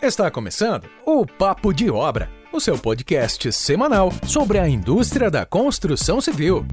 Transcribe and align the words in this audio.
Está 0.00 0.30
começando 0.30 0.88
o 1.04 1.26
Papo 1.26 1.72
de 1.74 1.90
Obra, 1.90 2.30
o 2.52 2.60
seu 2.60 2.78
podcast 2.78 3.52
semanal 3.52 4.12
sobre 4.28 4.56
a 4.56 4.68
indústria 4.68 5.28
da 5.28 5.44
construção 5.44 6.20
civil. 6.20 6.64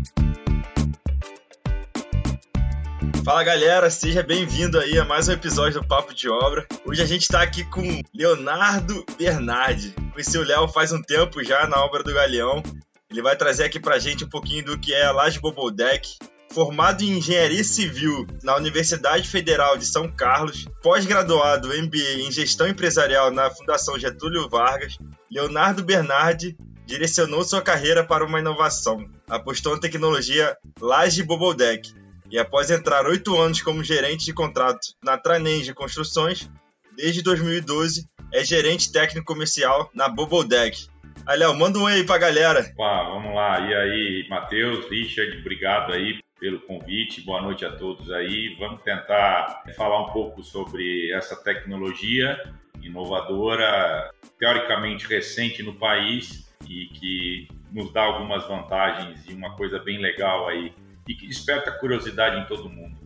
Fala 3.24 3.44
galera, 3.44 3.90
seja 3.90 4.22
bem-vindo 4.22 4.80
aí 4.80 5.00
a 5.00 5.04
mais 5.04 5.28
um 5.28 5.32
episódio 5.32 5.82
do 5.82 5.88
Papo 5.88 6.14
de 6.14 6.30
Obra. 6.30 6.68
Hoje 6.86 7.02
a 7.02 7.06
gente 7.08 7.24
está 7.24 7.42
aqui 7.42 7.64
com 7.64 8.04
Leonardo 8.14 9.04
Bernardi. 9.18 9.96
Conheci 10.12 10.38
o 10.38 10.44
Léo 10.44 10.68
faz 10.68 10.92
um 10.92 11.02
tempo 11.02 11.44
já 11.44 11.66
na 11.66 11.84
obra 11.84 12.04
do 12.04 12.14
Galeão. 12.14 12.62
Ele 13.10 13.24
vai 13.24 13.36
trazer 13.36 13.64
aqui 13.64 13.80
pra 13.80 13.98
gente 13.98 14.24
um 14.24 14.30
pouquinho 14.30 14.64
do 14.64 14.78
que 14.78 14.94
é 14.94 15.04
a 15.04 15.12
Laje 15.12 15.40
Bobodeck, 15.40 16.16
formado 16.56 17.04
em 17.04 17.18
Engenharia 17.18 17.66
Civil 17.66 18.26
na 18.42 18.56
Universidade 18.56 19.28
Federal 19.28 19.78
de 19.78 19.86
São 19.86 20.10
Carlos, 20.10 20.66
pós-graduado 20.82 21.68
MBA 21.68 22.22
em 22.22 22.32
Gestão 22.32 22.66
Empresarial 22.66 23.30
na 23.30 23.52
Fundação 23.52 24.00
Getúlio 24.00 24.48
Vargas, 24.48 24.98
Leonardo 25.30 25.84
Bernardi 25.84 26.56
direcionou 26.86 27.44
sua 27.44 27.62
carreira 27.62 28.06
para 28.06 28.24
uma 28.26 28.40
inovação. 28.40 29.06
Apostou 29.28 29.74
na 29.74 29.82
tecnologia 29.82 30.56
Laje 30.80 31.24
Bobodeck 31.24 31.94
e 32.32 32.40
após 32.40 32.72
entrar 32.72 33.06
oito 33.06 33.38
anos 33.38 33.62
como 33.62 33.84
gerente 33.84 34.24
de 34.24 34.34
contrato 34.34 34.94
na 35.04 35.18
Tranenge 35.18 35.74
Construções, 35.74 36.50
desde 36.96 37.22
2012 37.22 38.08
é 38.32 38.46
gerente 38.46 38.94
técnico 38.94 39.26
comercial 39.26 39.90
na 39.94 40.08
Bobodeck. 40.08 40.88
Aí, 41.28 41.38
Léo, 41.38 41.54
manda 41.54 41.80
um 41.80 41.88
aí 41.88 42.06
pra 42.06 42.18
galera. 42.18 42.72
Uá, 42.78 43.10
vamos 43.10 43.36
lá. 43.36 43.60
E 43.60 43.74
aí, 43.74 44.28
Matheus, 44.30 44.90
Richard, 44.90 45.38
obrigado 45.40 45.92
aí 45.92 46.24
pelo 46.40 46.60
convite. 46.62 47.22
Boa 47.22 47.42
noite 47.42 47.66
a 47.66 47.72
todos 47.72 48.12
aí. 48.12 48.56
Vamos 48.60 48.82
tentar 48.82 49.64
falar 49.76 50.02
um 50.02 50.12
pouco 50.12 50.44
sobre 50.44 51.12
essa 51.12 51.36
tecnologia 51.36 52.42
inovadora, 52.82 54.12
teoricamente 54.38 55.08
recente 55.08 55.64
no 55.64 55.74
país 55.74 56.54
e 56.68 56.86
que 56.88 57.48
nos 57.72 57.92
dá 57.92 58.04
algumas 58.04 58.48
vantagens 58.48 59.28
e 59.28 59.34
uma 59.34 59.56
coisa 59.56 59.80
bem 59.80 59.98
legal 59.98 60.48
aí 60.48 60.74
e 61.08 61.16
que 61.16 61.28
desperta 61.28 61.72
curiosidade 61.72 62.40
em 62.40 62.46
todo 62.46 62.70
mundo. 62.70 63.06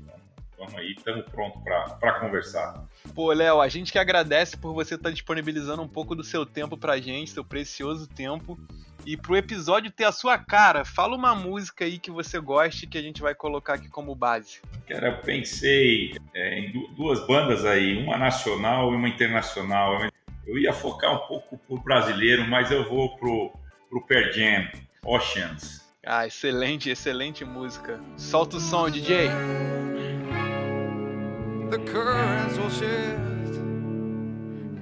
Vamos 0.60 0.76
aí, 0.76 0.92
estamos 0.92 1.26
prontos 1.28 1.62
para 1.64 2.20
conversar. 2.20 2.86
Pô, 3.16 3.32
Léo, 3.32 3.62
a 3.62 3.70
gente 3.70 3.94
que 3.94 3.98
agradece 3.98 4.58
por 4.58 4.74
você 4.74 4.96
estar 4.96 5.08
tá 5.08 5.14
disponibilizando 5.14 5.82
um 5.82 5.88
pouco 5.88 6.14
do 6.14 6.24
seu 6.24 6.46
tempo 6.46 6.78
pra 6.78 7.00
gente, 7.00 7.32
seu 7.32 7.46
precioso 7.46 8.06
tempo. 8.08 8.60
E 9.06 9.18
pro 9.18 9.36
episódio 9.36 9.92
ter 9.92 10.04
a 10.04 10.12
sua 10.12 10.38
cara, 10.38 10.86
fala 10.86 11.16
uma 11.16 11.34
música 11.34 11.86
aí 11.86 11.98
que 11.98 12.12
você 12.12 12.40
goste 12.40 12.86
que 12.86 12.98
a 12.98 13.02
gente 13.02 13.22
vai 13.22 13.34
colocar 13.34 13.74
aqui 13.76 13.90
como 13.90 14.14
base. 14.14 14.62
Cara, 14.88 15.08
eu 15.08 15.18
pensei 15.22 16.16
é, 16.34 16.60
em 16.60 16.94
duas 16.96 17.26
bandas 17.26 17.66
aí, 17.66 17.98
uma 17.98 18.18
nacional 18.18 18.94
e 18.94 18.96
uma 18.96 19.08
internacional. 19.08 20.00
Eu 20.46 20.58
ia 20.58 20.74
focar 20.74 21.14
um 21.16 21.28
pouco 21.28 21.58
pro 21.58 21.78
brasileiro, 21.78 22.48
mas 22.48 22.72
eu 22.72 22.88
vou 22.88 23.16
pro, 23.18 23.52
pro 23.90 24.06
Per 24.06 24.34
Jam, 24.34 24.70
Oceans. 25.04 25.88
Ah, 26.06 26.26
excelente, 26.26 26.90
excelente 26.90 27.44
música. 27.46 28.00
Solta 28.18 28.58
o 28.58 28.60
som, 28.60 28.90
DJ 28.90 29.30
the 31.70 31.78
currents 31.80 32.58
will 32.58 32.70
shift. 32.70 33.54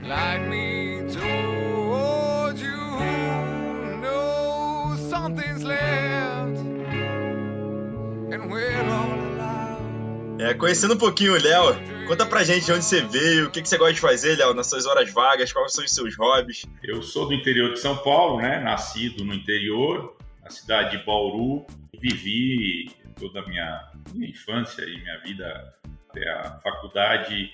Glide 0.02 0.48
me 0.48 1.02
towards 1.12 1.77
É, 10.40 10.54
conhecendo 10.54 10.94
um 10.94 10.98
pouquinho 10.98 11.34
o 11.34 11.42
Léo, 11.42 11.76
conta 12.08 12.26
pra 12.26 12.44
gente 12.44 12.66
de 12.66 12.72
onde 12.72 12.86
você 12.86 13.02
veio, 13.02 13.48
o 13.48 13.52
que, 13.52 13.62
que 13.62 13.68
você 13.68 13.78
gosta 13.78 13.94
de 13.94 14.00
fazer, 14.00 14.38
Léo, 14.38 14.54
nas 14.54 14.70
suas 14.70 14.86
horas 14.86 15.12
vagas, 15.12 15.52
quais 15.52 15.74
são 15.74 15.84
os 15.84 15.94
seus 15.94 16.16
hobbies. 16.16 16.66
Eu 16.84 17.02
sou 17.02 17.28
do 17.28 17.34
interior 17.34 17.74
de 17.74 17.80
São 17.80 17.98
Paulo, 17.98 18.40
né? 18.40 18.60
Nascido 18.60 19.26
no 19.26 19.34
interior, 19.34 20.16
na 20.44 20.50
cidade 20.50 20.98
de 20.98 21.04
Bauru. 21.04 21.66
Vivi 22.00 22.92
toda 23.20 23.40
a 23.40 23.48
minha, 23.48 23.92
minha 24.14 24.30
infância 24.30 24.84
e 24.84 25.02
minha 25.02 25.18
vida 25.22 25.74
até 26.10 26.30
a 26.30 26.60
faculdade 26.60 27.52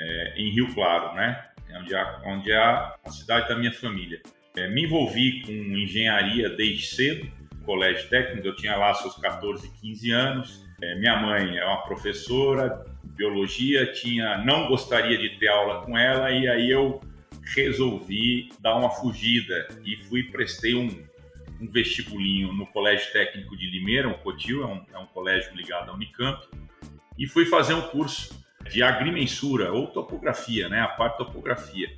é, 0.00 0.34
em 0.36 0.50
Rio 0.50 0.72
Claro, 0.74 1.14
né? 1.14 1.44
Onde 1.78 1.94
é, 1.94 2.18
onde 2.24 2.52
é 2.52 2.56
a, 2.56 2.96
cidade 3.10 3.48
da 3.48 3.56
minha 3.56 3.72
família. 3.72 4.22
É, 4.56 4.68
me 4.68 4.84
envolvi 4.84 5.42
com 5.42 5.52
engenharia 5.52 6.48
desde 6.48 6.86
cedo, 6.86 7.30
colégio 7.64 8.08
técnico, 8.08 8.46
eu 8.46 8.54
tinha 8.54 8.76
lá 8.76 8.94
seus 8.94 9.16
14, 9.16 9.70
15 9.80 10.10
anos. 10.10 10.64
É, 10.82 10.94
minha 10.96 11.16
mãe 11.16 11.56
é 11.56 11.64
uma 11.64 11.82
professora 11.82 12.84
de 13.02 13.12
biologia, 13.12 13.92
tinha, 13.92 14.38
não 14.38 14.68
gostaria 14.68 15.16
de 15.16 15.30
ter 15.38 15.48
aula 15.48 15.82
com 15.82 15.96
ela 15.96 16.30
e 16.30 16.48
aí 16.48 16.70
eu 16.70 17.00
resolvi 17.54 18.48
dar 18.60 18.76
uma 18.76 18.90
fugida 18.90 19.68
e 19.84 19.96
fui 20.04 20.24
prestei 20.24 20.74
um, 20.74 20.88
um 21.60 21.70
vestibulinho 21.70 22.52
no 22.52 22.66
Colégio 22.66 23.12
Técnico 23.12 23.56
de 23.56 23.70
Limeira, 23.70 24.08
o 24.08 24.18
COTIL, 24.18 24.62
é 24.62 24.66
um, 24.66 24.84
é 24.94 24.98
um 24.98 25.06
colégio 25.06 25.54
ligado 25.54 25.90
à 25.90 25.94
Unicamp, 25.94 26.46
e 27.18 27.26
fui 27.26 27.46
fazer 27.46 27.74
um 27.74 27.82
curso 27.82 28.44
de 28.70 28.82
agrimensura 28.82 29.72
ou 29.72 29.86
topografia, 29.88 30.68
né, 30.68 30.80
a 30.80 30.88
parte 30.88 31.18
topografia. 31.18 31.88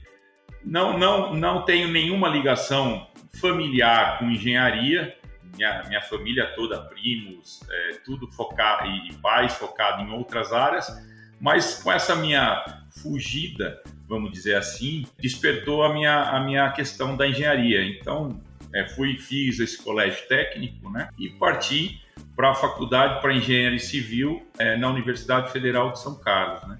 Não, 0.65 0.99
não, 0.99 1.33
não 1.33 1.65
tenho 1.65 1.89
nenhuma 1.89 2.29
ligação 2.29 3.07
familiar 3.41 4.19
com 4.19 4.31
engenharia. 4.31 5.16
Minha, 5.57 5.83
minha 5.89 6.03
família 6.03 6.53
toda, 6.55 6.81
primos, 6.83 7.61
é, 7.71 7.99
tudo 8.05 8.31
focado 8.31 8.89
e 8.89 9.13
pais 9.15 9.55
focado 9.55 10.03
em 10.03 10.13
outras 10.13 10.53
áreas, 10.53 10.87
mas 11.41 11.83
com 11.83 11.91
essa 11.91 12.15
minha 12.15 12.65
fugida, 13.03 13.83
vamos 14.09 14.33
dizer 14.33 14.55
assim, 14.55 15.07
despertou 15.19 15.83
a 15.83 15.93
minha, 15.93 16.23
a 16.31 16.41
minha 16.41 16.71
questão 16.73 17.17
da 17.17 17.27
engenharia. 17.27 17.83
Então, 17.85 18.41
é, 18.75 18.87
fui 18.89 19.17
fiz 19.17 19.59
esse 19.59 19.83
colégio 19.83 20.27
técnico, 20.29 20.91
né, 20.91 21.09
e 21.19 21.31
parti 21.31 22.03
para 22.35 22.51
a 22.51 22.55
faculdade 22.55 23.21
para 23.21 23.35
engenharia 23.35 23.79
civil 23.79 24.47
é, 24.59 24.77
na 24.77 24.91
Universidade 24.91 25.51
Federal 25.51 25.93
de 25.93 26.01
São 26.01 26.15
Carlos, 26.19 26.69
né? 26.69 26.79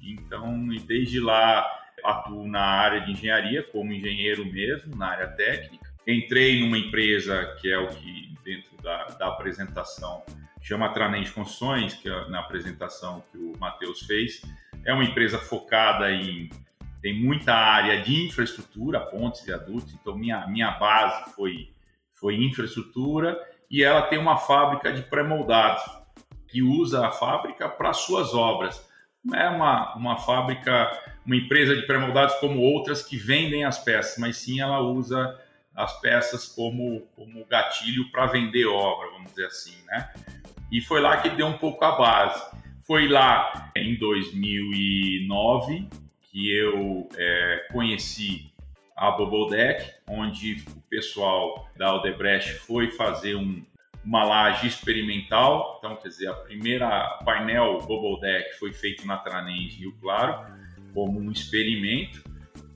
Então, 0.00 0.68
desde 0.86 1.20
lá 1.20 1.66
atuo 2.04 2.46
na 2.48 2.62
área 2.62 3.00
de 3.00 3.12
engenharia 3.12 3.62
como 3.62 3.92
engenheiro 3.92 4.44
mesmo, 4.44 4.96
na 4.96 5.08
área 5.08 5.28
técnica. 5.28 5.81
Entrei 6.06 6.60
numa 6.60 6.78
empresa 6.78 7.56
que 7.60 7.70
é 7.70 7.78
o 7.78 7.88
que 7.88 8.34
dentro 8.44 8.76
da, 8.82 9.04
da 9.06 9.28
apresentação 9.28 10.22
chama 10.60 10.92
Tranente 10.92 11.30
Construções, 11.32 11.94
que 11.94 12.08
é 12.08 12.28
na 12.28 12.40
apresentação 12.40 13.22
que 13.30 13.38
o 13.38 13.52
Matheus 13.58 14.00
fez. 14.00 14.42
É 14.84 14.92
uma 14.92 15.04
empresa 15.04 15.38
focada 15.38 16.10
em 16.10 16.50
tem 17.00 17.20
muita 17.20 17.52
área 17.52 18.00
de 18.00 18.26
infraestrutura, 18.26 19.00
pontes, 19.00 19.44
viadutos. 19.44 19.92
Então 19.94 20.16
minha 20.16 20.46
minha 20.46 20.70
base 20.72 21.32
foi 21.34 21.70
foi 22.14 22.36
infraestrutura 22.36 23.36
e 23.68 23.82
ela 23.82 24.02
tem 24.02 24.18
uma 24.18 24.36
fábrica 24.36 24.92
de 24.92 25.02
pré-moldados 25.02 25.82
que 26.46 26.62
usa 26.62 27.06
a 27.06 27.10
fábrica 27.10 27.68
para 27.68 27.92
suas 27.92 28.34
obras. 28.34 28.86
Não 29.24 29.38
é 29.38 29.48
uma, 29.48 29.96
uma 29.96 30.18
fábrica, 30.18 30.90
uma 31.24 31.34
empresa 31.34 31.74
de 31.74 31.82
pré-moldados 31.82 32.34
como 32.36 32.60
outras 32.60 33.02
que 33.02 33.16
vendem 33.16 33.64
as 33.64 33.78
peças, 33.78 34.18
mas 34.18 34.36
sim 34.36 34.60
ela 34.60 34.80
usa 34.80 35.40
as 35.74 36.00
peças 36.00 36.46
como, 36.46 37.00
como 37.16 37.44
gatilho 37.46 38.10
para 38.10 38.26
vender 38.26 38.66
obra, 38.66 39.10
vamos 39.10 39.30
dizer 39.30 39.46
assim, 39.46 39.76
né? 39.86 40.12
E 40.70 40.80
foi 40.80 41.00
lá 41.00 41.18
que 41.18 41.30
deu 41.30 41.46
um 41.46 41.58
pouco 41.58 41.84
a 41.84 41.92
base. 41.92 42.42
Foi 42.86 43.08
lá 43.08 43.70
em 43.76 43.96
2009 43.96 45.88
que 46.30 46.50
eu 46.50 47.08
é, 47.16 47.68
conheci 47.70 48.52
a 48.96 49.10
Bobodeck, 49.10 49.92
onde 50.08 50.64
o 50.76 50.80
pessoal 50.88 51.68
da 51.76 51.94
Odebrecht 51.94 52.54
foi 52.54 52.90
fazer 52.90 53.34
um, 53.34 53.64
uma 54.04 54.24
laje 54.24 54.66
experimental. 54.66 55.76
Então, 55.78 55.96
quer 55.96 56.08
dizer, 56.08 56.28
a 56.28 56.34
primeira 56.34 57.18
painel 57.24 57.78
Bobodeck 57.80 58.58
foi 58.58 58.72
feito 58.72 59.06
na 59.06 59.18
Tranenge 59.18 59.78
Rio 59.78 59.92
Claro, 60.00 60.46
como 60.94 61.20
um 61.20 61.30
experimento. 61.30 62.22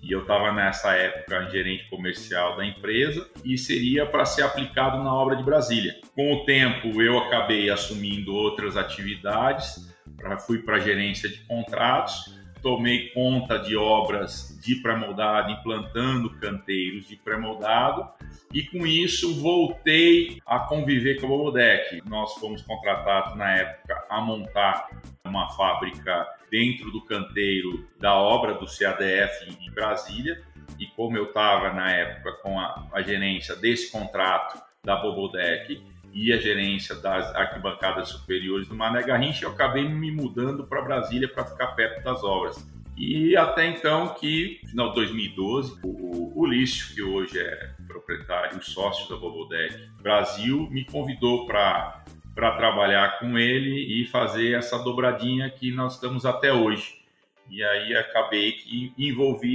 E 0.06 0.12
eu 0.12 0.20
estava 0.20 0.52
nessa 0.52 0.94
época 0.94 1.50
gerente 1.50 1.90
comercial 1.90 2.56
da 2.56 2.64
empresa 2.64 3.28
e 3.44 3.58
seria 3.58 4.06
para 4.06 4.24
ser 4.24 4.42
aplicado 4.42 5.02
na 5.02 5.12
obra 5.12 5.34
de 5.34 5.42
Brasília. 5.42 5.96
Com 6.14 6.32
o 6.32 6.44
tempo, 6.44 7.02
eu 7.02 7.18
acabei 7.18 7.68
assumindo 7.70 8.32
outras 8.32 8.76
atividades, 8.76 9.92
pra, 10.16 10.38
fui 10.38 10.58
para 10.58 10.78
gerência 10.78 11.28
de 11.28 11.38
contratos 11.38 12.36
tomei 12.66 13.10
conta 13.10 13.60
de 13.60 13.76
obras 13.76 14.58
de 14.60 14.74
pré-moldado, 14.76 15.52
implantando 15.52 16.30
canteiros 16.40 17.06
de 17.06 17.14
pré-moldado 17.14 18.08
e 18.52 18.60
com 18.62 18.84
isso 18.84 19.40
voltei 19.40 20.42
a 20.44 20.58
conviver 20.58 21.20
com 21.20 21.26
a 21.26 21.28
Bobodec. 21.28 22.02
Nós 22.08 22.34
fomos 22.34 22.62
contratados 22.62 23.36
na 23.36 23.54
época 23.54 24.04
a 24.10 24.20
montar 24.20 24.88
uma 25.24 25.48
fábrica 25.50 26.26
dentro 26.50 26.90
do 26.90 27.04
canteiro 27.04 27.86
da 27.98 28.14
obra 28.14 28.54
do 28.54 28.66
CADF 28.66 29.48
em 29.48 29.70
Brasília 29.70 30.42
e 30.78 30.86
como 30.86 31.16
eu 31.16 31.24
estava 31.24 31.72
na 31.72 31.90
época 31.90 32.32
com 32.42 32.58
a, 32.58 32.88
a 32.92 33.02
gerência 33.02 33.56
desse 33.56 33.90
contrato 33.90 34.60
da 34.84 34.96
Bobodec, 34.96 35.82
e 36.16 36.32
a 36.32 36.38
gerência 36.38 36.94
das 36.94 37.26
arquibancadas 37.34 38.08
superiores 38.08 38.66
do 38.66 38.74
Mané 38.74 39.02
Garrincha, 39.02 39.44
eu 39.44 39.50
acabei 39.50 39.86
me 39.86 40.10
mudando 40.10 40.66
para 40.66 40.80
Brasília 40.80 41.28
para 41.28 41.44
ficar 41.44 41.66
perto 41.68 42.02
das 42.02 42.24
obras. 42.24 42.66
E 42.96 43.36
até 43.36 43.66
então 43.66 44.14
que, 44.14 44.58
final 44.66 44.88
de 44.88 44.94
2012, 44.94 45.78
o, 45.84 46.40
o 46.40 46.46
Lício, 46.46 46.94
que 46.94 47.02
hoje 47.02 47.38
é 47.38 47.70
proprietário 47.86 48.64
sócio 48.64 49.06
da 49.10 49.16
Bobodec 49.16 49.76
Brasil, 50.00 50.66
me 50.70 50.86
convidou 50.86 51.46
para 51.46 52.02
trabalhar 52.36 53.18
com 53.18 53.38
ele 53.38 54.00
e 54.00 54.06
fazer 54.06 54.56
essa 54.56 54.78
dobradinha 54.78 55.50
que 55.50 55.72
nós 55.72 55.94
estamos 55.94 56.26
até 56.26 56.52
hoje. 56.52 57.00
E 57.48 57.62
aí 57.62 57.96
acabei 57.96 58.52
que 58.52 58.92
envolvi 58.98 59.48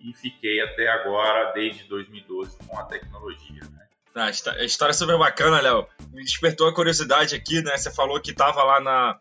e, 0.00 0.10
e 0.10 0.14
fiquei 0.14 0.60
até 0.60 0.88
agora, 0.88 1.52
desde 1.52 1.84
2012, 1.84 2.56
com 2.66 2.78
a 2.78 2.84
tecnologia. 2.84 3.62
Né? 3.62 3.86
Ah, 4.14 4.26
a 4.26 4.64
história 4.64 4.90
é 4.90 4.94
super 4.94 5.18
bacana, 5.18 5.60
Léo. 5.60 5.86
Me 6.12 6.24
despertou 6.24 6.68
a 6.68 6.74
curiosidade 6.74 7.34
aqui, 7.34 7.62
né? 7.62 7.76
Você 7.76 7.92
falou 7.92 8.20
que 8.20 8.30
estava 8.30 8.62
lá 8.62 8.80
na, 8.80 9.18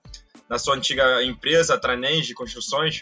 na 0.49 0.57
sua 0.57 0.75
antiga 0.75 1.23
empresa, 1.23 1.75
a 1.75 1.79
Tranenge 1.79 2.27
de 2.27 2.33
Construções, 2.33 3.01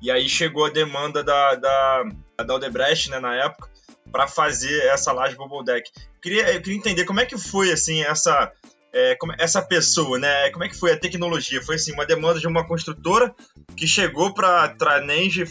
e 0.00 0.10
aí 0.10 0.28
chegou 0.28 0.64
a 0.64 0.70
demanda 0.70 1.22
da, 1.22 1.54
da, 1.54 2.04
da 2.38 2.58
né, 2.58 3.20
na 3.20 3.34
época, 3.34 3.68
para 4.10 4.28
fazer 4.28 4.86
essa 4.86 5.12
laje 5.12 5.34
Bubble 5.34 5.64
Deck. 5.64 5.90
Eu 5.96 6.20
queria, 6.20 6.52
eu 6.52 6.62
queria 6.62 6.78
entender 6.78 7.04
como 7.04 7.20
é 7.20 7.26
que 7.26 7.36
foi, 7.36 7.72
assim, 7.72 8.02
essa, 8.02 8.52
é, 8.94 9.16
como, 9.16 9.34
essa 9.38 9.60
pessoa, 9.60 10.18
né? 10.18 10.50
Como 10.50 10.64
é 10.64 10.68
que 10.68 10.78
foi 10.78 10.92
a 10.92 10.96
tecnologia? 10.96 11.60
Foi, 11.60 11.74
assim, 11.74 11.92
uma 11.92 12.06
demanda 12.06 12.38
de 12.38 12.46
uma 12.46 12.64
construtora 12.64 13.34
que 13.76 13.86
chegou 13.86 14.32
para 14.32 14.68
Tranenge 14.68 15.44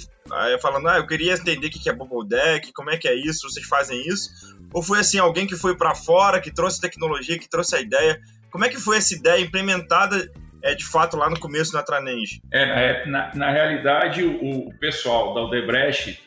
falando, 0.61 0.87
ah, 0.87 0.97
eu 0.97 1.05
queria 1.05 1.33
entender 1.33 1.67
o 1.67 1.69
que 1.69 1.89
é 1.89 1.93
Bubble 1.93 2.27
Deck, 2.27 2.71
como 2.71 2.89
é 2.89 2.97
que 2.97 3.07
é 3.07 3.13
isso, 3.13 3.49
vocês 3.49 3.65
fazem 3.67 4.01
isso? 4.07 4.29
Ou 4.73 4.81
foi 4.81 4.99
assim, 4.99 5.19
alguém 5.19 5.45
que 5.45 5.55
foi 5.55 5.75
para 5.75 5.93
fora, 5.93 6.39
que 6.39 6.51
trouxe 6.51 6.79
tecnologia, 6.79 7.37
que 7.37 7.49
trouxe 7.49 7.75
a 7.75 7.81
ideia? 7.81 8.19
Como 8.49 8.63
é 8.63 8.69
que 8.69 8.79
foi 8.79 8.97
essa 8.97 9.13
ideia 9.13 9.41
implementada 9.41 10.31
é, 10.61 10.73
de 10.73 10.85
fato 10.85 11.17
lá 11.17 11.29
no 11.29 11.39
começo 11.39 11.73
na 11.73 11.83
Tranenge? 11.83 12.41
É, 12.51 13.05
na, 13.05 13.35
na 13.35 13.51
realidade, 13.51 14.23
o, 14.23 14.69
o 14.69 14.73
pessoal 14.79 15.33
da 15.33 15.41
Odebrecht 15.41 16.19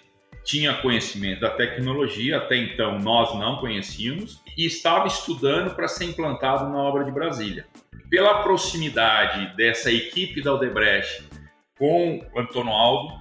tinha 0.47 0.75
conhecimento 0.75 1.41
da 1.41 1.51
tecnologia, 1.51 2.37
até 2.39 2.57
então 2.57 2.99
nós 3.01 3.35
não 3.35 3.57
conhecíamos, 3.57 4.41
e 4.57 4.65
estava 4.65 5.09
estudando 5.09 5.75
para 5.75 5.89
ser 5.89 6.05
implantado 6.05 6.71
na 6.71 6.79
obra 6.79 7.05
de 7.05 7.11
Brasília. 7.11 7.67
Pela 8.09 8.43
proximidade 8.45 9.55
dessa 9.57 9.91
equipe 9.91 10.41
da 10.41 10.55
Odebrecht 10.55 11.25
com 11.77 12.25
o 12.33 12.41
Antônio 12.41 12.73
Aldo, 12.73 13.15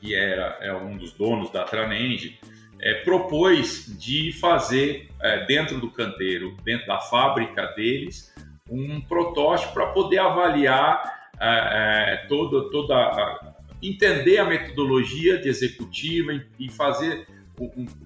que 0.00 0.14
era 0.14 0.58
é 0.60 0.74
um 0.74 0.98
dos 0.98 1.12
donos 1.12 1.50
da 1.50 1.62
Tranenge, 1.62 2.38
é, 2.80 2.94
propôs 3.04 3.96
de 3.96 4.32
fazer 4.32 5.08
é, 5.20 5.46
dentro 5.46 5.78
do 5.78 5.88
canteiro, 5.88 6.56
dentro 6.64 6.88
da 6.88 6.98
fábrica 6.98 7.66
deles, 7.76 8.34
um 8.68 9.00
protótipo 9.00 9.72
para 9.72 9.86
poder 9.86 10.18
avaliar 10.18 11.30
é, 11.38 12.14
é, 12.14 12.26
toda, 12.26 12.68
toda 12.70 12.94
a, 12.96 13.51
entender 13.82 14.38
a 14.38 14.44
metodologia 14.44 15.38
de 15.38 15.48
executiva 15.48 16.32
e 16.58 16.70
fazer 16.70 17.26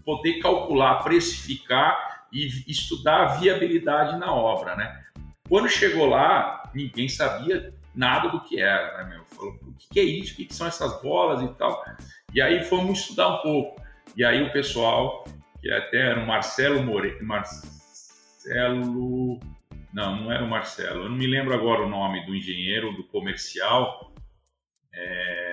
poder 0.04 0.40
calcular, 0.40 1.02
precificar 1.02 2.26
e 2.32 2.46
estudar 2.66 3.22
a 3.22 3.26
viabilidade 3.36 4.18
na 4.18 4.32
obra, 4.32 4.74
né? 4.74 5.04
Quando 5.48 5.68
chegou 5.68 6.06
lá, 6.06 6.70
ninguém 6.74 7.08
sabia 7.08 7.72
nada 7.94 8.28
do 8.28 8.40
que 8.40 8.60
era, 8.60 8.98
né, 8.98 9.14
meu? 9.14 9.24
Falou, 9.24 9.54
o 9.62 9.74
que 9.74 10.00
é 10.00 10.02
isso? 10.02 10.34
O 10.34 10.36
que 10.36 10.52
são 10.52 10.66
essas 10.66 11.00
bolas 11.00 11.42
e 11.42 11.48
tal? 11.54 11.84
E 12.34 12.40
aí 12.40 12.64
fomos 12.64 13.00
estudar 13.00 13.28
um 13.28 13.42
pouco. 13.42 13.80
E 14.16 14.24
aí 14.24 14.42
o 14.42 14.52
pessoal, 14.52 15.24
que 15.60 15.70
até 15.70 16.10
era 16.10 16.20
o 16.20 16.26
Marcelo 16.26 16.82
Moreira, 16.82 17.22
Marcelo, 17.22 18.80
não, 19.92 20.16
não 20.16 20.32
era 20.32 20.44
o 20.44 20.48
Marcelo, 20.48 21.04
eu 21.04 21.08
não 21.08 21.16
me 21.16 21.26
lembro 21.26 21.54
agora 21.54 21.82
o 21.82 21.88
nome 21.88 22.26
do 22.26 22.34
engenheiro, 22.34 22.92
do 22.92 23.04
comercial, 23.04 24.12
é, 24.92 25.45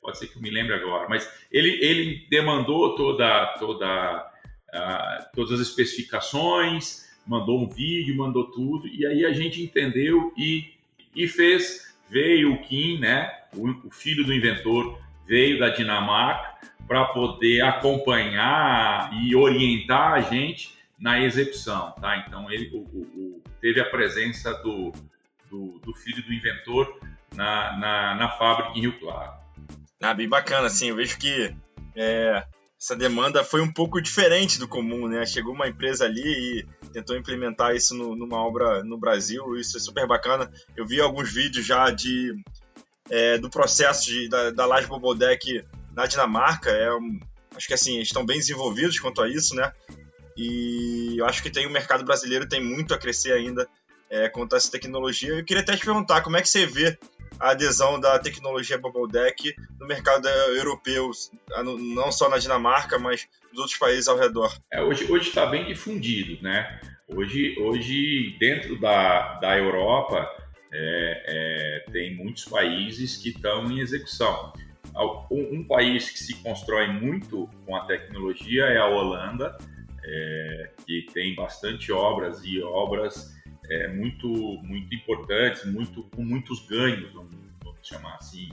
pode 0.00 0.18
ser 0.18 0.28
que 0.28 0.36
eu 0.36 0.42
me 0.42 0.50
lembre 0.50 0.74
agora, 0.74 1.08
mas 1.08 1.30
ele, 1.50 1.78
ele 1.84 2.26
demandou 2.30 2.94
toda, 2.94 3.46
toda, 3.58 4.32
uh, 4.72 5.26
todas 5.34 5.52
as 5.52 5.68
especificações, 5.68 7.08
mandou 7.26 7.60
um 7.62 7.68
vídeo, 7.68 8.16
mandou 8.16 8.50
tudo, 8.50 8.88
e 8.88 9.06
aí 9.06 9.24
a 9.24 9.32
gente 9.32 9.62
entendeu 9.62 10.32
e, 10.36 10.72
e 11.14 11.28
fez, 11.28 11.94
veio 12.08 12.54
o 12.54 12.62
Kim, 12.62 12.98
né, 12.98 13.30
o, 13.54 13.68
o 13.86 13.90
filho 13.90 14.24
do 14.24 14.32
inventor, 14.32 14.98
veio 15.26 15.58
da 15.58 15.68
Dinamarca, 15.68 16.58
para 16.88 17.04
poder 17.04 17.60
acompanhar 17.60 19.12
e 19.22 19.36
orientar 19.36 20.14
a 20.14 20.20
gente 20.20 20.76
na 20.98 21.20
execução, 21.20 21.92
tá? 21.92 22.24
Então 22.26 22.50
ele 22.50 22.68
o, 22.74 22.78
o, 22.78 23.42
teve 23.60 23.80
a 23.80 23.84
presença 23.84 24.52
do, 24.54 24.92
do, 25.48 25.78
do, 25.78 25.94
filho 25.94 26.20
do 26.24 26.32
inventor 26.32 26.98
na, 27.32 27.78
na, 27.78 28.14
na, 28.16 28.28
fábrica 28.30 28.76
em 28.76 28.80
Rio 28.80 28.98
Claro. 28.98 29.39
Ah, 30.02 30.14
bem 30.14 30.28
bacana, 30.28 30.66
assim, 30.66 30.88
eu 30.88 30.96
vejo 30.96 31.18
que 31.18 31.54
é, 31.94 32.42
essa 32.80 32.96
demanda 32.96 33.44
foi 33.44 33.60
um 33.60 33.70
pouco 33.70 34.00
diferente 34.00 34.58
do 34.58 34.66
comum, 34.66 35.06
né? 35.06 35.26
Chegou 35.26 35.52
uma 35.52 35.68
empresa 35.68 36.06
ali 36.06 36.22
e 36.22 36.88
tentou 36.90 37.14
implementar 37.16 37.76
isso 37.76 37.94
no, 37.94 38.16
numa 38.16 38.38
obra 38.38 38.82
no 38.82 38.96
Brasil, 38.96 39.54
isso 39.56 39.76
é 39.76 39.80
super 39.80 40.06
bacana. 40.06 40.50
Eu 40.74 40.86
vi 40.86 41.00
alguns 41.00 41.30
vídeos 41.30 41.66
já 41.66 41.90
de 41.90 42.34
é, 43.10 43.36
do 43.36 43.50
processo 43.50 44.06
de, 44.06 44.28
da, 44.30 44.50
da 44.50 44.64
Laje 44.64 44.86
Bobodec 44.86 45.62
na 45.94 46.06
Dinamarca. 46.06 46.70
É 46.70 46.90
um, 46.94 47.20
acho 47.54 47.68
que 47.68 47.74
assim, 47.74 48.00
estão 48.00 48.24
bem 48.24 48.38
desenvolvidos 48.38 48.98
quanto 48.98 49.20
a 49.20 49.28
isso, 49.28 49.54
né? 49.54 49.70
E 50.34 51.16
eu 51.18 51.26
acho 51.26 51.42
que 51.42 51.50
tem 51.50 51.66
o 51.66 51.70
mercado 51.70 52.02
brasileiro 52.04 52.48
tem 52.48 52.64
muito 52.64 52.94
a 52.94 52.98
crescer 52.98 53.32
ainda 53.32 53.68
é, 54.08 54.30
quanto 54.30 54.54
a 54.54 54.56
essa 54.56 54.70
tecnologia. 54.70 55.34
Eu 55.34 55.44
queria 55.44 55.62
até 55.62 55.76
te 55.76 55.84
perguntar 55.84 56.22
como 56.22 56.38
é 56.38 56.40
que 56.40 56.48
você 56.48 56.64
vê 56.64 56.98
a 57.40 57.50
adesão 57.50 57.98
da 57.98 58.18
tecnologia 58.18 58.78
Bubble 58.78 59.10
Deck 59.10 59.54
no 59.78 59.86
mercado 59.86 60.28
europeu, 60.28 61.10
não 61.78 62.12
só 62.12 62.28
na 62.28 62.38
Dinamarca, 62.38 62.98
mas 62.98 63.26
nos 63.50 63.60
outros 63.60 63.78
países 63.78 64.06
ao 64.06 64.18
redor. 64.18 64.54
É, 64.72 64.82
hoje 64.82 65.28
está 65.28 65.46
bem 65.46 65.64
difundido, 65.64 66.40
né? 66.42 66.80
Hoje, 67.08 67.56
hoje 67.58 68.36
dentro 68.38 68.78
da, 68.78 69.38
da 69.40 69.58
Europa, 69.58 70.30
é, 70.72 71.82
é, 71.86 71.90
tem 71.90 72.14
muitos 72.14 72.44
países 72.44 73.16
que 73.16 73.30
estão 73.30 73.70
em 73.70 73.80
execução. 73.80 74.52
Um, 75.30 75.64
país 75.64 76.10
que 76.10 76.18
se 76.18 76.34
constrói 76.42 76.88
muito 76.88 77.48
com 77.64 77.74
a 77.74 77.84
tecnologia 77.86 78.64
é 78.64 78.76
a 78.76 78.86
Holanda, 78.86 79.56
é, 80.04 80.70
que 80.86 81.06
tem 81.12 81.34
bastante 81.34 81.92
obras 81.92 82.42
e 82.44 82.60
obras 82.62 83.39
é, 83.70 83.88
muito, 83.88 84.28
muito 84.28 84.94
importantes, 84.94 85.64
muito, 85.64 86.02
com 86.14 86.22
muitos 86.22 86.66
ganhos, 86.66 87.12
vamos, 87.12 87.34
vamos 87.62 87.86
chamar 87.86 88.16
assim, 88.16 88.48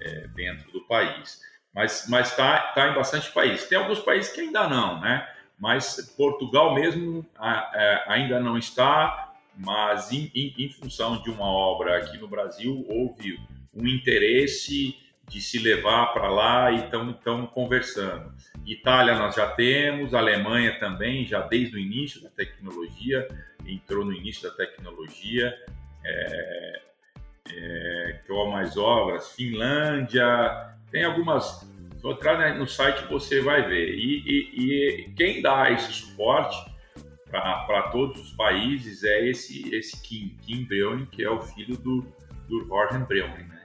é, 0.00 0.26
dentro 0.34 0.70
do 0.72 0.80
país. 0.82 1.40
Mas 1.72 2.08
está 2.08 2.58
tá 2.72 2.90
em 2.90 2.94
bastante 2.94 3.30
países. 3.32 3.68
Tem 3.68 3.78
alguns 3.78 4.00
países 4.00 4.32
que 4.32 4.40
ainda 4.40 4.68
não, 4.68 5.00
né? 5.00 5.28
Mas 5.58 6.14
Portugal 6.16 6.74
mesmo 6.74 7.24
a, 7.36 7.70
é, 7.74 8.04
ainda 8.08 8.40
não 8.40 8.58
está, 8.58 9.34
mas 9.56 10.10
em, 10.10 10.30
em, 10.34 10.54
em 10.58 10.68
função 10.70 11.22
de 11.22 11.30
uma 11.30 11.46
obra 11.46 11.98
aqui 11.98 12.18
no 12.18 12.28
Brasil, 12.28 12.84
houve 12.88 13.38
um 13.74 13.86
interesse 13.86 14.96
de 15.28 15.40
se 15.40 15.58
levar 15.58 16.12
para 16.12 16.28
lá 16.28 16.70
e 16.70 16.76
estão 16.76 17.46
conversando. 17.46 18.32
Itália 18.64 19.16
nós 19.16 19.34
já 19.34 19.48
temos, 19.48 20.14
Alemanha 20.14 20.78
também, 20.78 21.26
já 21.26 21.40
desde 21.40 21.76
o 21.76 21.78
início 21.78 22.22
da 22.22 22.30
tecnologia, 22.30 23.26
entrou 23.66 24.04
no 24.04 24.12
início 24.12 24.48
da 24.48 24.54
tecnologia. 24.54 25.54
É, 26.04 26.82
é, 27.48 28.20
que 28.26 28.32
mais 28.32 28.76
obras, 28.76 29.32
Finlândia, 29.32 30.74
tem 30.90 31.04
algumas. 31.04 31.66
Entrar 32.04 32.54
no 32.56 32.66
site 32.68 33.04
você 33.08 33.40
vai 33.40 33.66
ver. 33.68 33.94
E, 33.94 34.22
e, 34.26 35.06
e 35.08 35.14
quem 35.14 35.42
dá 35.42 35.70
esse 35.72 35.92
suporte 35.92 36.56
para 37.30 37.88
todos 37.90 38.20
os 38.20 38.30
países 38.32 39.02
é 39.02 39.28
esse, 39.28 39.74
esse 39.74 40.00
Kim, 40.02 40.36
Kim 40.42 40.64
Breuning, 40.64 41.06
que 41.06 41.24
é 41.24 41.30
o 41.30 41.42
filho 41.42 41.76
do, 41.76 42.06
do 42.48 42.64
Jorgen 42.66 43.00
Breuning, 43.00 43.48
né? 43.48 43.64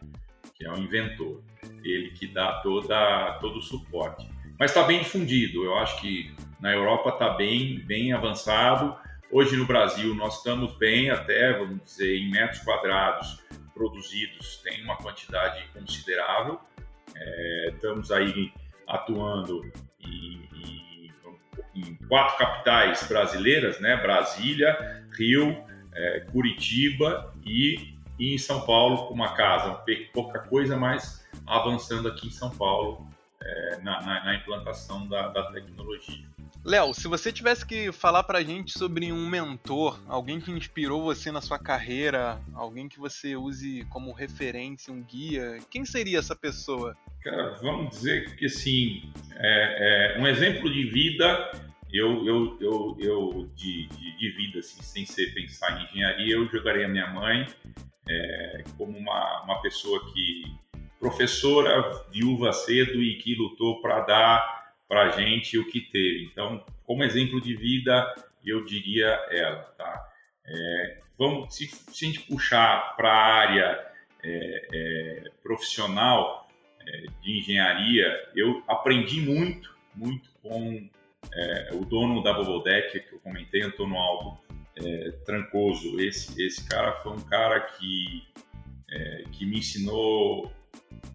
que 0.55 0.65
é 0.65 0.71
o 0.71 0.77
inventor 0.77 1.43
ele 1.83 2.11
que 2.11 2.27
dá 2.27 2.53
toda, 2.61 3.37
todo 3.39 3.59
o 3.59 3.61
suporte. 3.61 4.27
Mas 4.59 4.71
está 4.71 4.83
bem 4.83 4.99
difundido, 4.99 5.63
eu 5.63 5.75
acho 5.77 5.99
que 6.01 6.33
na 6.59 6.71
Europa 6.71 7.09
está 7.09 7.29
bem, 7.29 7.79
bem 7.79 8.13
avançado. 8.13 8.95
Hoje 9.33 9.55
no 9.55 9.65
Brasil 9.65 10.13
nós 10.13 10.39
estamos 10.39 10.73
bem, 10.73 11.09
até 11.09 11.53
vamos 11.53 11.81
dizer, 11.85 12.17
em 12.17 12.29
metros 12.29 12.59
quadrados 12.63 13.41
produzidos, 13.73 14.57
tem 14.57 14.83
uma 14.83 14.97
quantidade 14.97 15.65
considerável. 15.73 16.59
É, 17.15 17.69
estamos 17.73 18.11
aí 18.11 18.51
atuando 18.85 19.71
em, 20.01 21.09
em, 21.73 21.95
quatro 22.09 22.37
capitais 22.37 23.07
brasileiras, 23.07 23.79
né? 23.79 23.95
Brasília, 23.95 25.05
Rio, 25.17 25.63
é, 25.93 26.19
Curitiba 26.29 27.33
e, 27.45 27.95
e, 28.19 28.33
em 28.33 28.37
São 28.37 28.65
Paulo 28.65 29.07
com 29.07 29.13
uma 29.13 29.33
casa, 29.33 29.81
pouca 30.11 30.39
coisa, 30.39 30.75
mas 30.75 31.25
avançando 31.47 32.09
aqui 32.09 32.27
em 32.27 32.31
São 32.31 32.49
Paulo 32.49 33.07
é, 33.41 33.79
na, 33.81 34.01
na, 34.01 34.25
na, 34.25 34.35
implantação 34.35 35.07
da, 35.07 35.29
da 35.29 35.51
tecnologia. 35.51 36.25
Léo, 36.63 36.93
se 36.93 37.07
você 37.07 37.31
tivesse 37.31 37.65
que 37.65 37.91
falar 37.91 38.23
pra 38.23 38.43
gente 38.43 38.77
sobre 38.77 39.11
um 39.11 39.27
mentor, 39.27 39.99
alguém 40.07 40.39
que 40.39 40.51
inspirou 40.51 41.01
você 41.01 41.31
na 41.31 41.41
sua 41.41 41.57
carreira, 41.57 42.39
alguém 42.53 42.87
que 42.87 42.99
você 42.99 43.35
use 43.35 43.83
como 43.89 44.11
referência, 44.11 44.93
um 44.93 45.01
guia, 45.01 45.57
quem 45.71 45.83
seria 45.85 46.19
essa 46.19 46.35
pessoa? 46.35 46.95
Cara, 47.23 47.55
vamos 47.61 47.89
dizer 47.89 48.35
que 48.35 48.45
assim, 48.45 49.11
é, 49.35 50.15
é 50.15 50.19
um 50.19 50.27
exemplo 50.27 50.71
de 50.71 50.83
vida, 50.83 51.51
eu, 51.91 52.25
eu, 52.25 52.57
eu, 52.61 52.97
eu 52.99 53.49
de, 53.55 53.87
de, 53.87 54.17
de, 54.17 54.29
vida, 54.29 54.59
assim, 54.59 54.81
sem 54.81 55.05
ser 55.05 55.33
pensar 55.33 55.81
em 55.81 55.85
engenharia, 55.85 56.35
eu 56.35 56.47
jogaria 56.47 56.87
minha 56.87 57.07
mãe 57.07 57.47
é, 58.07 58.63
como 58.77 58.97
uma, 58.97 59.43
uma 59.43 59.61
pessoa 59.61 59.99
que, 60.13 60.43
professora, 61.01 62.05
viúva 62.11 62.53
cedo 62.53 63.01
e 63.01 63.17
que 63.17 63.33
lutou 63.33 63.81
para 63.81 64.01
dar 64.01 64.73
para 64.87 65.05
a 65.05 65.09
gente 65.09 65.57
o 65.57 65.67
que 65.67 65.81
teve. 65.81 66.25
Então, 66.25 66.63
como 66.85 67.03
exemplo 67.03 67.41
de 67.41 67.55
vida, 67.55 68.13
eu 68.45 68.63
diria 68.63 69.07
ela. 69.31 69.63
Tá? 69.75 70.09
É, 70.45 70.99
vamos, 71.17 71.55
se, 71.55 71.65
se, 71.67 72.05
a 72.05 72.07
gente 72.07 72.21
puxar 72.21 72.95
para 72.95 73.11
a 73.11 73.33
área 73.33 73.87
é, 74.23 74.67
é, 74.71 75.31
profissional 75.41 76.47
é, 76.85 77.05
de 77.21 77.39
engenharia, 77.39 78.29
eu 78.35 78.63
aprendi 78.67 79.21
muito, 79.21 79.73
muito 79.95 80.29
com 80.43 80.87
é, 81.33 81.69
o 81.73 81.83
dono 81.83 82.21
da 82.21 82.31
Bobodeck, 82.33 82.99
que 82.99 83.15
eu 83.15 83.19
comentei, 83.19 83.63
Antônio 83.63 83.97
Aldo 83.97 84.39
é, 84.75 85.11
Trancoso. 85.25 85.99
Esse, 85.99 86.39
esse 86.45 86.67
cara 86.67 86.91
foi 86.97 87.13
um 87.13 87.21
cara 87.21 87.59
que, 87.61 88.23
que 89.31 89.45
me 89.45 89.59
ensinou 89.59 90.51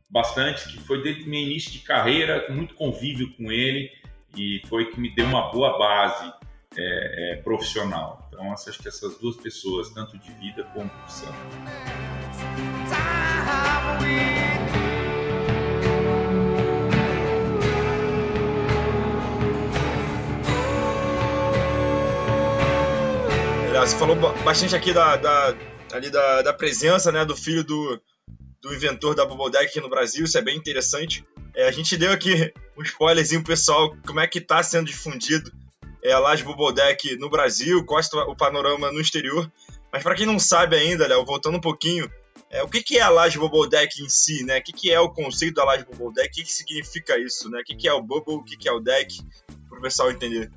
bastante, 0.08 0.68
que 0.68 0.78
foi 0.78 1.02
desde 1.02 1.24
o 1.24 1.28
meu 1.28 1.40
início 1.40 1.70
de 1.70 1.80
carreira, 1.80 2.46
muito 2.48 2.74
convívio 2.74 3.34
com 3.36 3.50
ele 3.50 3.90
e 4.36 4.62
foi 4.68 4.90
que 4.90 5.00
me 5.00 5.14
deu 5.14 5.26
uma 5.26 5.50
boa 5.50 5.78
base 5.78 6.32
é, 6.76 7.32
é, 7.32 7.36
profissional. 7.42 8.28
Então, 8.28 8.52
acho 8.52 8.78
que 8.78 8.88
essas 8.88 9.18
duas 9.18 9.36
pessoas, 9.36 9.90
tanto 9.90 10.18
de 10.18 10.30
vida 10.32 10.64
como 10.74 10.88
profissão. 10.88 11.32
Você 23.80 23.96
falou 23.98 24.16
bastante 24.16 24.74
aqui 24.74 24.92
da, 24.92 25.14
da 25.16 25.54
ali 25.94 26.10
da, 26.10 26.42
da 26.42 26.52
presença 26.52 27.12
né, 27.12 27.24
do 27.24 27.36
filho 27.36 27.62
do, 27.62 28.00
do 28.60 28.74
inventor 28.74 29.14
da 29.14 29.24
Bubble 29.24 29.50
Deck 29.50 29.66
aqui 29.66 29.80
no 29.80 29.88
Brasil, 29.88 30.24
isso 30.24 30.38
é 30.38 30.42
bem 30.42 30.56
interessante. 30.56 31.24
É, 31.54 31.68
a 31.68 31.72
gente 31.72 31.96
deu 31.96 32.12
aqui 32.12 32.52
um 32.76 32.82
spoilerzinho 32.82 33.42
pessoal, 33.42 33.96
como 34.06 34.20
é 34.20 34.26
que 34.26 34.38
está 34.38 34.62
sendo 34.62 34.86
difundido 34.86 35.50
é, 36.02 36.12
a 36.12 36.18
Laje 36.18 36.44
Bubble 36.44 36.74
Deck 36.74 37.16
no 37.16 37.28
Brasil, 37.28 37.84
qual 37.84 38.00
é 38.00 38.16
o 38.28 38.36
panorama 38.36 38.92
no 38.92 39.00
exterior. 39.00 39.50
Mas 39.92 40.02
para 40.02 40.14
quem 40.14 40.26
não 40.26 40.38
sabe 40.38 40.76
ainda, 40.76 41.06
Léo, 41.06 41.24
voltando 41.24 41.56
um 41.56 41.60
pouquinho, 41.60 42.10
é, 42.50 42.62
o 42.62 42.68
que, 42.68 42.82
que 42.82 42.98
é 42.98 43.02
a 43.02 43.08
Laje 43.08 43.38
Bubble 43.38 43.68
Deck 43.68 44.02
em 44.02 44.08
si, 44.08 44.44
né? 44.44 44.58
O 44.58 44.62
que, 44.62 44.72
que 44.72 44.92
é 44.92 45.00
o 45.00 45.10
conceito 45.10 45.54
da 45.54 45.64
Laje 45.64 45.84
Bubble 45.84 46.12
Deck? 46.14 46.28
O 46.28 46.32
que, 46.32 46.44
que 46.44 46.52
significa 46.52 47.18
isso, 47.18 47.50
né? 47.50 47.60
O 47.60 47.64
que, 47.64 47.74
que 47.74 47.88
é 47.88 47.92
o 47.92 48.02
Bubble, 48.02 48.34
o 48.34 48.44
que, 48.44 48.56
que 48.56 48.68
é 48.68 48.72
o 48.72 48.78
Deck, 48.80 49.18
para 49.68 49.78
o 49.78 49.82
pessoal 49.82 50.10
entender. 50.10 50.50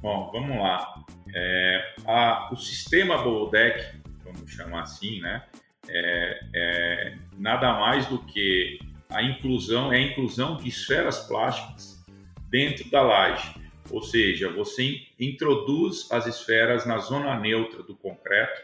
Bom, 0.00 0.30
vamos 0.32 0.58
lá. 0.58 1.04
É, 1.34 1.94
a, 2.06 2.50
o 2.52 2.56
sistema 2.56 3.18
Bubble 3.18 3.50
Deck, 3.50 4.00
vamos 4.24 4.50
chamar 4.50 4.82
assim, 4.82 5.20
né? 5.20 5.44
É, 5.88 6.40
é 6.54 7.14
nada 7.36 7.72
mais 7.74 8.06
do 8.06 8.18
que 8.18 8.78
a 9.10 9.22
inclusão, 9.22 9.92
é 9.92 9.96
a 9.96 10.00
inclusão 10.00 10.56
de 10.56 10.68
esferas 10.68 11.20
plásticas 11.26 12.04
dentro 12.50 12.90
da 12.90 13.02
laje. 13.02 13.54
Ou 13.90 14.02
seja, 14.02 14.50
você 14.50 15.00
introduz 15.18 16.10
as 16.12 16.26
esferas 16.26 16.84
na 16.84 16.98
zona 16.98 17.38
neutra 17.38 17.82
do 17.82 17.96
concreto, 17.96 18.60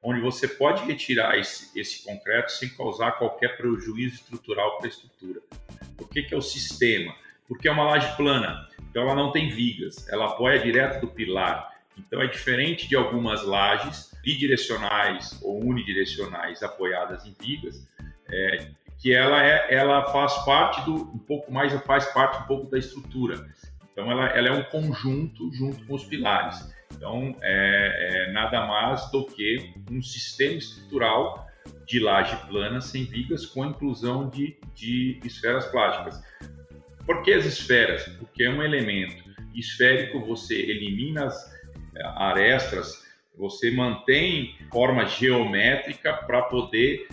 onde 0.00 0.20
você 0.20 0.46
pode 0.46 0.84
retirar 0.84 1.36
esse, 1.36 1.78
esse 1.78 2.04
concreto 2.04 2.52
sem 2.52 2.68
causar 2.68 3.12
qualquer 3.12 3.56
prejuízo 3.56 4.16
estrutural 4.16 4.76
para 4.76 4.86
a 4.86 4.90
estrutura. 4.90 5.40
Por 5.96 6.08
que, 6.08 6.22
que 6.22 6.32
é 6.32 6.36
o 6.36 6.42
sistema? 6.42 7.14
Porque 7.48 7.66
é 7.66 7.72
uma 7.72 7.84
laje 7.84 8.16
plana, 8.16 8.68
então 8.88 9.02
ela 9.02 9.14
não 9.14 9.32
tem 9.32 9.48
vigas, 9.48 10.06
ela 10.08 10.26
apoia 10.26 10.60
direto 10.60 11.00
do 11.00 11.08
pilar. 11.08 11.76
Então 11.98 12.22
é 12.22 12.28
diferente 12.28 12.86
de 12.86 12.94
algumas 12.94 13.44
lajes 13.44 14.12
bidirecionais 14.28 15.40
ou 15.42 15.64
unidirecionais 15.64 16.62
apoiadas 16.62 17.24
em 17.24 17.34
vigas, 17.40 17.88
é, 18.30 18.68
que 18.98 19.14
ela, 19.14 19.42
é, 19.42 19.74
ela 19.74 20.04
faz 20.12 20.34
parte 20.44 20.84
do 20.84 20.94
um 20.94 21.18
pouco 21.18 21.50
mais 21.50 21.72
faz 21.86 22.04
parte 22.12 22.42
um 22.42 22.46
pouco 22.46 22.70
da 22.70 22.78
estrutura. 22.78 23.48
Então 23.90 24.10
ela, 24.10 24.26
ela 24.26 24.48
é 24.48 24.52
um 24.52 24.64
conjunto 24.64 25.50
junto 25.54 25.82
com 25.86 25.94
os 25.94 26.04
pilares. 26.04 26.70
Então 26.94 27.34
é, 27.40 28.26
é 28.26 28.32
nada 28.32 28.66
mais 28.66 29.10
do 29.10 29.24
que 29.24 29.72
um 29.90 30.02
sistema 30.02 30.58
estrutural 30.58 31.46
de 31.86 31.98
laje 31.98 32.36
plana 32.48 32.82
sem 32.82 33.04
vigas 33.04 33.46
com 33.46 33.64
inclusão 33.64 34.28
de, 34.28 34.58
de 34.74 35.20
esferas 35.24 35.64
plásticas. 35.68 36.22
Por 37.06 37.22
que 37.22 37.32
as 37.32 37.46
esferas? 37.46 38.02
Porque 38.18 38.44
é 38.44 38.50
um 38.50 38.62
elemento 38.62 39.24
esférico, 39.54 40.20
você 40.20 40.54
elimina 40.54 41.24
as 41.24 41.50
é, 41.96 42.02
arestas 42.04 43.07
você 43.38 43.70
mantém 43.70 44.56
forma 44.72 45.06
geométrica 45.06 46.12
para 46.12 46.42
poder 46.42 47.06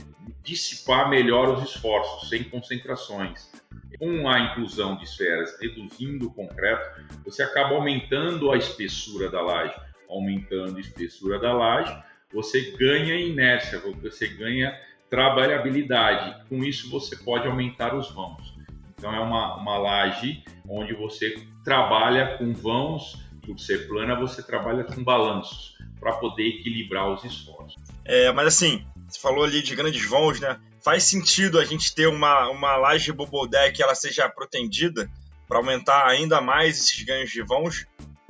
dissipar 0.43 1.07
melhor 1.07 1.49
os 1.49 1.69
esforços, 1.69 2.29
sem 2.29 2.43
concentrações. 2.43 3.51
Com 3.99 4.27
a 4.27 4.39
inclusão 4.39 4.97
de 4.97 5.03
esferas, 5.05 5.57
reduzindo 5.61 6.27
o 6.27 6.33
concreto, 6.33 7.01
você 7.23 7.43
acaba 7.43 7.75
aumentando 7.75 8.51
a 8.51 8.57
espessura 8.57 9.29
da 9.29 9.39
laje. 9.39 9.75
Aumentando 10.09 10.77
a 10.77 10.81
espessura 10.81 11.39
da 11.39 11.53
laje, 11.53 11.95
você 12.33 12.71
ganha 12.71 13.15
inércia, 13.15 13.79
você 14.01 14.27
ganha 14.27 14.77
trabalhabilidade. 15.09 16.43
Com 16.49 16.63
isso, 16.63 16.89
você 16.89 17.15
pode 17.15 17.47
aumentar 17.47 17.95
os 17.95 18.11
vãos. 18.11 18.53
Então, 18.97 19.13
é 19.13 19.19
uma, 19.19 19.55
uma 19.57 19.77
laje 19.77 20.43
onde 20.67 20.93
você 20.93 21.35
trabalha 21.63 22.37
com 22.37 22.51
vãos, 22.53 23.23
por 23.45 23.59
ser 23.59 23.87
plana, 23.87 24.15
você 24.15 24.41
trabalha 24.41 24.83
com 24.83 25.03
balanços 25.03 25.74
para 26.05 26.13
poder 26.17 26.47
equilibrar 26.47 27.11
os 27.11 27.23
esforços. 27.23 27.81
É, 28.05 28.31
mas 28.31 28.45
assim, 28.45 28.85
você 29.07 29.19
falou 29.19 29.43
ali 29.43 29.63
de 29.63 29.75
grandes 29.75 30.07
vãos, 30.07 30.39
né? 30.39 30.59
Faz 30.83 31.03
sentido 31.05 31.59
a 31.59 31.65
gente 31.65 31.95
ter 31.95 32.05
uma, 32.05 32.47
uma 32.49 32.75
laje 32.75 33.11
Bobodé 33.11 33.71
que 33.71 33.81
ela 33.81 33.95
seja 33.95 34.29
protendida 34.29 35.09
para 35.47 35.57
aumentar 35.57 36.05
ainda 36.05 36.39
mais 36.39 36.77
esses 36.77 37.01
ganhos 37.03 37.31
de 37.31 37.41
vãos? 37.41 37.87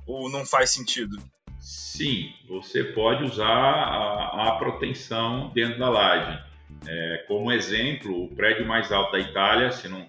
Ou 0.08 0.29
não 0.29 0.46
faz 0.46 0.70
sentido? 0.70 1.22
Sim, 1.60 2.32
você 2.48 2.82
pode 2.82 3.25
usar 3.25 3.46
a, 3.46 4.48
a 4.48 4.51
proteção 4.53 5.51
dentro 5.53 5.77
da 5.77 5.89
laje. 5.89 6.41
É, 6.88 7.25
como 7.27 7.51
exemplo, 7.51 8.24
o 8.24 8.34
prédio 8.34 8.65
mais 8.65 8.89
alto 8.89 9.12
da 9.12 9.20
Itália, 9.20 9.74
se, 9.74 9.89
não, 9.89 10.08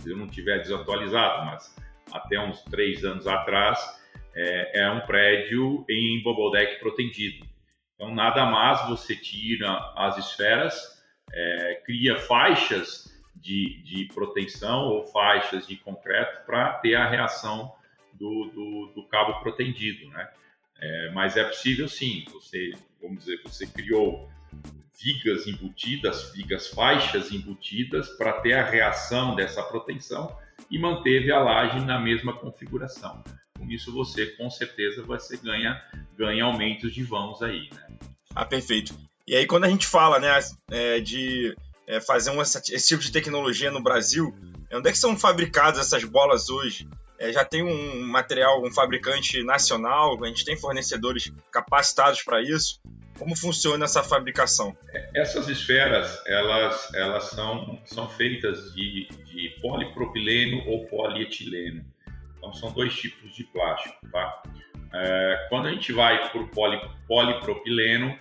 se 0.00 0.10
eu 0.10 0.16
não 0.16 0.26
tiver 0.26 0.58
desatualizado, 0.58 1.46
mas 1.46 1.72
até 2.10 2.40
uns 2.40 2.62
três 2.62 3.04
anos 3.04 3.28
atrás, 3.28 3.78
é, 4.36 4.82
é 4.82 4.90
um 4.90 5.00
prédio 5.00 5.84
em 5.88 6.22
deck 6.52 6.78
protegido. 6.78 7.46
Então, 7.94 8.14
nada 8.14 8.44
mais 8.44 8.86
você 8.86 9.16
tira 9.16 9.70
as 9.96 10.18
esferas, 10.18 11.02
é, 11.32 11.82
cria 11.84 12.18
faixas 12.18 13.10
de, 13.34 13.82
de 13.82 14.04
proteção 14.14 14.88
ou 14.88 15.06
faixas 15.06 15.66
de 15.66 15.76
concreto 15.76 16.44
para 16.44 16.74
ter 16.74 16.94
a 16.94 17.08
reação 17.08 17.72
do, 18.12 18.50
do, 18.50 18.92
do 18.94 19.08
cabo 19.08 19.40
protendido, 19.40 20.08
né? 20.10 20.28
É, 20.78 21.10
mas 21.12 21.38
é 21.38 21.44
possível 21.44 21.88
sim, 21.88 22.24
você, 22.30 22.72
vamos 23.00 23.20
dizer, 23.20 23.40
você 23.42 23.66
criou 23.66 24.30
vigas 25.02 25.46
embutidas, 25.46 26.32
vigas 26.34 26.68
faixas 26.68 27.32
embutidas 27.32 28.10
para 28.10 28.34
ter 28.40 28.54
a 28.54 28.64
reação 28.64 29.34
dessa 29.34 29.62
proteção 29.62 30.36
e 30.70 30.78
manteve 30.78 31.32
a 31.32 31.38
laje 31.38 31.80
na 31.80 31.98
mesma 31.98 32.34
configuração. 32.34 33.24
Com 33.56 33.70
isso 33.70 33.92
você 33.92 34.26
com 34.26 34.50
certeza 34.50 35.02
você 35.02 35.36
ganha, 35.36 35.82
ganha 36.16 36.44
aumentos 36.44 36.92
de 36.92 37.02
vãos 37.02 37.42
aí, 37.42 37.68
né? 37.72 37.86
Ah, 38.34 38.44
perfeito. 38.44 38.94
E 39.26 39.34
aí 39.34 39.46
quando 39.46 39.64
a 39.64 39.68
gente 39.68 39.86
fala 39.86 40.18
né, 40.20 40.38
é, 40.70 41.00
de 41.00 41.56
é, 41.86 42.00
fazer 42.00 42.30
um, 42.30 42.42
esse 42.42 42.88
tipo 42.88 43.02
de 43.02 43.12
tecnologia 43.12 43.70
no 43.70 43.82
Brasil, 43.82 44.34
onde 44.72 44.88
é 44.88 44.92
que 44.92 44.98
são 44.98 45.16
fabricadas 45.16 45.80
essas 45.80 46.04
bolas 46.04 46.50
hoje? 46.50 46.88
É, 47.18 47.32
já 47.32 47.44
tem 47.44 47.62
um 47.62 48.06
material, 48.06 48.62
um 48.62 48.70
fabricante 48.70 49.42
nacional, 49.42 50.22
a 50.22 50.28
gente 50.28 50.44
tem 50.44 50.56
fornecedores 50.56 51.32
capacitados 51.50 52.22
para 52.22 52.42
isso. 52.42 52.80
Como 53.18 53.34
funciona 53.34 53.86
essa 53.86 54.02
fabricação? 54.02 54.76
Essas 55.14 55.48
esferas, 55.48 56.22
elas, 56.26 56.92
elas 56.94 57.24
são, 57.30 57.80
são 57.86 58.08
feitas 58.10 58.74
de, 58.74 59.08
de 59.24 59.58
polipropileno 59.62 60.68
ou 60.68 60.86
polietileno. 60.86 61.82
Então, 62.36 62.52
são 62.52 62.72
dois 62.72 62.94
tipos 62.94 63.34
de 63.34 63.44
plástico, 63.44 63.96
tá? 64.10 64.42
É, 64.92 65.46
quando 65.48 65.66
a 65.66 65.70
gente 65.70 65.92
vai 65.92 66.30
para 66.30 66.40
o 66.40 66.48
poli, 66.48 66.80
polipropileno, 67.06 68.16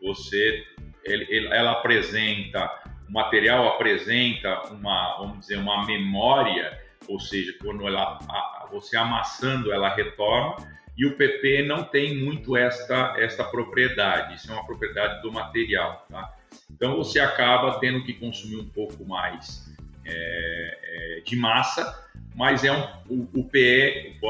você, 0.00 0.64
ele, 1.04 1.26
ele, 1.28 1.46
ela 1.48 1.72
apresenta, 1.72 2.70
o 3.08 3.12
material 3.12 3.68
apresenta 3.68 4.62
uma, 4.72 5.18
vamos 5.18 5.40
dizer, 5.40 5.58
uma 5.58 5.84
memória 5.84 6.84
ou 7.08 7.20
seja, 7.20 7.54
quando 7.60 7.86
ela, 7.86 8.18
a, 8.28 8.68
você 8.70 8.96
amassando 8.96 9.72
ela 9.72 9.94
retorna, 9.94 10.56
e 10.96 11.06
o 11.06 11.16
PP 11.16 11.64
não 11.64 11.82
tem 11.82 12.16
muito 12.16 12.56
esta, 12.56 13.14
esta 13.18 13.42
propriedade, 13.42 14.36
isso 14.36 14.50
é 14.50 14.54
uma 14.54 14.64
propriedade 14.64 15.20
do 15.22 15.32
material. 15.32 16.06
Tá? 16.08 16.32
Então 16.70 16.96
você 16.96 17.18
acaba 17.18 17.78
tendo 17.80 18.04
que 18.04 18.14
consumir 18.14 18.56
um 18.56 18.68
pouco 18.68 19.04
mais 19.04 19.73
é, 20.06 20.78
é, 21.18 21.20
de 21.20 21.36
massa, 21.36 22.08
mas 22.34 22.64
é 22.64 22.72
um, 22.72 22.84
o, 23.08 23.40
o 23.40 23.44
PE, 23.48 24.16
o 24.16 24.20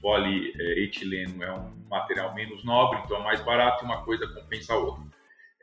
polietileno, 0.00 1.42
é 1.42 1.52
um 1.52 1.72
material 1.88 2.34
menos 2.34 2.64
nobre, 2.64 3.00
então 3.04 3.18
é 3.18 3.22
mais 3.22 3.40
barato 3.40 3.84
e 3.84 3.86
uma 3.86 4.02
coisa 4.04 4.26
compensa 4.26 4.74
a 4.74 4.76
outra. 4.76 5.04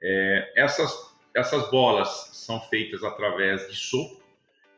É, 0.01 0.53
essas, 0.55 1.15
essas 1.35 1.69
bolas 1.69 2.29
são 2.33 2.59
feitas 2.61 3.03
através 3.03 3.67
de 3.67 3.75
sopro, 3.75 4.23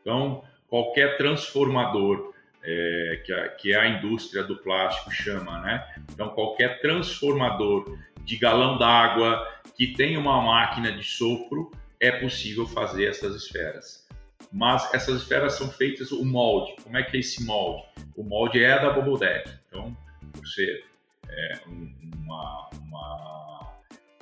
então 0.01 0.43
qualquer 0.69 1.17
transformador 1.17 2.33
é, 2.63 3.21
que, 3.25 3.33
a, 3.33 3.49
que 3.49 3.75
a 3.75 3.87
indústria 3.87 4.43
do 4.43 4.57
plástico 4.57 5.11
chama, 5.11 5.61
né? 5.61 5.87
Então, 6.11 6.29
qualquer 6.29 6.81
transformador 6.81 7.97
de 8.25 8.35
galão 8.35 8.77
d'água 8.77 9.47
que 9.77 9.87
tem 9.93 10.17
uma 10.17 10.41
máquina 10.41 10.91
de 10.91 11.03
sopro, 11.03 11.71
é 11.99 12.11
possível 12.11 12.67
fazer 12.67 13.05
essas 13.05 13.35
esferas. 13.35 14.06
Mas 14.51 14.93
essas 14.93 15.21
esferas 15.21 15.53
são 15.53 15.69
feitas 15.69 16.11
o 16.11 16.23
molde. 16.23 16.75
Como 16.83 16.97
é 16.97 17.03
que 17.03 17.17
é 17.17 17.19
esse 17.19 17.43
molde? 17.43 17.83
O 18.15 18.23
molde 18.23 18.63
é 18.63 18.79
da 18.79 18.91
Bobodeck. 18.91 19.49
Então, 19.67 19.95
por 20.31 20.47
ser 20.47 20.85
é, 21.29 21.59
uma, 21.67 22.69
uma, 22.81 23.73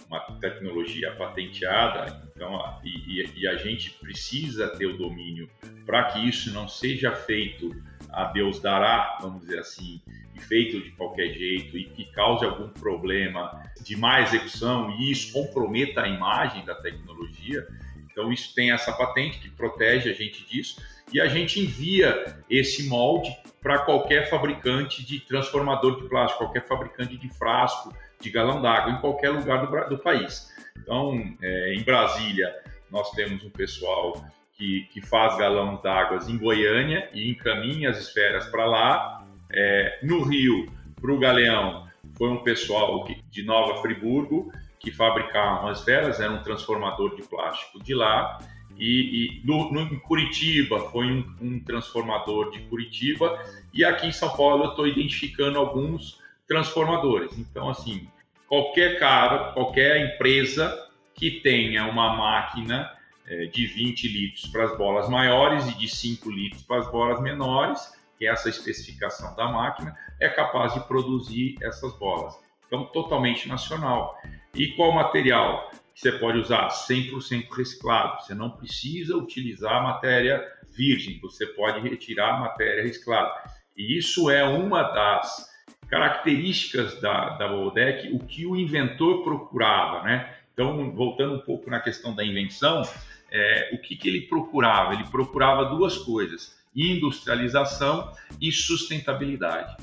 uma, 0.08 0.20
tecnologia 0.40 1.16
patenteada, 1.16 2.24
então, 2.36 2.80
e, 2.84 3.24
e 3.36 3.48
a 3.48 3.56
gente 3.56 3.92
precisa 3.92 4.70
ter 4.70 4.88
o 4.88 4.98
domínio 4.98 5.50
para 5.86 6.06
que 6.06 6.28
isso 6.28 6.52
não 6.52 6.68
seja 6.68 7.12
feito 7.12 7.76
a 8.10 8.26
Deus 8.26 8.62
dará, 8.62 9.18
vamos 9.22 9.42
dizer 9.42 9.60
assim, 9.60 10.02
e 10.34 10.40
feito 10.40 10.82
de 10.82 10.92
qualquer 10.92 11.34
jeito 11.34 11.78
e 11.78 11.86
que 11.86 12.06
cause 12.12 12.46
algum 12.46 12.70
problema 12.70 13.64
de 13.82 13.96
má 13.96 14.22
execução 14.22 14.90
e 14.92 15.12
isso 15.12 15.34
comprometa 15.34 16.02
a 16.02 16.08
imagem 16.08 16.64
da 16.66 16.76
tecnologia. 16.76 17.68
Então, 18.16 18.32
isso 18.32 18.56
tem 18.56 18.72
essa 18.72 18.94
patente 18.94 19.40
que 19.40 19.50
protege 19.50 20.10
a 20.10 20.14
gente 20.14 20.46
disso 20.46 20.82
e 21.12 21.20
a 21.20 21.28
gente 21.28 21.60
envia 21.60 22.38
esse 22.50 22.88
molde 22.88 23.30
para 23.62 23.80
qualquer 23.80 24.30
fabricante 24.30 25.06
de 25.06 25.20
transformador 25.20 26.02
de 26.02 26.08
plástico, 26.08 26.46
qualquer 26.46 26.66
fabricante 26.66 27.18
de 27.18 27.28
frasco, 27.28 27.94
de 28.22 28.30
galão 28.30 28.62
d'água, 28.62 28.94
em 28.94 29.02
qualquer 29.02 29.32
lugar 29.32 29.68
do, 29.68 29.90
do 29.90 30.02
país. 30.02 30.50
Então, 30.78 31.36
é, 31.42 31.74
em 31.74 31.84
Brasília, 31.84 32.56
nós 32.90 33.12
temos 33.12 33.44
um 33.44 33.50
pessoal 33.50 34.26
que, 34.54 34.88
que 34.94 35.02
faz 35.02 35.38
galões 35.38 35.82
d'água 35.82 36.20
em 36.26 36.38
Goiânia 36.38 37.10
e 37.14 37.30
encaminha 37.30 37.90
as 37.90 38.00
esferas 38.00 38.46
para 38.46 38.66
lá. 38.66 39.28
É, 39.52 40.00
no 40.04 40.24
Rio, 40.24 40.72
para 41.02 41.12
o 41.12 41.20
Galeão, 41.20 41.86
foi 42.18 42.30
um 42.30 42.42
pessoal 42.44 43.06
de 43.30 43.44
Nova 43.44 43.82
Friburgo 43.82 44.54
que 44.86 44.92
fabricava 44.92 45.72
as 45.72 45.80
esferas, 45.80 46.20
era 46.20 46.32
um 46.32 46.44
transformador 46.44 47.16
de 47.16 47.24
plástico 47.24 47.82
de 47.84 47.96
lá. 47.96 48.38
E, 48.78 49.42
e 49.42 49.42
no, 49.44 49.72
no, 49.72 49.82
em 49.82 50.00
Curitiba 50.00 50.80
foi 50.92 51.08
um, 51.08 51.36
um, 51.42 51.60
transformador 51.60 52.52
de 52.52 52.60
Curitiba 52.60 53.42
e 53.74 53.84
aqui 53.84 54.08
em 54.08 54.12
São 54.12 54.30
Paulo 54.36 54.66
eu 54.66 54.70
estou 54.72 54.88
identificando 54.88 55.58
alguns 55.58 56.20
transformadores. 56.48 57.36
Então, 57.38 57.70
assim, 57.70 58.08
qualquer 58.48 59.00
cara, 59.00 59.54
qualquer 59.54 60.14
empresa 60.14 60.78
que 61.16 61.32
tenha 61.40 61.88
uma 61.88 62.16
máquina 62.16 62.92
é, 63.26 63.46
de 63.46 63.66
20 63.66 64.08
litros 64.08 64.46
para 64.48 64.66
as 64.66 64.78
bolas 64.78 65.10
maiores 65.10 65.66
e 65.68 65.78
de 65.78 65.88
5 65.88 66.30
litros 66.30 66.62
para 66.62 66.82
as 66.82 66.92
bolas 66.92 67.20
menores, 67.22 67.92
que 68.20 68.28
é 68.28 68.30
essa 68.30 68.50
especificação 68.50 69.36
da 69.36 69.48
máquina, 69.48 69.98
é 70.20 70.30
capaz 70.30 70.74
de 70.74 70.82
produzir 70.82 71.58
essas 71.62 71.98
bolas. 71.98 72.38
Então, 72.68 72.86
totalmente 72.86 73.48
nacional. 73.48 74.18
E 74.56 74.70
qual 74.70 74.94
material 74.94 75.70
que 75.94 76.00
você 76.02 76.14
pode 76.14 76.38
usar? 76.40 76.70
100% 76.70 77.50
reciclado. 77.52 78.22
Você 78.22 78.34
não 78.34 78.50
precisa 78.50 79.16
utilizar 79.18 79.84
matéria 79.84 80.46
virgem, 80.76 81.20
você 81.20 81.46
pode 81.46 81.80
retirar 81.88 82.40
matéria 82.40 82.84
reciclada. 82.84 83.32
E 83.76 83.98
isso 83.98 84.30
é 84.30 84.44
uma 84.44 84.84
das 84.84 85.54
características 85.90 87.00
da, 87.02 87.38
da 87.38 87.54
o 87.54 88.20
que 88.20 88.46
o 88.46 88.56
inventor 88.56 89.24
procurava, 89.24 90.04
né? 90.04 90.36
Então, 90.54 90.92
voltando 90.92 91.36
um 91.36 91.40
pouco 91.40 91.70
na 91.70 91.82
questão 91.82 92.16
da 92.16 92.24
invenção, 92.24 92.82
é, 93.30 93.72
o 93.74 93.78
que, 93.78 93.98
que 93.98 94.08
ele 94.08 94.22
procurava? 94.22 94.94
Ele 94.94 95.04
procurava 95.04 95.66
duas 95.66 95.98
coisas: 95.98 96.58
industrialização 96.74 98.12
e 98.42 98.52
sustentabilidade. 98.52 99.76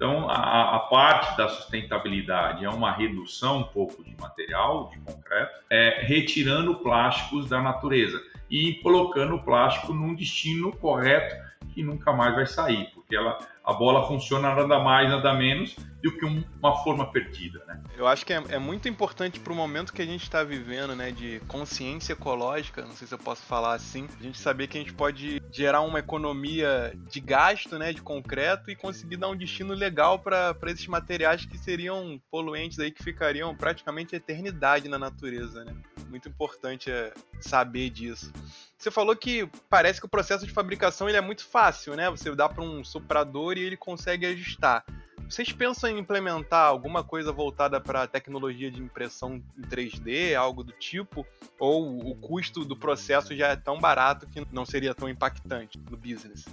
Então, 0.00 0.30
a, 0.30 0.76
a, 0.76 0.78
parte 0.78 1.36
da 1.36 1.46
sustentabilidade 1.46 2.64
é 2.64 2.70
uma 2.70 2.90
redução 2.90 3.58
um 3.58 3.64
pouco 3.64 4.02
de 4.02 4.16
material, 4.18 4.88
de 4.88 4.98
concreto, 5.00 5.60
é, 5.68 6.00
retirando 6.00 6.74
plásticos 6.76 7.50
da 7.50 7.60
natureza 7.60 8.18
e 8.48 8.76
colocando 8.82 9.34
o 9.34 9.42
plástico 9.42 9.92
num 9.92 10.14
destino 10.14 10.74
correto 10.74 11.36
que 11.68 11.82
nunca 11.82 12.12
mais 12.12 12.34
vai 12.34 12.46
sair, 12.46 12.90
porque 12.94 13.14
ela, 13.14 13.38
a 13.64 13.72
bola 13.72 14.06
funciona 14.06 14.54
nada 14.54 14.78
mais, 14.78 15.08
nada 15.08 15.32
menos 15.34 15.76
do 16.02 16.16
que 16.16 16.24
um, 16.24 16.42
uma 16.58 16.82
forma 16.82 17.10
perdida, 17.10 17.62
né? 17.66 17.82
Eu 17.96 18.06
acho 18.06 18.24
que 18.24 18.32
é, 18.32 18.42
é 18.48 18.58
muito 18.58 18.88
importante 18.88 19.38
para 19.38 19.52
o 19.52 19.56
momento 19.56 19.92
que 19.92 20.02
a 20.02 20.06
gente 20.06 20.22
está 20.22 20.42
vivendo, 20.42 20.96
né, 20.96 21.10
de 21.10 21.40
consciência 21.46 22.12
ecológica, 22.12 22.82
não 22.82 22.92
sei 22.92 23.06
se 23.06 23.14
eu 23.14 23.18
posso 23.18 23.42
falar 23.42 23.74
assim, 23.74 24.08
a 24.18 24.22
gente 24.22 24.38
saber 24.38 24.66
que 24.66 24.78
a 24.78 24.80
gente 24.80 24.92
pode 24.92 25.42
gerar 25.52 25.82
uma 25.82 25.98
economia 25.98 26.92
de 27.08 27.20
gasto, 27.20 27.78
né, 27.78 27.92
de 27.92 28.02
concreto 28.02 28.70
e 28.70 28.76
conseguir 28.76 29.16
dar 29.16 29.28
um 29.28 29.36
destino 29.36 29.74
legal 29.74 30.18
para 30.18 30.56
esses 30.66 30.86
materiais 30.86 31.44
que 31.44 31.58
seriam 31.58 32.20
poluentes 32.30 32.78
aí 32.78 32.90
que 32.90 33.02
ficariam 33.02 33.54
praticamente 33.54 34.14
a 34.14 34.18
eternidade 34.18 34.88
na 34.88 34.98
natureza, 34.98 35.64
né? 35.64 35.74
Muito 36.08 36.28
importante 36.28 36.90
é 36.90 37.12
saber 37.40 37.90
disso. 37.90 38.32
Você 38.80 38.90
falou 38.90 39.14
que 39.14 39.46
parece 39.68 40.00
que 40.00 40.06
o 40.06 40.08
processo 40.08 40.46
de 40.46 40.52
fabricação 40.52 41.06
ele 41.06 41.18
é 41.18 41.20
muito 41.20 41.44
fácil, 41.44 41.94
né? 41.94 42.08
Você 42.08 42.34
dá 42.34 42.48
para 42.48 42.64
um 42.64 42.82
soprador 42.82 43.58
e 43.58 43.60
ele 43.60 43.76
consegue 43.76 44.24
ajustar. 44.24 44.82
Vocês 45.28 45.52
pensam 45.52 45.90
em 45.90 45.98
implementar 45.98 46.66
alguma 46.66 47.04
coisa 47.04 47.30
voltada 47.30 47.78
para 47.78 48.06
tecnologia 48.06 48.70
de 48.70 48.82
impressão 48.82 49.34
em 49.34 49.62
3D, 49.68 50.34
algo 50.34 50.64
do 50.64 50.72
tipo? 50.72 51.26
Ou 51.58 52.10
o 52.10 52.14
custo 52.16 52.64
do 52.64 52.74
processo 52.74 53.36
já 53.36 53.48
é 53.48 53.56
tão 53.56 53.78
barato 53.78 54.26
que 54.26 54.42
não 54.50 54.64
seria 54.64 54.94
tão 54.94 55.10
impactante 55.10 55.78
no 55.90 55.96
business? 55.98 56.46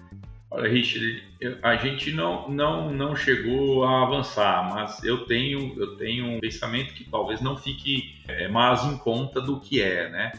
Olha, 0.52 0.70
Richard, 0.70 1.24
a 1.64 1.78
gente 1.78 2.12
não, 2.12 2.50
não, 2.50 2.92
não 2.92 3.16
chegou 3.16 3.86
a 3.86 4.04
avançar, 4.04 4.70
mas 4.74 5.02
eu 5.02 5.26
tenho, 5.26 5.80
eu 5.80 5.96
tenho 5.96 6.26
um 6.26 6.40
pensamento 6.42 6.94
que 6.94 7.06
talvez 7.06 7.40
não 7.40 7.56
fique 7.56 8.22
é, 8.28 8.50
mais 8.50 8.84
em 8.84 8.98
conta 8.98 9.40
do 9.40 9.62
que 9.62 9.82
é, 9.82 10.10
né? 10.10 10.32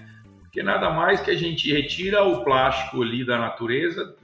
Porque 0.48 0.62
nada 0.62 0.88
mais 0.90 1.20
que 1.20 1.30
a 1.30 1.37
gente 1.37 1.70
retira 1.70 2.24
o 2.24 2.42
plástico 2.42 3.02
ali 3.02 3.24
da 3.24 3.38
natureza, 3.38 4.16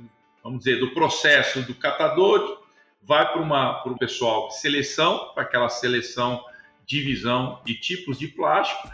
vamos 0.43 0.61
dizer, 0.61 0.81
do 0.81 0.91
processo 0.95 1.61
do 1.63 1.75
catador, 1.75 2.63
vai 3.03 3.31
para 3.31 3.93
o 3.93 3.99
pessoal 3.99 4.49
de 4.49 4.59
seleção, 4.59 5.33
para 5.35 5.43
aquela 5.43 5.69
seleção, 5.69 6.43
divisão 6.87 7.61
de 7.63 7.75
tipos 7.75 8.19
de 8.19 8.29
plástico, 8.29 8.89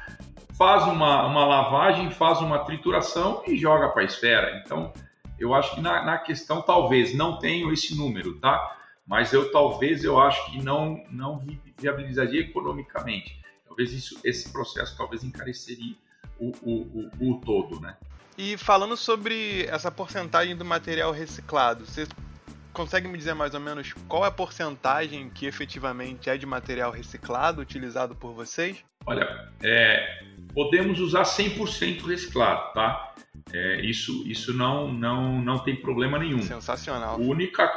faz 0.59 0.83
uma, 0.83 1.25
uma 1.25 1.47
lavagem, 1.47 2.11
faz 2.11 2.41
uma 2.41 2.65
trituração 2.65 3.45
e 3.47 3.57
joga 3.57 3.89
para 3.91 4.03
a 4.03 4.07
esfera. 4.07 4.61
Então, 4.65 4.93
eu 5.39 5.55
acho 5.55 5.77
que 5.77 5.81
na, 5.81 6.05
na, 6.05 6.19
questão 6.19 6.61
talvez 6.61 7.15
não 7.15 7.39
tenho 7.39 7.73
esse 7.73 7.97
número, 7.97 8.41
tá? 8.41 8.77
Mas 9.07 9.33
eu 9.33 9.53
talvez 9.53 10.03
eu 10.03 10.21
acho 10.21 10.51
que 10.51 10.63
não 10.63 11.05
não 11.09 11.41
viabilizaria 11.79 12.41
economicamente. 12.41 13.41
Talvez 13.67 13.93
isso, 13.93 14.19
esse 14.25 14.53
processo 14.53 14.97
talvez 14.97 15.23
encareceria 15.23 15.95
o, 16.41 16.53
o, 16.63 17.11
o, 17.21 17.31
o 17.31 17.41
todo, 17.41 17.81
né? 17.81 17.97
E 18.37 18.57
falando 18.57 18.97
sobre 18.97 19.67
essa 19.67 19.91
porcentagem 19.91 20.57
do 20.57 20.65
material 20.65 21.13
reciclado, 21.13 21.85
você 21.85 22.07
consegue 22.73 23.07
me 23.07 23.19
dizer 23.19 23.35
mais 23.35 23.53
ou 23.53 23.61
menos 23.61 23.93
qual 24.09 24.25
é 24.25 24.29
a 24.29 24.31
porcentagem 24.31 25.29
que 25.29 25.45
efetivamente 25.45 26.31
é 26.31 26.37
de 26.37 26.47
material 26.47 26.91
reciclado 26.91 27.61
utilizado 27.61 28.15
por 28.15 28.33
vocês? 28.33 28.83
Olha, 29.05 29.49
é, 29.63 30.23
podemos 30.55 31.01
usar 31.01 31.23
100% 31.25 32.07
reciclado, 32.07 32.73
tá? 32.73 33.15
É, 33.53 33.81
isso 33.83 34.27
isso 34.27 34.57
não, 34.57 34.91
não, 34.93 35.41
não 35.43 35.59
tem 35.59 35.77
problema 35.77 36.19
nenhum. 36.19 36.43
Sensacional. 36.43 37.15
A 37.15 37.19
única, 37.19 37.71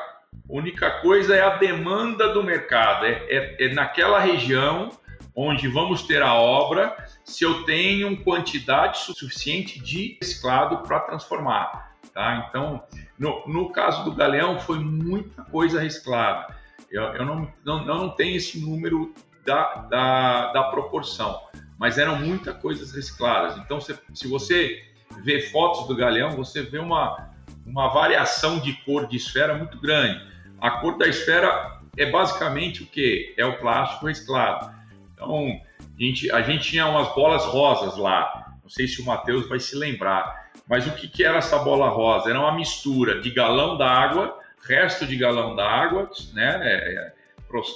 única 0.47 1.01
coisa 1.01 1.35
é 1.35 1.41
a 1.41 1.57
demanda 1.57 2.33
do 2.33 2.43
mercado. 2.43 3.05
É, 3.05 3.25
é, 3.27 3.65
é 3.65 3.73
naquela 3.73 4.19
região 4.19 4.91
onde 5.35 5.67
vamos 5.67 6.03
ter 6.03 6.21
a 6.21 6.33
obra 6.33 6.95
se 7.23 7.43
eu 7.43 7.63
tenho 7.63 8.23
quantidade 8.23 8.99
suficiente 8.99 9.79
de 9.79 10.17
reciclado 10.21 10.79
para 10.79 10.99
transformar. 10.99 11.93
Tá? 12.13 12.45
Então, 12.47 12.83
no, 13.17 13.43
no, 13.47 13.71
caso 13.71 14.03
do 14.03 14.13
Galeão, 14.13 14.59
foi 14.59 14.79
muita 14.79 15.43
coisa 15.43 15.81
reciclada. 15.81 16.55
Eu, 16.91 17.03
eu 17.03 17.25
não, 17.25 17.51
não, 17.65 17.85
não 17.85 18.09
tenho 18.09 18.35
esse 18.35 18.59
número 18.59 19.13
da, 19.43 19.75
da, 19.89 20.51
da 20.51 20.63
proporção, 20.63 21.41
mas 21.77 21.97
eram 21.97 22.19
muitas 22.19 22.55
coisas 22.57 22.93
recicladas. 22.93 23.57
Então, 23.57 23.81
se, 23.81 23.97
se 24.13 24.27
você 24.27 24.83
vê 25.23 25.41
fotos 25.49 25.87
do 25.87 25.95
Galeão, 25.95 26.31
você 26.31 26.61
vê 26.61 26.77
uma, 26.77 27.31
uma 27.65 27.87
variação 27.89 28.59
de 28.59 28.73
cor 28.83 29.07
de 29.07 29.17
esfera 29.17 29.55
muito 29.55 29.79
grande. 29.79 30.23
A 30.61 30.71
cor 30.71 30.97
da 30.97 31.07
esfera 31.07 31.81
é 31.97 32.09
basicamente 32.09 32.83
o 32.83 32.85
que? 32.85 33.33
É 33.37 33.45
o 33.45 33.57
plástico 33.59 34.05
reciclado. 34.05 34.73
Então, 35.23 35.61
a 35.79 36.01
gente, 36.01 36.31
a 36.31 36.41
gente 36.41 36.69
tinha 36.69 36.87
umas 36.87 37.13
bolas 37.13 37.45
rosas 37.45 37.97
lá. 37.97 38.53
Não 38.61 38.69
sei 38.69 38.87
se 38.87 39.01
o 39.01 39.05
Matheus 39.05 39.47
vai 39.47 39.59
se 39.59 39.75
lembrar. 39.75 40.51
Mas 40.67 40.87
o 40.87 40.91
que, 40.91 41.07
que 41.07 41.23
era 41.23 41.37
essa 41.37 41.57
bola 41.59 41.89
rosa? 41.89 42.29
Era 42.29 42.39
uma 42.39 42.55
mistura 42.55 43.21
de 43.21 43.29
galão 43.31 43.77
d'água, 43.77 44.39
resto 44.65 45.05
de 45.05 45.15
galão 45.17 45.55
d'água, 45.55 46.09
né? 46.33 46.59
É, 46.63 47.13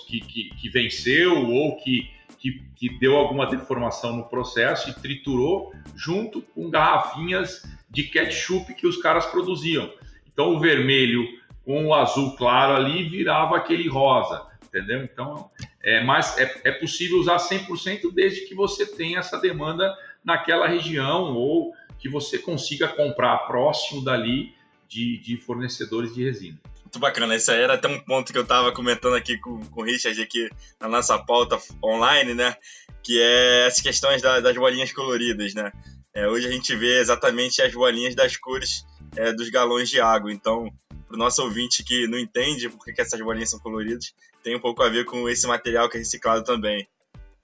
que, 0.07 0.21
que, 0.21 0.49
que 0.55 0.69
venceu 0.69 1.49
ou 1.49 1.77
que 1.77 2.09
que, 2.39 2.63
que, 2.75 2.89
deu 2.99 3.15
alguma 3.15 3.47
deformação 3.47 4.15
no 4.15 4.25
processo 4.25 4.89
e 4.89 4.93
triturou 4.93 5.73
junto 5.95 6.41
com 6.41 6.69
garrafinhas 6.69 7.63
de 7.89 8.03
ketchup 8.03 8.73
que 8.75 8.85
os 8.85 8.97
caras 8.97 9.25
produziam. 9.25 9.91
Então 10.31 10.55
o 10.55 10.59
vermelho 10.59 11.25
com 11.65 11.87
o 11.87 11.93
azul 11.93 12.35
claro 12.35 12.75
ali 12.75 13.09
virava 13.09 13.57
aquele 13.57 13.89
rosa, 13.89 14.45
entendeu? 14.77 15.03
Então 15.03 15.49
é, 15.81 16.03
mas 16.03 16.37
é, 16.37 16.61
é 16.65 16.71
possível 16.71 17.17
usar 17.17 17.37
100% 17.37 18.13
desde 18.13 18.41
que 18.41 18.53
você 18.53 18.85
tenha 18.85 19.19
essa 19.19 19.37
demanda 19.37 19.95
naquela 20.23 20.67
região 20.67 21.33
ou 21.33 21.73
que 21.97 22.09
você 22.09 22.37
consiga 22.37 22.87
comprar 22.87 23.37
próximo 23.47 24.03
dali 24.03 24.53
de, 24.87 25.17
de 25.19 25.37
fornecedores 25.37 26.13
de 26.13 26.23
resina. 26.23 26.59
Muito 26.83 26.99
bacana, 26.99 27.35
isso 27.35 27.51
aí 27.51 27.61
era 27.61 27.73
até 27.73 27.87
um 27.87 27.99
ponto 27.99 28.31
que 28.31 28.37
eu 28.37 28.43
estava 28.43 28.71
comentando 28.71 29.15
aqui 29.15 29.37
com, 29.37 29.59
com 29.65 29.81
o 29.81 29.83
Richard 29.83 30.21
aqui 30.21 30.49
na 30.79 30.87
nossa 30.87 31.17
pauta 31.19 31.57
online, 31.83 32.33
né? 32.33 32.55
Que 33.03 33.21
é 33.21 33.65
as 33.65 33.81
questões 33.81 34.21
da, 34.21 34.39
das 34.39 34.55
bolinhas 34.55 34.93
coloridas, 34.93 35.53
né? 35.53 35.71
É, 36.13 36.27
hoje 36.27 36.47
a 36.47 36.51
gente 36.51 36.75
vê 36.75 36.99
exatamente 36.99 37.61
as 37.61 37.73
bolinhas 37.73 38.15
das 38.15 38.37
cores 38.37 38.85
é, 39.15 39.33
dos 39.33 39.49
galões 39.49 39.89
de 39.89 39.99
água. 39.99 40.31
Então, 40.31 40.71
para 41.07 41.15
o 41.15 41.19
nosso 41.19 41.41
ouvinte 41.41 41.83
que 41.83 42.07
não 42.07 42.17
entende 42.17 42.69
por 42.69 42.83
que 42.83 43.01
essas 43.01 43.19
bolinhas 43.21 43.49
são 43.49 43.59
coloridas, 43.59 44.13
tem 44.43 44.55
um 44.55 44.59
pouco 44.59 44.83
a 44.83 44.89
ver 44.89 45.05
com 45.05 45.27
esse 45.29 45.47
material 45.47 45.89
que 45.89 45.97
é 45.97 45.99
reciclado 45.99 46.43
também. 46.43 46.87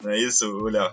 Não 0.03 0.11
é 0.11 0.17
isso, 0.17 0.65
Léo? 0.65 0.91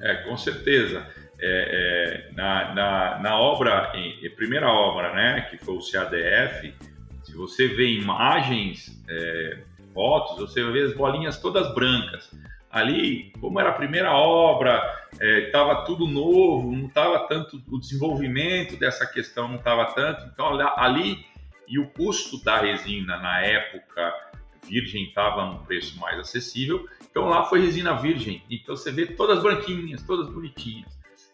É, 0.00 0.14
com 0.24 0.36
certeza. 0.36 1.06
É, 1.40 2.28
é, 2.30 2.34
na, 2.34 2.74
na, 2.74 3.18
na, 3.18 3.40
obra, 3.40 3.92
em, 3.94 4.30
primeira 4.30 4.68
obra, 4.68 5.12
né, 5.12 5.40
que 5.50 5.56
foi 5.56 5.74
o 5.74 5.80
CADF, 5.80 6.72
se 7.24 7.34
você 7.34 7.66
vê 7.66 7.88
imagens, 7.94 9.02
é, 9.08 9.58
fotos, 9.92 10.38
você 10.38 10.62
vê 10.70 10.82
as 10.82 10.94
bolinhas 10.94 11.38
todas 11.38 11.74
brancas. 11.74 12.30
Ali, 12.70 13.32
como 13.40 13.60
era 13.60 13.70
a 13.70 13.74
primeira 13.74 14.12
obra, 14.12 14.80
estava 15.20 15.72
é, 15.72 15.84
tudo 15.84 16.06
novo, 16.06 16.72
não 16.72 16.86
estava 16.86 17.26
tanto 17.28 17.62
o 17.68 17.78
desenvolvimento 17.78 18.76
dessa 18.78 19.06
questão 19.06 19.46
não 19.46 19.56
estava 19.56 19.92
tanto. 19.92 20.24
Então 20.32 20.58
ali 20.76 21.26
e 21.72 21.78
o 21.78 21.86
custo 21.86 22.36
da 22.44 22.58
resina 22.58 23.16
na 23.16 23.40
época 23.40 24.12
virgem 24.68 25.04
estava 25.04 25.46
num 25.46 25.64
preço 25.64 25.98
mais 25.98 26.18
acessível. 26.18 26.86
Então 27.10 27.30
lá 27.30 27.46
foi 27.46 27.62
resina 27.62 27.94
virgem. 27.94 28.44
Então 28.50 28.76
você 28.76 28.92
vê 28.92 29.06
todas 29.06 29.42
branquinhas, 29.42 30.02
todas 30.02 30.28
bonitinhas. 30.28 30.86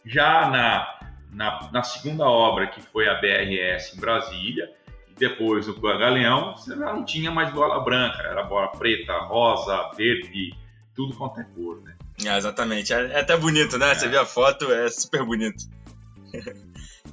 Já 0.05 0.48
na, 0.48 1.11
na, 1.33 1.70
na 1.72 1.83
segunda 1.83 2.24
obra, 2.24 2.68
que 2.68 2.81
foi 2.81 3.09
a 3.09 3.14
BRS 3.14 3.96
em 3.96 4.01
Brasília, 4.01 4.72
depois 5.16 5.66
do 5.66 5.81
Galeão, 5.81 6.57
você 6.57 6.70
já 6.77 6.94
não 6.94 7.05
tinha 7.05 7.33
mais 7.33 7.53
bola 7.53 7.83
branca, 7.83 8.22
era 8.22 8.44
bola 8.44 8.68
preta, 8.68 9.12
rosa, 9.18 9.90
verde, 9.96 10.55
tudo 10.94 11.16
quanto 11.16 11.40
é 11.40 11.44
cor, 11.44 11.83
né? 11.83 11.96
Ah, 12.29 12.38
exatamente. 12.38 12.92
É, 12.92 13.07
é, 13.07 13.20
até 13.20 13.37
bonito, 13.37 13.77
né? 13.77 13.90
É. 13.90 13.94
Você 13.96 14.07
vê 14.07 14.16
a 14.16 14.24
foto, 14.24 14.72
é 14.72 14.88
super 14.88 15.24
bonito. 15.24 15.64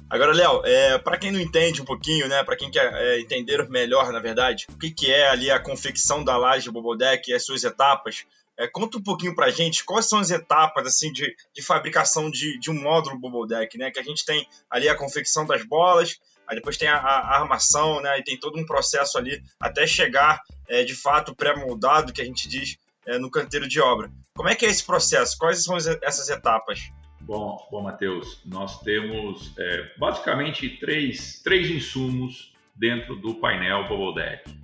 Agora, 0.08 0.32
Léo, 0.32 0.62
é, 0.64 0.98
para 0.98 1.18
quem 1.18 1.32
não 1.32 1.40
entende 1.40 1.82
um 1.82 1.84
pouquinho, 1.84 2.28
né, 2.28 2.42
para 2.44 2.56
quem 2.56 2.70
quer 2.70 2.92
é, 2.94 3.20
entender 3.20 3.68
melhor, 3.68 4.12
na 4.12 4.20
verdade, 4.20 4.66
o 4.70 4.78
que, 4.78 4.90
que 4.90 5.12
é 5.12 5.28
ali 5.28 5.50
a 5.50 5.58
confecção 5.58 6.22
da 6.22 6.36
laje 6.36 6.70
Bobodeck 6.70 7.30
e 7.30 7.34
as 7.34 7.44
suas 7.44 7.64
etapas, 7.64 8.24
é, 8.58 8.66
conta 8.66 8.96
um 8.96 9.02
pouquinho 9.02 9.34
para 9.34 9.50
gente 9.50 9.84
quais 9.84 10.06
são 10.06 10.18
as 10.18 10.30
etapas 10.30 10.86
assim 10.86 11.12
de, 11.12 11.36
de 11.54 11.62
fabricação 11.62 12.30
de, 12.30 12.58
de 12.58 12.70
um 12.70 12.80
módulo 12.80 13.18
Bobodeck, 13.18 13.76
né? 13.76 13.90
Que 13.90 14.00
a 14.00 14.02
gente 14.02 14.24
tem 14.24 14.48
ali 14.70 14.88
a 14.88 14.96
confecção 14.96 15.44
das 15.44 15.62
bolas, 15.64 16.18
aí 16.46 16.56
depois 16.56 16.76
tem 16.76 16.88
a, 16.88 16.96
a, 16.96 17.40
armação, 17.40 18.00
né? 18.00 18.18
E 18.18 18.24
tem 18.24 18.38
todo 18.38 18.58
um 18.58 18.64
processo 18.64 19.18
ali 19.18 19.42
até 19.60 19.86
chegar 19.86 20.40
é, 20.68 20.82
de 20.84 20.94
fato 20.94 21.34
pré-moldado, 21.34 22.12
que 22.12 22.22
a 22.22 22.24
gente 22.24 22.48
diz, 22.48 22.78
é, 23.04 23.18
no 23.18 23.30
canteiro 23.30 23.68
de 23.68 23.80
obra. 23.80 24.10
Como 24.34 24.48
é 24.48 24.54
que 24.54 24.64
é 24.64 24.70
esse 24.70 24.84
processo? 24.84 25.36
Quais 25.36 25.62
são 25.62 25.76
essas 25.76 26.28
etapas? 26.30 26.80
Bom, 27.26 27.58
bom 27.72 27.82
Matheus, 27.82 28.40
nós 28.46 28.80
temos 28.82 29.52
é, 29.58 29.90
basicamente 29.98 30.68
três, 30.78 31.42
três 31.42 31.68
insumos 31.68 32.54
dentro 32.76 33.16
do 33.16 33.34
painel 33.34 33.88
Bubble 33.88 34.14
Deck. 34.14 34.56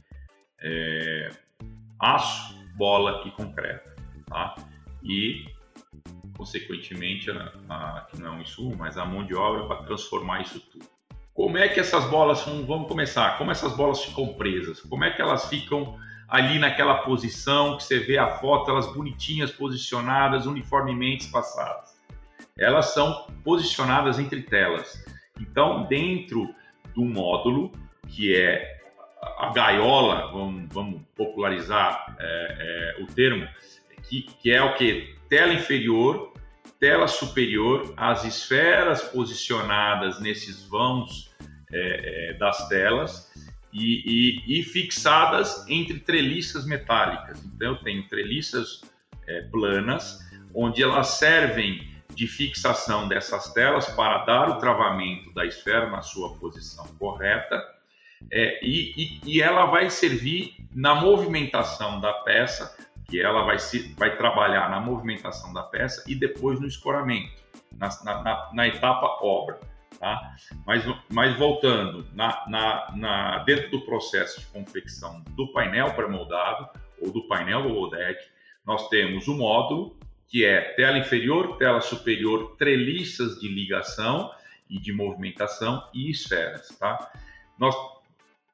É, 0.60 1.30
aço, 1.98 2.54
bola 2.76 3.26
e 3.26 3.32
concreto. 3.32 3.90
Tá? 4.28 4.54
E, 5.02 5.44
consequentemente, 6.36 7.32
a, 7.32 7.52
a, 7.68 8.06
que 8.08 8.20
não 8.20 8.28
é 8.28 8.30
um 8.36 8.40
insumo, 8.40 8.76
mas 8.76 8.96
a 8.96 9.04
mão 9.04 9.26
de 9.26 9.34
obra 9.34 9.66
para 9.66 9.84
transformar 9.84 10.42
isso 10.42 10.60
tudo. 10.60 10.86
Como 11.34 11.58
é 11.58 11.66
que 11.66 11.80
essas 11.80 12.08
bolas 12.10 12.44
vamos 12.44 12.86
começar, 12.86 13.38
como 13.38 13.50
essas 13.50 13.76
bolas 13.76 14.04
ficam 14.04 14.34
presas? 14.34 14.80
Como 14.82 15.02
é 15.02 15.10
que 15.10 15.20
elas 15.20 15.48
ficam 15.48 15.98
ali 16.28 16.60
naquela 16.60 16.98
posição 16.98 17.76
que 17.76 17.82
você 17.82 17.98
vê 17.98 18.18
a 18.18 18.38
foto, 18.38 18.70
elas 18.70 18.86
bonitinhas, 18.94 19.50
posicionadas, 19.50 20.46
uniformemente 20.46 21.24
espaçadas? 21.24 21.91
Elas 22.58 22.92
são 22.92 23.26
posicionadas 23.44 24.18
entre 24.18 24.42
telas. 24.42 25.04
Então, 25.40 25.84
dentro 25.84 26.54
do 26.94 27.04
módulo, 27.04 27.72
que 28.08 28.36
é 28.36 28.80
a 29.38 29.50
gaiola, 29.54 30.30
vamos, 30.32 30.72
vamos 30.72 31.02
popularizar 31.16 32.16
é, 32.18 32.96
é, 32.98 33.02
o 33.02 33.06
termo, 33.06 33.48
que, 34.08 34.22
que 34.22 34.50
é 34.50 34.62
o 34.62 34.74
que? 34.74 35.16
Tela 35.28 35.54
inferior 35.54 36.32
tela 36.82 37.06
superior, 37.06 37.94
as 37.96 38.24
esferas 38.24 39.02
posicionadas 39.02 40.18
nesses 40.18 40.64
vãos 40.64 41.32
é, 41.72 42.30
é, 42.30 42.34
das 42.34 42.68
telas 42.68 43.30
e, 43.72 44.42
e, 44.48 44.58
e, 44.58 44.64
fixadas 44.64 45.64
entre 45.68 46.00
treliças 46.00 46.66
metálicas. 46.66 47.40
Então, 47.44 47.68
eu 47.68 47.76
tenho 47.84 48.08
treliças 48.08 48.80
é, 49.28 49.42
planas, 49.42 50.18
onde 50.52 50.82
elas 50.82 51.06
servem 51.10 51.88
de 52.14 52.26
fixação 52.26 53.08
dessas 53.08 53.52
telas 53.52 53.86
para 53.90 54.24
dar 54.24 54.50
o 54.50 54.58
travamento 54.58 55.32
da 55.32 55.44
esfera 55.44 55.88
na 55.90 56.02
sua 56.02 56.34
posição 56.36 56.86
correta. 56.98 57.62
É, 58.30 58.64
e, 58.64 59.20
e, 59.24 59.42
ela 59.42 59.66
vai 59.66 59.90
servir 59.90 60.54
na 60.72 60.94
movimentação 60.94 62.00
da 62.00 62.12
peça 62.12 62.76
que 63.08 63.20
ela 63.20 63.44
vai, 63.44 63.58
se, 63.58 63.92
vai 63.94 64.16
trabalhar 64.16 64.70
na 64.70 64.80
movimentação 64.80 65.52
da 65.52 65.62
peça 65.62 66.04
e 66.06 66.14
depois 66.14 66.60
no 66.60 66.66
escoramento, 66.66 67.32
na, 67.76 67.88
na, 68.04 68.50
na 68.52 68.68
etapa 68.68 69.18
obra. 69.20 69.58
Tá? 69.98 70.34
Mas, 70.66 70.84
mas 71.10 71.36
voltando, 71.36 72.06
na, 72.12 72.44
na, 72.48 72.92
na, 72.96 73.38
dentro 73.44 73.70
do 73.70 73.80
processo 73.82 74.40
de 74.40 74.46
confecção 74.46 75.22
do 75.30 75.52
painel 75.52 75.92
pré-moldado 75.94 76.68
ou 77.00 77.12
do 77.12 77.26
painel 77.28 77.66
holodeck, 77.66 78.18
nós 78.64 78.88
temos 78.88 79.28
o 79.28 79.34
módulo, 79.34 79.96
que 80.32 80.46
é 80.46 80.62
tela 80.72 80.96
inferior, 80.96 81.58
tela 81.58 81.82
superior, 81.82 82.56
treliças 82.56 83.38
de 83.38 83.48
ligação 83.48 84.32
e 84.68 84.80
de 84.80 84.90
movimentação 84.90 85.86
e 85.92 86.10
esferas. 86.10 86.68
Tá? 86.80 87.12
Nós, 87.58 87.76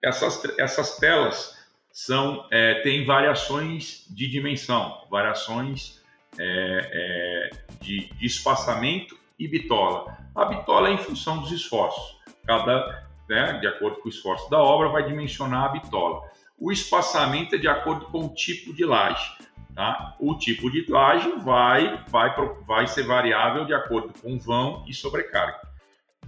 essas, 0.03 0.43
essas 0.59 0.99
telas 0.99 1.57
são 1.93 2.45
é, 2.51 2.81
tem 2.81 3.05
variações 3.05 4.05
de 4.11 4.27
dimensão, 4.27 5.07
variações 5.09 6.03
é, 6.37 6.91
é, 6.93 7.51
de, 7.81 8.13
de, 8.13 8.27
espaçamento 8.27 9.17
e 9.39 9.47
bitola. 9.47 10.19
A 10.35 10.47
bitola 10.47 10.89
é 10.89 10.95
em 10.95 10.99
função 10.99 11.39
dos 11.39 11.53
esforços. 11.53 12.19
Cada, 12.45 13.07
né, 13.29 13.53
de 13.61 13.69
acordo 13.69 13.99
com 14.01 14.09
o 14.09 14.11
esforço 14.11 14.51
da 14.51 14.59
obra, 14.59 14.89
vai 14.89 15.07
dimensionar 15.07 15.67
a 15.67 15.69
bitola. 15.69 16.29
O 16.59 16.73
espaçamento 16.73 17.55
é 17.55 17.59
de 17.59 17.69
acordo 17.69 18.07
com 18.07 18.27
o 18.27 18.35
tipo 18.35 18.75
de 18.75 18.85
laje. 18.85 19.31
Tá? 19.79 20.17
O 20.19 20.35
tipo 20.35 20.69
de 20.73 20.85
laje 20.91 21.31
vai, 21.37 22.05
vai, 22.09 22.35
vai 22.67 22.89
ser 22.89 23.05
variável 23.05 23.65
de 23.65 23.73
acordo 23.73 24.13
com 24.21 24.37
vão 24.37 24.85
e 24.89 24.93
sobrecarga. 24.93 25.61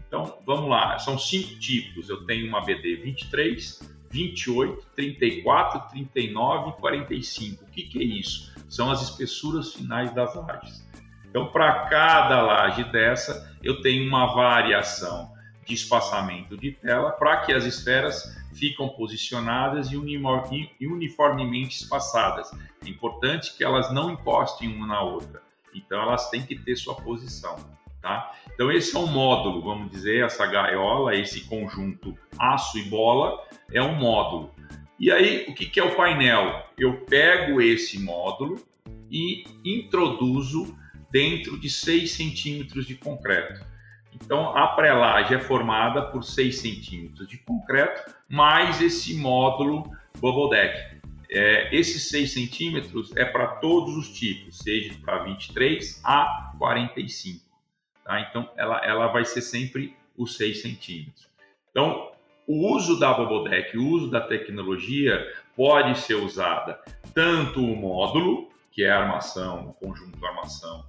Então, 0.07 0.39
vamos 0.47 0.71
lá, 0.71 0.97
são 1.01 1.19
cinco 1.19 1.59
tipos. 1.59 2.09
Eu 2.09 2.25
tenho 2.27 2.47
uma 2.47 2.65
BD 2.65 2.95
23, 2.95 3.81
28, 4.09 4.87
34, 4.95 5.91
39 5.91 6.71
e 6.71 6.73
45. 6.75 7.65
O 7.65 7.67
que, 7.71 7.83
que 7.83 7.99
é 7.99 8.05
isso? 8.05 8.55
São 8.69 8.89
as 8.89 9.03
espessuras 9.03 9.75
finais 9.75 10.15
das 10.15 10.33
lajes. 10.37 10.89
Então, 11.29 11.49
para 11.49 11.87
cada 11.89 12.43
laje 12.43 12.85
dessa, 12.85 13.53
eu 13.65 13.83
tenho 13.83 14.07
uma 14.07 14.33
variação 14.33 15.29
de 15.67 15.75
espaçamento 15.75 16.57
de 16.57 16.71
tela 16.71 17.11
para 17.11 17.39
que 17.39 17.53
as 17.53 17.65
esferas 17.65 18.40
ficam 18.61 18.91
posicionadas 18.91 19.91
e 19.91 20.87
uniformemente 20.87 21.83
espaçadas. 21.83 22.53
É 22.85 22.89
importante 22.89 23.57
que 23.57 23.65
elas 23.65 23.91
não 23.91 24.13
encostem 24.13 24.69
uma 24.69 24.87
na 24.87 25.01
outra. 25.01 25.43
Então, 25.75 26.01
elas 26.03 26.29
têm 26.29 26.43
que 26.43 26.55
ter 26.55 26.77
sua 26.77 26.95
posição. 26.95 27.57
Tá? 28.03 28.35
Então 28.55 28.73
esse 28.73 28.97
é 28.97 28.99
um 28.99 29.07
módulo, 29.07 29.61
vamos 29.61 29.91
dizer, 29.91 30.25
essa 30.25 30.47
gaiola, 30.47 31.15
esse 31.15 31.45
conjunto 31.45 32.17
aço 32.39 32.79
e 32.79 32.85
bola 32.85 33.47
é 33.71 33.83
um 33.83 33.95
módulo. 33.95 34.55
E 34.99 35.11
aí, 35.11 35.45
o 35.49 35.55
que, 35.55 35.79
é 35.79 35.85
o 35.85 35.95
painel? 35.95 36.65
Eu 36.79 37.03
pego 37.03 37.61
esse 37.61 37.99
módulo 37.99 38.59
e 39.11 39.45
introduzo 39.65 40.75
dentro 41.11 41.59
de 41.59 41.69
6 41.69 42.11
centímetros 42.11 42.87
de 42.87 42.95
concreto. 42.95 43.65
Então, 44.15 44.57
a 44.57 44.69
pré-laje 44.69 45.35
é 45.35 45.41
formada 45.41 46.03
por 46.03 46.23
6 46.23 46.59
centímetros 46.59 47.29
de 47.29 47.39
concreto, 47.39 48.13
mais 48.29 48.81
esse 48.81 49.15
módulo 49.15 49.91
bubble 50.19 50.51
deck. 50.51 51.01
É, 51.31 51.75
esses 51.75 52.09
6 52.09 52.33
centímetros 52.33 53.17
é 53.17 53.25
para 53.25 53.47
todos 53.47 53.97
os 53.97 54.09
tipos, 54.11 54.59
seja 54.59 54.95
para 55.05 55.23
23 55.25 56.01
a 56.05 56.53
45. 56.59 57.45
Tá? 58.05 58.21
Então, 58.21 58.51
ela, 58.57 58.85
ela 58.85 59.07
vai 59.09 59.25
ser 59.25 59.43
sempre 59.43 59.97
os 60.17 60.37
6 60.37 60.63
centímetros. 60.63 61.29
Então, 61.71 62.11
o 62.47 62.75
uso 62.75 62.99
da 62.99 63.13
bubble 63.15 63.49
deck, 63.49 63.79
o 63.79 63.87
uso 63.87 64.11
da 64.11 64.21
tecnologia 64.21 65.25
pode 65.55 65.99
ser 66.01 66.15
usada 66.15 66.81
tanto 67.15 67.63
o 67.63 67.77
módulo, 67.77 68.49
que 68.73 68.83
é 68.83 68.91
armação, 68.91 69.73
conjunto 69.81 70.25
armação, 70.27 70.85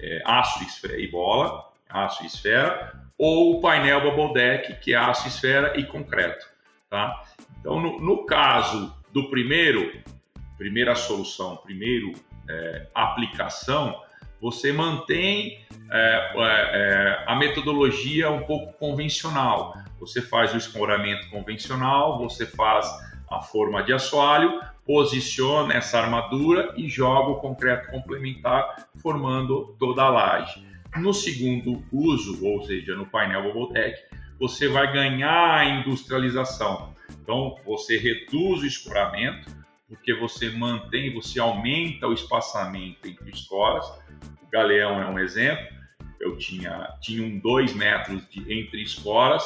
é, 0.00 0.22
aço, 0.24 0.64
esfera 0.64 0.98
e 0.98 1.08
bola, 1.08 1.72
aço 1.88 2.22
e 2.22 2.26
esfera, 2.26 2.92
ou 3.18 3.56
o 3.56 3.60
painel 3.60 4.00
bubble 4.00 4.34
deck, 4.34 4.74
que 4.80 4.92
é 4.92 4.96
aço, 4.96 5.28
esfera 5.28 5.78
e 5.78 5.84
concreto. 5.84 6.46
Tá? 6.90 7.24
Então, 7.60 7.80
no, 7.80 8.00
no 8.00 8.26
caso 8.26 8.94
do 9.12 9.30
primeiro, 9.30 9.92
primeira 10.56 10.94
solução, 10.94 11.56
primeiro 11.56 12.12
é, 12.48 12.86
aplicação, 12.94 14.00
você 14.40 14.72
mantém 14.72 15.64
é, 15.90 16.32
é, 16.34 16.42
é, 16.42 17.24
a 17.26 17.34
metodologia 17.34 18.30
um 18.30 18.42
pouco 18.42 18.72
convencional. 18.74 19.74
Você 19.98 20.20
faz 20.20 20.52
o 20.52 20.58
escoramento 20.58 21.30
convencional, 21.30 22.18
você 22.18 22.44
faz 22.44 22.86
a 23.30 23.40
forma 23.40 23.82
de 23.82 23.92
assoalho, 23.92 24.60
posiciona 24.84 25.74
essa 25.74 25.98
armadura 25.98 26.74
e 26.76 26.88
joga 26.88 27.30
o 27.30 27.40
concreto 27.40 27.90
complementar, 27.90 28.86
formando 29.00 29.74
toda 29.78 30.02
a 30.02 30.10
laje. 30.10 30.62
No 30.96 31.12
segundo 31.12 31.84
uso, 31.92 32.44
ou 32.44 32.62
seja, 32.64 32.94
no 32.94 33.06
painel 33.06 33.42
Bobotec, 33.42 33.98
você 34.38 34.68
vai 34.68 34.92
ganhar 34.92 35.58
a 35.58 35.64
industrialização. 35.64 36.94
Então, 37.20 37.56
você 37.64 37.98
reduz 37.98 38.62
o 38.62 38.66
escoramento, 38.66 39.50
porque 39.88 40.14
você 40.14 40.50
mantém, 40.50 41.12
você 41.12 41.40
aumenta 41.40 42.06
o 42.06 42.12
espaçamento 42.12 43.08
entre 43.08 43.30
escoras. 43.30 43.84
O 44.42 44.48
galeão 44.50 45.02
é 45.02 45.08
um 45.08 45.18
exemplo. 45.18 45.66
Eu 46.20 46.36
tinha, 46.36 46.94
tinha 47.00 47.26
um 47.26 47.38
dois 47.38 47.74
metros 47.74 48.22
de, 48.28 48.40
entre 48.52 48.82
escoras. 48.82 49.44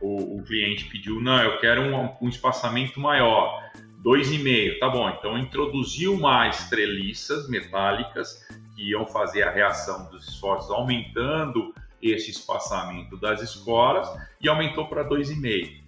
O, 0.00 0.38
o, 0.38 0.42
cliente 0.44 0.86
pediu, 0.86 1.20
não, 1.20 1.42
eu 1.42 1.58
quero 1.58 1.82
um, 1.82 2.10
um 2.20 2.28
espaçamento 2.28 3.00
maior, 3.00 3.62
dois 4.02 4.30
e 4.30 4.38
meio. 4.38 4.78
Tá 4.78 4.88
bom, 4.88 5.08
então 5.10 5.38
introduziu 5.38 6.18
mais 6.18 6.68
treliças 6.68 7.48
metálicas 7.48 8.46
que 8.76 8.90
iam 8.90 9.06
fazer 9.06 9.42
a 9.42 9.50
reação 9.50 10.08
dos 10.10 10.28
esforços, 10.28 10.70
aumentando 10.70 11.74
esse 12.00 12.30
espaçamento 12.30 13.16
das 13.16 13.42
escoras 13.42 14.06
e 14.40 14.48
aumentou 14.48 14.86
para 14.86 15.02
dois 15.02 15.30
e 15.30 15.36
meio. 15.36 15.80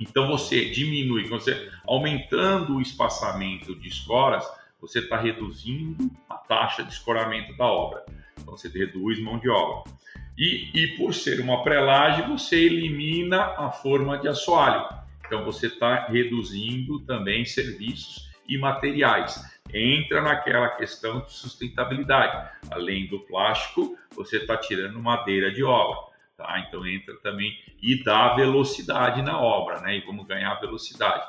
Então 0.00 0.26
você 0.26 0.70
diminui, 0.70 1.28
você 1.28 1.70
aumentando 1.86 2.76
o 2.76 2.80
espaçamento 2.80 3.74
de 3.78 3.88
escoras, 3.88 4.50
você 4.80 5.00
está 5.00 5.18
reduzindo 5.18 6.10
a 6.28 6.36
taxa 6.36 6.82
de 6.82 6.90
escoramento 6.90 7.54
da 7.54 7.66
obra. 7.66 8.06
Então 8.40 8.56
você 8.56 8.68
reduz 8.68 9.20
mão 9.20 9.38
de 9.38 9.50
obra. 9.50 9.92
E, 10.38 10.70
e 10.72 10.96
por 10.96 11.12
ser 11.12 11.38
uma 11.38 11.62
prelagem, 11.62 12.26
você 12.26 12.56
elimina 12.64 13.42
a 13.58 13.70
forma 13.70 14.16
de 14.16 14.26
assoalho. 14.26 14.88
Então 15.26 15.44
você 15.44 15.66
está 15.66 16.06
reduzindo 16.06 16.98
também 17.00 17.44
serviços 17.44 18.30
e 18.48 18.56
materiais. 18.56 19.44
Entra 19.74 20.20
naquela 20.20 20.68
questão 20.70 21.20
de 21.20 21.32
sustentabilidade. 21.32 22.50
Além 22.70 23.06
do 23.06 23.20
plástico, 23.20 23.96
você 24.14 24.38
está 24.38 24.56
tirando 24.56 25.00
madeira 25.00 25.50
de 25.50 25.62
obra. 25.62 26.10
Tá? 26.36 26.64
Então 26.66 26.86
entra 26.86 27.14
também 27.22 27.52
e 27.82 28.02
dá 28.02 28.34
velocidade 28.34 29.22
na 29.22 29.40
obra, 29.40 29.80
né? 29.80 29.96
E 29.96 30.00
vamos 30.00 30.26
ganhar 30.26 30.54
velocidade. 30.54 31.24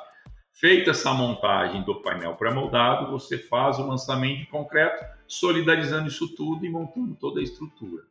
Feita 0.52 0.90
essa 0.90 1.12
montagem 1.12 1.82
do 1.82 1.96
painel 1.96 2.34
pré-moldado, 2.34 3.10
você 3.10 3.38
faz 3.38 3.78
o 3.78 3.86
lançamento 3.86 4.40
de 4.40 4.46
concreto, 4.46 5.04
solidarizando 5.26 6.08
isso 6.08 6.34
tudo 6.34 6.64
e 6.64 6.68
montando 6.68 7.14
toda 7.14 7.40
a 7.40 7.42
estrutura. 7.42 8.04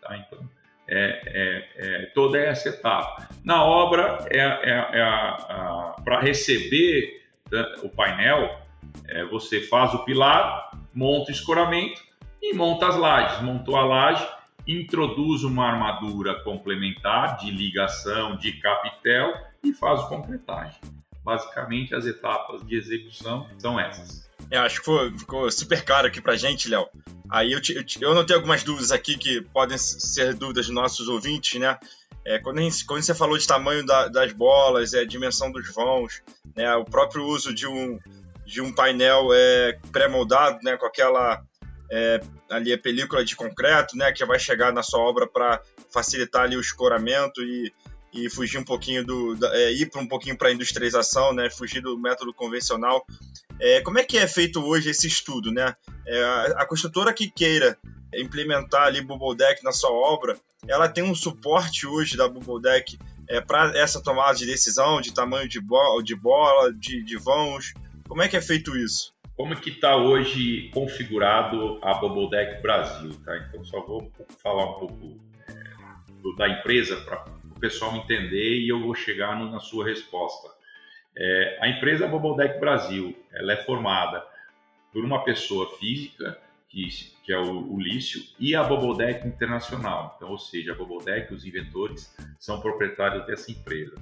Tá? 0.00 0.16
Então, 0.16 0.48
é, 0.88 1.20
é, 1.26 1.68
é, 1.76 2.06
toda 2.06 2.38
essa 2.38 2.70
etapa. 2.70 3.28
Na 3.44 3.62
obra, 3.62 4.26
é, 4.30 4.38
é, 4.38 5.00
é 5.00 6.02
para 6.02 6.20
receber 6.20 7.26
o 7.82 7.88
painel, 7.90 8.58
é, 9.06 9.24
você 9.24 9.60
faz 9.60 9.94
o 9.94 10.04
pilar, 10.04 10.70
monta 10.94 11.30
o 11.30 11.34
escoramento 11.34 12.00
e 12.42 12.54
monta 12.54 12.88
as 12.88 12.96
lajes. 12.96 13.42
Montou 13.42 13.76
a 13.76 13.84
laje, 13.84 14.26
introduz 14.66 15.42
uma 15.42 15.66
armadura 15.66 16.42
complementar 16.42 17.38
de 17.38 17.50
ligação 17.50 18.36
de 18.36 18.52
capitel 18.60 19.32
e 19.64 19.72
faz 19.72 20.00
o 20.00 20.08
concretagem. 20.08 20.78
Basicamente, 21.24 21.94
as 21.94 22.06
etapas 22.06 22.66
de 22.66 22.76
execução 22.76 23.46
são 23.58 23.78
essas. 23.78 24.28
É, 24.50 24.58
acho 24.58 24.80
que 24.82 25.18
ficou, 25.18 25.50
super 25.50 25.84
claro 25.84 26.06
aqui 26.06 26.20
pra 26.20 26.36
gente, 26.36 26.68
Léo. 26.68 26.88
Aí 27.30 27.52
eu, 27.52 27.60
eu, 27.74 27.84
eu 28.00 28.36
algumas 28.36 28.62
dúvidas 28.62 28.90
aqui 28.90 29.18
que 29.18 29.42
podem 29.42 29.76
ser 29.76 30.34
dúvidas 30.34 30.66
dos 30.66 30.74
nossos 30.74 31.08
ouvintes, 31.08 31.60
né? 31.60 31.78
É, 32.24 32.38
quando, 32.38 32.60
gente, 32.60 32.84
quando, 32.84 33.02
você 33.02 33.14
falou 33.14 33.38
de 33.38 33.46
tamanho 33.46 33.84
da, 33.84 34.08
das 34.08 34.32
bolas, 34.32 34.94
é, 34.94 35.04
dimensão 35.04 35.50
dos 35.50 35.72
vãos, 35.74 36.22
né, 36.54 36.74
o 36.74 36.84
próprio 36.84 37.24
uso 37.24 37.54
de 37.54 37.66
um, 37.66 37.98
de 38.48 38.62
um 38.62 38.72
painel 38.72 39.28
é, 39.30 39.78
pré-moldado, 39.92 40.58
né, 40.62 40.74
com 40.78 40.86
aquela 40.86 41.42
é, 41.92 42.18
ali 42.48 42.72
a 42.72 42.78
película 42.78 43.22
de 43.22 43.36
concreto, 43.36 43.94
né, 43.94 44.10
que 44.10 44.24
vai 44.24 44.38
chegar 44.38 44.72
na 44.72 44.82
sua 44.82 45.00
obra 45.00 45.26
para 45.26 45.60
facilitar 45.92 46.44
ali 46.44 46.56
o 46.56 46.60
escoramento 46.60 47.42
e, 47.42 47.70
e 48.10 48.30
fugir 48.30 48.56
um 48.56 48.64
pouquinho 48.64 49.04
do 49.04 49.34
da, 49.34 49.54
é, 49.54 49.70
ir 49.72 49.90
para 49.90 50.00
um 50.00 50.08
pouquinho 50.08 50.36
para 50.36 50.48
a 50.48 50.52
industrialização, 50.52 51.34
né, 51.34 51.50
fugir 51.50 51.82
do 51.82 51.98
método 51.98 52.32
convencional. 52.32 53.04
É, 53.60 53.82
como 53.82 53.98
é 53.98 54.04
que 54.04 54.16
é 54.16 54.26
feito 54.26 54.64
hoje 54.64 54.88
esse 54.88 55.06
estudo, 55.06 55.52
né? 55.52 55.74
É, 56.06 56.22
a, 56.22 56.42
a, 56.62 56.66
construtora 56.66 57.12
que 57.12 57.30
queira 57.30 57.76
implementar 58.14 58.84
ali 58.84 59.02
Bubble 59.02 59.36
Deck 59.36 59.62
na 59.62 59.72
sua 59.72 59.90
obra, 59.90 60.38
ela 60.66 60.88
tem 60.88 61.04
um 61.04 61.14
suporte 61.14 61.86
hoje 61.86 62.16
da 62.16 62.26
Bubble 62.26 62.62
Deck 62.62 62.98
é, 63.28 63.42
para 63.42 63.76
essa 63.76 64.00
tomada 64.00 64.38
de 64.38 64.46
decisão, 64.46 65.02
de 65.02 65.12
tamanho 65.12 65.46
de, 65.46 65.60
bo 65.60 66.00
de 66.00 66.16
bola, 66.16 66.72
de, 66.72 67.02
de 67.02 67.18
vãos. 67.18 67.74
Como 68.08 68.22
é 68.22 68.28
que 68.28 68.36
é 68.36 68.40
feito 68.40 68.76
isso? 68.76 69.12
como 69.38 69.54
que 69.54 69.70
está 69.70 69.96
hoje 69.96 70.68
configurado 70.74 71.78
a 71.80 71.94
Bubble 71.94 72.28
Deck 72.28 72.60
Brasil, 72.60 73.14
tá? 73.24 73.36
Então 73.38 73.64
só 73.64 73.80
vou 73.80 74.10
falar 74.42 74.64
um 74.68 74.80
pouco 74.80 75.20
é, 75.48 76.36
da 76.36 76.48
empresa 76.48 76.96
para 76.96 77.24
o 77.48 77.60
pessoal 77.60 77.94
entender 77.94 78.58
e 78.58 78.68
eu 78.68 78.80
vou 78.80 78.96
chegar 78.96 79.38
no, 79.38 79.48
na 79.48 79.60
sua 79.60 79.86
resposta. 79.86 80.48
É, 81.16 81.58
a 81.60 81.68
empresa 81.68 82.08
Bubble 82.08 82.36
Deck 82.36 82.58
Brasil, 82.58 83.16
ela 83.32 83.52
é 83.52 83.56
formada 83.58 84.26
por 84.92 85.04
uma 85.04 85.22
pessoa 85.22 85.70
física 85.78 86.36
que, 86.68 86.88
que 87.22 87.32
é 87.32 87.38
o, 87.38 87.74
o 87.74 87.80
Lício 87.80 88.20
e 88.40 88.56
a 88.56 88.64
Bubble 88.64 88.98
Deck 88.98 89.24
Internacional. 89.24 90.14
Então, 90.16 90.30
ou 90.30 90.38
seja, 90.38 90.72
a 90.72 90.74
Bubble 90.74 91.04
Deck, 91.04 91.32
os 91.32 91.46
inventores 91.46 92.12
são 92.40 92.60
proprietários 92.60 93.24
dessa 93.24 93.52
empresa. 93.52 93.94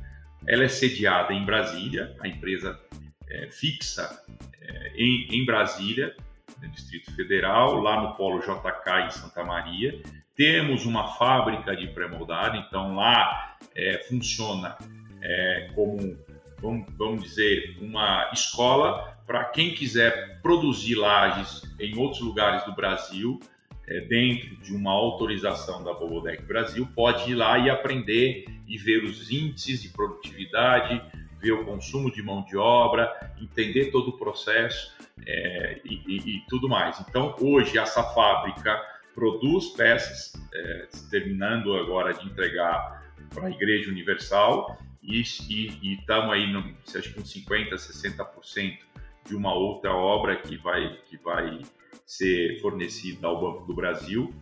Ela 0.48 0.64
é 0.64 0.68
sediada 0.68 1.34
em 1.34 1.44
Brasília, 1.44 2.16
a 2.20 2.26
empresa 2.26 2.80
é, 3.28 3.48
fixa 3.50 4.22
é, 4.60 4.92
em, 4.96 5.28
em, 5.30 5.44
Brasília, 5.44 6.14
no 6.60 6.68
Distrito 6.68 7.14
Federal, 7.14 7.80
lá 7.80 8.00
no 8.00 8.14
Polo 8.14 8.40
JK 8.40 9.06
em 9.06 9.10
Santa 9.10 9.44
Maria. 9.44 10.00
Temos 10.34 10.84
uma 10.84 11.08
fábrica 11.16 11.74
de 11.74 11.86
pré-moldado, 11.88 12.56
então 12.56 12.94
lá 12.94 13.56
é, 13.74 13.98
funciona 14.08 14.76
é, 15.22 15.70
como, 15.74 16.16
vamos, 16.60 16.86
vamos 16.96 17.22
dizer, 17.22 17.76
uma 17.80 18.30
escola 18.32 19.16
para 19.26 19.44
quem 19.46 19.74
quiser 19.74 20.40
produzir 20.40 20.94
lajes 20.94 21.62
em 21.80 21.98
outros 21.98 22.20
lugares 22.20 22.64
do 22.64 22.72
Brasil, 22.72 23.40
é, 23.88 24.00
dentro 24.02 24.56
de 24.56 24.74
uma 24.74 24.92
autorização 24.92 25.82
da 25.82 25.92
Bobodec 25.92 26.42
Brasil, 26.42 26.88
pode 26.94 27.30
ir 27.30 27.34
lá 27.34 27.58
e 27.58 27.70
aprender 27.70 28.44
e 28.66 28.76
ver 28.76 29.04
os 29.04 29.30
índices 29.30 29.82
de 29.82 29.88
produtividade, 29.88 31.00
ver 31.40 31.52
o 31.52 31.64
consumo 31.64 32.10
de 32.10 32.22
mão 32.22 32.44
de 32.44 32.56
obra, 32.56 33.10
entender 33.40 33.90
todo 33.90 34.08
o 34.08 34.18
processo 34.18 34.96
é, 35.26 35.80
e, 35.84 35.94
e, 36.06 36.36
e, 36.36 36.40
tudo 36.48 36.68
mais. 36.68 36.98
Então, 37.00 37.34
hoje, 37.40 37.78
essa 37.78 38.02
fábrica 38.02 38.80
produz 39.14 39.68
peças, 39.70 40.32
é, 40.52 40.88
terminando 41.10 41.74
agora 41.74 42.12
de 42.12 42.26
entregar 42.26 43.02
para 43.34 43.46
a 43.46 43.50
Igreja 43.50 43.90
Universal, 43.90 44.78
e 45.02 45.20
estamos 45.20 46.32
aí, 46.32 46.52
no, 46.52 46.74
acho 46.96 47.12
que 47.12 47.20
uns 47.20 47.32
50%, 47.32 47.74
60% 47.74 48.78
de 49.26 49.36
uma 49.36 49.54
outra 49.54 49.94
obra 49.94 50.36
que 50.36 50.56
vai, 50.56 50.98
que 51.08 51.16
vai 51.16 51.60
ser 52.04 52.60
fornecida 52.60 53.26
ao 53.26 53.40
Banco 53.40 53.66
do 53.66 53.74
Brasil. 53.74 54.34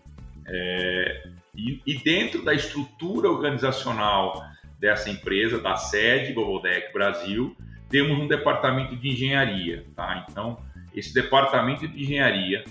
É, 0.47 1.29
E, 1.57 1.81
e 1.87 1.99
dentro 1.99 2.43
da 2.43 2.53
estrutura 2.53 3.31
organizacional 3.31 4.43
dessa 4.85 5.09
empresa, 5.09 5.59
da 5.59 5.77
sede 5.77 6.35
Bobodeck 6.35 6.93
Brasil, 6.93 7.57
temos 7.89 8.19
um 8.19 8.29
departamento 8.29 8.95
de 8.95 9.09
engenharia, 9.09 9.87
tá? 9.97 10.27
Então, 10.29 10.59
esse 10.95 11.15
departamento 11.15 11.89
de 11.89 12.03
engenharia 12.03 12.63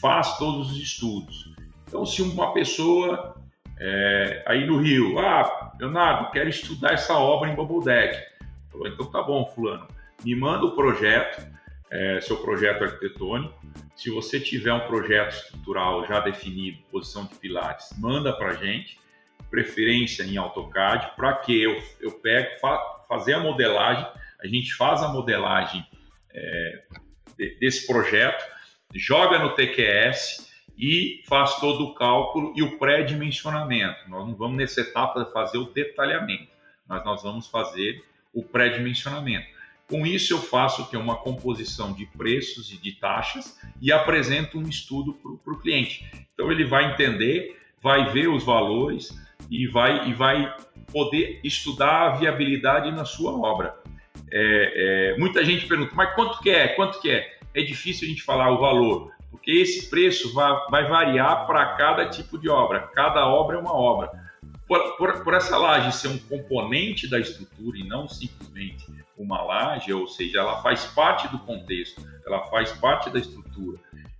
faz 0.00 0.38
todos 0.38 0.72
os 0.72 0.78
estudos. 0.78 1.54
Então, 1.86 2.06
se 2.06 2.22
uma 2.22 2.54
pessoa 2.54 3.36
é, 3.78 4.42
aí 4.46 4.66
no 4.66 4.78
Rio, 4.78 5.18
ah, 5.18 5.74
Leonardo, 5.78 6.30
quero 6.30 6.48
estudar 6.48 6.94
essa 6.94 7.18
obra 7.18 7.50
em 7.50 7.54
Bobodeck. 7.54 8.16
Então, 8.86 9.04
tá 9.10 9.22
bom, 9.22 9.44
fulano, 9.54 9.86
me 10.24 10.34
manda 10.34 10.64
o 10.64 10.74
projeto, 10.74 11.46
é, 11.90 12.18
seu 12.22 12.38
projeto 12.38 12.82
arquitetônico. 12.82 13.52
Se 13.94 14.08
você 14.08 14.40
tiver 14.40 14.72
um 14.72 14.86
projeto 14.86 15.34
estrutural 15.34 16.06
já 16.06 16.20
definido, 16.20 16.78
posição 16.90 17.26
de 17.26 17.34
pilares, 17.34 17.90
manda 17.98 18.32
para 18.32 18.54
gente, 18.54 18.98
preferência 19.50 20.22
em 20.22 20.36
AutoCAD, 20.36 21.16
para 21.16 21.34
que 21.34 21.62
eu, 21.62 21.82
eu 22.00 22.12
pegue, 22.12 22.58
fa, 22.60 22.78
fazer 23.08 23.34
a 23.34 23.40
modelagem, 23.40 24.06
a 24.40 24.46
gente 24.46 24.74
faz 24.74 25.02
a 25.02 25.08
modelagem 25.08 25.84
é, 26.32 26.82
desse 27.60 27.86
projeto, 27.86 28.44
joga 28.94 29.38
no 29.38 29.54
TQS 29.54 30.48
e 30.76 31.22
faz 31.26 31.56
todo 31.56 31.84
o 31.84 31.94
cálculo 31.94 32.52
e 32.54 32.62
o 32.62 32.78
pré-dimensionamento. 32.78 34.08
Nós 34.08 34.26
não 34.26 34.34
vamos 34.34 34.56
nessa 34.56 34.80
etapa 34.80 35.24
fazer 35.26 35.58
o 35.58 35.72
detalhamento, 35.72 36.48
mas 36.86 37.04
nós 37.04 37.22
vamos 37.22 37.48
fazer 37.48 38.04
o 38.32 38.42
pré-dimensionamento. 38.42 39.58
Com 39.88 40.06
isso, 40.06 40.34
eu 40.34 40.38
faço 40.38 40.88
que 40.90 40.96
uma 40.96 41.16
composição 41.16 41.94
de 41.94 42.04
preços 42.04 42.70
e 42.70 42.76
de 42.76 42.92
taxas 42.92 43.58
e 43.80 43.90
apresento 43.90 44.58
um 44.58 44.68
estudo 44.68 45.14
para 45.14 45.52
o 45.52 45.58
cliente. 45.58 46.06
Então, 46.34 46.52
ele 46.52 46.64
vai 46.64 46.92
entender, 46.92 47.58
vai 47.82 48.12
ver 48.12 48.28
os 48.28 48.44
valores 48.44 49.18
e 49.50 49.66
vai, 49.66 50.08
e 50.08 50.12
vai 50.12 50.54
poder 50.92 51.40
estudar 51.44 52.06
a 52.06 52.10
viabilidade 52.16 52.90
na 52.90 53.04
sua 53.04 53.32
obra. 53.32 53.76
É, 54.30 55.12
é, 55.12 55.18
muita 55.18 55.44
gente 55.44 55.66
pergunta, 55.66 55.92
mas 55.94 56.14
quanto 56.14 56.40
que 56.40 56.50
é? 56.50 56.68
Quanto 56.68 57.00
que 57.00 57.10
é? 57.10 57.38
É 57.54 57.62
difícil 57.62 58.06
a 58.06 58.10
gente 58.10 58.22
falar 58.22 58.50
o 58.50 58.58
valor, 58.58 59.12
porque 59.30 59.50
esse 59.50 59.88
preço 59.88 60.32
vai, 60.34 60.52
vai 60.70 60.88
variar 60.88 61.46
para 61.46 61.76
cada 61.76 62.08
tipo 62.08 62.38
de 62.38 62.48
obra. 62.48 62.88
Cada 62.94 63.26
obra 63.26 63.56
é 63.56 63.60
uma 63.60 63.74
obra. 63.74 64.10
Por, 64.66 64.96
por, 64.98 65.24
por 65.24 65.34
essa 65.34 65.56
laje 65.56 65.96
ser 65.96 66.08
um 66.08 66.18
componente 66.18 67.08
da 67.08 67.18
estrutura 67.18 67.78
e 67.78 67.84
não 67.84 68.06
simplesmente 68.06 68.86
uma 69.16 69.42
laje, 69.42 69.92
ou 69.92 70.06
seja, 70.06 70.40
ela 70.40 70.62
faz 70.62 70.84
parte 70.86 71.26
do 71.28 71.38
contexto, 71.38 72.02
ela 72.24 72.44
faz 72.44 72.70
parte 72.72 73.10
da 73.10 73.18
estrutura. 73.18 73.78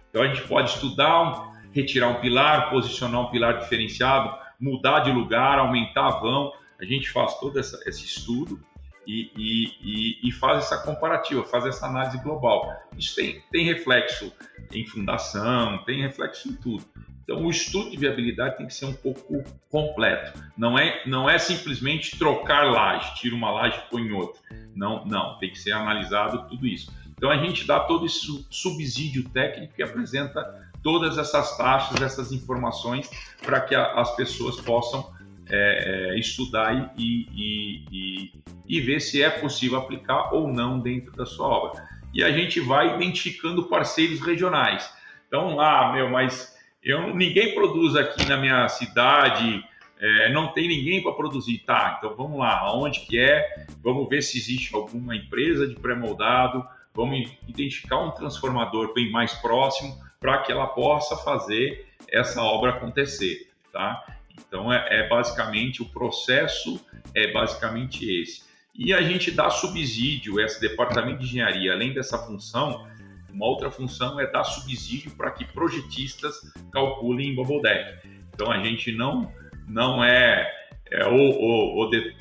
Então 0.09 0.23
a 0.23 0.29
gente 0.29 0.47
pode 0.49 0.71
estudar, 0.71 1.53
retirar 1.73 2.09
um 2.09 2.15
pilar, 2.15 2.71
posicionar 2.71 3.21
um 3.21 3.31
pilar 3.31 3.59
diferenciado, 3.61 4.35
mudar 4.61 5.01
de 5.01 5.13
lugar, 5.13 5.59
aumentar 5.59 6.21
vão. 6.21 6.53
A 6.81 6.85
gente 6.85 7.11
faz 7.11 7.39
todo 7.39 7.59
essa, 7.59 7.81
esse 7.89 8.05
estudo 8.05 8.61
e, 9.07 9.31
e, 9.37 9.65
e, 9.81 10.29
e, 10.29 10.33
faz 10.33 10.65
essa 10.65 10.79
comparativa, 10.83 11.43
faz 11.45 11.65
essa 11.65 11.87
análise 11.87 12.23
global. 12.23 12.71
Isso 12.97 13.17
tem, 13.17 13.43
tem 13.51 13.65
reflexo 13.65 14.33
em 14.73 14.87
fundação, 14.87 15.83
tem 15.85 16.03
reflexo 16.03 16.49
em 16.49 16.57
tudo. 16.57 16.85
Então, 17.23 17.45
o 17.45 17.51
estudo 17.51 17.91
de 17.91 17.97
viabilidade 17.97 18.57
tem 18.57 18.67
que 18.67 18.75
ser 18.75 18.87
um 18.87 18.95
pouco 18.95 19.45
completo. 19.71 20.43
Não 20.57 20.79
é, 20.79 21.03
não 21.07 21.29
é 21.29 21.39
simplesmente 21.39 22.19
trocar 22.19 22.65
laje, 22.71 23.15
tira 23.17 23.35
uma 23.35 23.51
laje 23.51 23.79
e 23.79 23.91
põe 23.91 24.11
outra. 24.13 24.41
Não, 24.75 25.05
não, 25.05 25.39
tem 25.39 25.51
que 25.51 25.59
ser 25.59 25.73
analisado 25.73 26.49
tudo 26.49 26.67
isso. 26.67 26.91
Então, 27.17 27.31
a 27.31 27.37
gente 27.37 27.67
dá 27.67 27.81
todo 27.81 28.07
esse 28.07 28.47
subsídio 28.51 29.29
técnico 29.31 29.75
que 29.75 29.83
apresenta 29.83 30.68
todas 30.83 31.19
essas 31.19 31.57
taxas, 31.57 32.01
essas 32.01 32.33
informações, 32.33 33.11
para 33.43 33.61
que 33.61 33.75
a, 33.75 33.93
as 33.95 34.15
pessoas 34.17 34.61
possam 34.61 35.13
é, 35.51 36.11
é, 36.13 36.19
estudar 36.19 36.93
e, 36.97 37.27
e, 37.33 37.85
e, 37.91 38.33
e 38.67 38.81
ver 38.81 39.01
se 39.01 39.23
é 39.23 39.31
possível 39.31 39.79
aplicar 39.79 40.33
ou 40.35 40.49
não 40.49 40.79
dentro 40.79 41.13
da 41.13 41.25
sua 41.25 41.49
obra. 41.49 41.89
E 42.13 42.23
a 42.23 42.31
gente 42.31 42.61
vai 42.61 42.97
identificando 42.97 43.65
parceiros 43.65 44.21
regionais. 44.21 44.91
Então, 45.27 45.61
ah, 45.61 45.93
meu, 45.93 46.09
mas 46.11 46.57
eu, 46.83 47.15
ninguém 47.15 47.55
produz 47.55 47.97
aqui 47.97 48.27
na 48.27 48.37
minha 48.37 48.69
cidade, 48.69 49.65
é, 50.01 50.33
não 50.33 50.49
tem 50.49 50.69
ninguém 50.69 51.03
para 51.03 51.13
produzir. 51.13 51.59
Tá, 51.59 51.97
então 51.99 52.15
vamos 52.17 52.39
lá, 52.39 52.59
aonde 52.61 53.01
que 53.01 53.19
é? 53.19 53.67
Vamos 53.83 54.09
ver 54.09 54.23
se 54.23 54.39
existe 54.39 54.75
alguma 54.75 55.17
empresa 55.17 55.67
de 55.67 55.75
pré-moldado, 55.75 56.65
vamos 56.95 57.31
identificar 57.47 57.99
um 57.99 58.11
transformador 58.11 58.93
bem 58.95 59.11
mais 59.11 59.33
próximo 59.35 59.97
para 60.21 60.39
que 60.39 60.53
ela 60.53 60.67
possa 60.67 61.17
fazer 61.17 61.87
essa 62.11 62.43
obra 62.43 62.71
acontecer, 62.71 63.51
tá? 63.73 64.05
Então 64.39 64.73
é, 64.73 65.01
é 65.01 65.09
basicamente 65.09 65.83
o 65.83 65.87
processo 65.87 66.85
é 67.15 67.33
basicamente 67.33 68.05
esse. 68.05 68.47
E 68.75 68.93
a 68.93 69.03
gente 69.03 69.31
dá 69.31 69.51
subsídio, 69.51 70.41
esse 70.41 70.61
departamento 70.61 71.19
de 71.19 71.25
engenharia, 71.25 71.73
além 71.73 71.93
dessa 71.93 72.17
função, 72.19 72.87
uma 73.29 73.47
outra 73.47 73.71
função 73.71 74.21
é 74.21 74.27
dar 74.27 74.45
subsídio 74.45 75.11
para 75.17 75.33
que 75.33 75.45
projetistas 75.45 76.41
calculem 76.73 77.31
em 77.31 77.35
Bubble 77.35 77.61
Deck. 77.61 78.09
Então 78.33 78.51
a 78.51 78.63
gente 78.63 78.93
não, 78.93 79.33
não 79.67 80.03
é, 80.03 80.49
é 80.91 81.07
o, 81.09 81.15
o, 81.15 81.83
o, 81.83 81.91
de, 81.91 82.17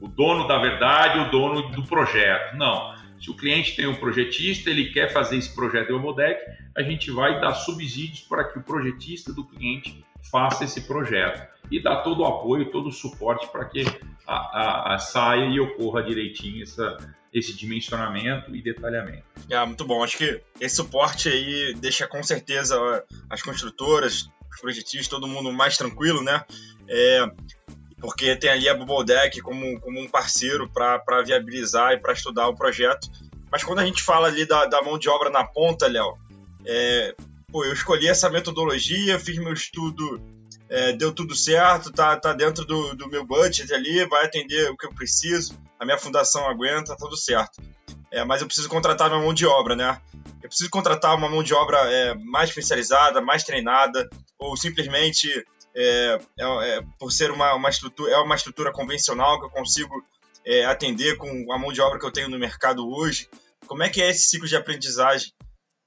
o, 0.00 0.08
dono 0.08 0.48
da 0.48 0.58
verdade, 0.58 1.18
o 1.18 1.30
dono 1.30 1.68
do 1.70 1.82
projeto. 1.84 2.56
Não. 2.56 2.95
Se 3.20 3.30
o 3.30 3.34
cliente 3.34 3.74
tem 3.74 3.86
um 3.86 3.94
projetista, 3.94 4.70
ele 4.70 4.92
quer 4.92 5.12
fazer 5.12 5.36
esse 5.36 5.54
projeto 5.54 6.14
Deck, 6.14 6.40
a 6.76 6.82
gente 6.82 7.10
vai 7.10 7.40
dar 7.40 7.54
subsídios 7.54 8.20
para 8.20 8.44
que 8.44 8.58
o 8.58 8.62
projetista 8.62 9.32
do 9.32 9.44
cliente 9.44 10.04
faça 10.30 10.64
esse 10.64 10.82
projeto 10.82 11.46
e 11.70 11.82
dar 11.82 12.02
todo 12.02 12.20
o 12.20 12.26
apoio, 12.26 12.70
todo 12.70 12.88
o 12.88 12.92
suporte 12.92 13.48
para 13.48 13.64
que 13.64 13.84
a, 14.26 14.34
a, 14.34 14.94
a 14.94 14.98
saia 14.98 15.46
e 15.46 15.58
ocorra 15.60 16.02
direitinho 16.02 16.62
essa, 16.62 16.96
esse 17.32 17.54
dimensionamento 17.54 18.54
e 18.54 18.62
detalhamento. 18.62 19.24
É, 19.48 19.64
muito 19.64 19.84
bom. 19.84 20.02
Acho 20.02 20.18
que 20.18 20.40
esse 20.60 20.76
suporte 20.76 21.28
aí 21.28 21.74
deixa 21.74 22.06
com 22.06 22.22
certeza 22.22 23.04
as 23.28 23.42
construtoras, 23.42 24.28
os 24.50 24.60
projetistas, 24.60 25.08
todo 25.08 25.26
mundo 25.26 25.52
mais 25.52 25.76
tranquilo, 25.76 26.22
né? 26.22 26.44
É, 26.88 27.26
porque 28.00 28.36
tem 28.36 28.50
ali 28.50 28.68
a 28.68 28.74
Bubble 28.74 29.04
Deck 29.04 29.40
como, 29.40 29.80
como 29.80 30.00
um 30.00 30.08
parceiro 30.08 30.68
para 30.68 31.22
viabilizar 31.22 31.92
e 31.92 31.98
para 31.98 32.12
estudar 32.12 32.48
o 32.48 32.54
projeto. 32.54 33.08
Mas 33.50 33.64
quando 33.64 33.78
a 33.78 33.86
gente 33.86 34.02
fala 34.02 34.28
ali 34.28 34.44
da, 34.44 34.66
da 34.66 34.82
mão 34.82 34.98
de 34.98 35.08
obra 35.08 35.30
na 35.30 35.44
ponta, 35.44 35.86
Léo, 35.86 36.16
é, 36.64 37.14
pô, 37.50 37.64
eu 37.64 37.72
escolhi 37.72 38.08
essa 38.08 38.28
metodologia, 38.28 39.18
fiz 39.18 39.38
meu 39.38 39.52
estudo, 39.52 40.20
é, 40.68 40.92
deu 40.92 41.12
tudo 41.12 41.34
certo, 41.34 41.92
tá, 41.92 42.16
tá 42.16 42.32
dentro 42.32 42.64
do, 42.64 42.94
do 42.94 43.08
meu 43.08 43.24
budget 43.24 43.72
ali, 43.72 44.04
vai 44.06 44.24
atender 44.24 44.70
o 44.70 44.76
que 44.76 44.86
eu 44.86 44.92
preciso 44.92 45.56
a 45.78 45.84
minha 45.84 45.98
fundação 45.98 46.48
aguenta, 46.48 46.94
tá 46.94 46.96
tudo 46.96 47.16
certo. 47.16 47.62
É, 48.10 48.24
mas 48.24 48.40
eu 48.40 48.46
preciso 48.46 48.68
contratar 48.68 49.08
minha 49.08 49.22
mão 49.22 49.34
de 49.34 49.46
obra, 49.46 49.76
né? 49.76 50.00
Eu 50.42 50.48
preciso 50.48 50.70
contratar 50.70 51.14
uma 51.16 51.28
mão 51.28 51.42
de 51.42 51.52
obra 51.52 51.78
é, 51.92 52.14
mais 52.14 52.48
especializada, 52.48 53.20
mais 53.20 53.44
treinada, 53.44 54.08
ou 54.38 54.56
simplesmente 54.56 55.28
é, 55.76 56.18
é, 56.38 56.78
é 56.78 56.82
por 56.98 57.12
ser 57.12 57.30
uma, 57.30 57.54
uma, 57.54 57.68
estrutura, 57.68 58.12
é 58.12 58.16
uma 58.16 58.34
estrutura 58.34 58.72
convencional 58.72 59.38
que 59.38 59.46
eu 59.46 59.50
consigo 59.50 59.94
é, 60.44 60.64
atender 60.64 61.16
com 61.16 61.52
a 61.52 61.58
mão 61.58 61.72
de 61.72 61.80
obra 61.80 61.98
que 61.98 62.06
eu 62.06 62.12
tenho 62.12 62.30
no 62.30 62.38
mercado 62.38 62.88
hoje. 62.88 63.28
Como 63.66 63.82
é 63.82 63.88
que 63.88 64.00
é 64.00 64.08
esse 64.08 64.28
ciclo 64.28 64.48
de 64.48 64.56
aprendizagem 64.56 65.32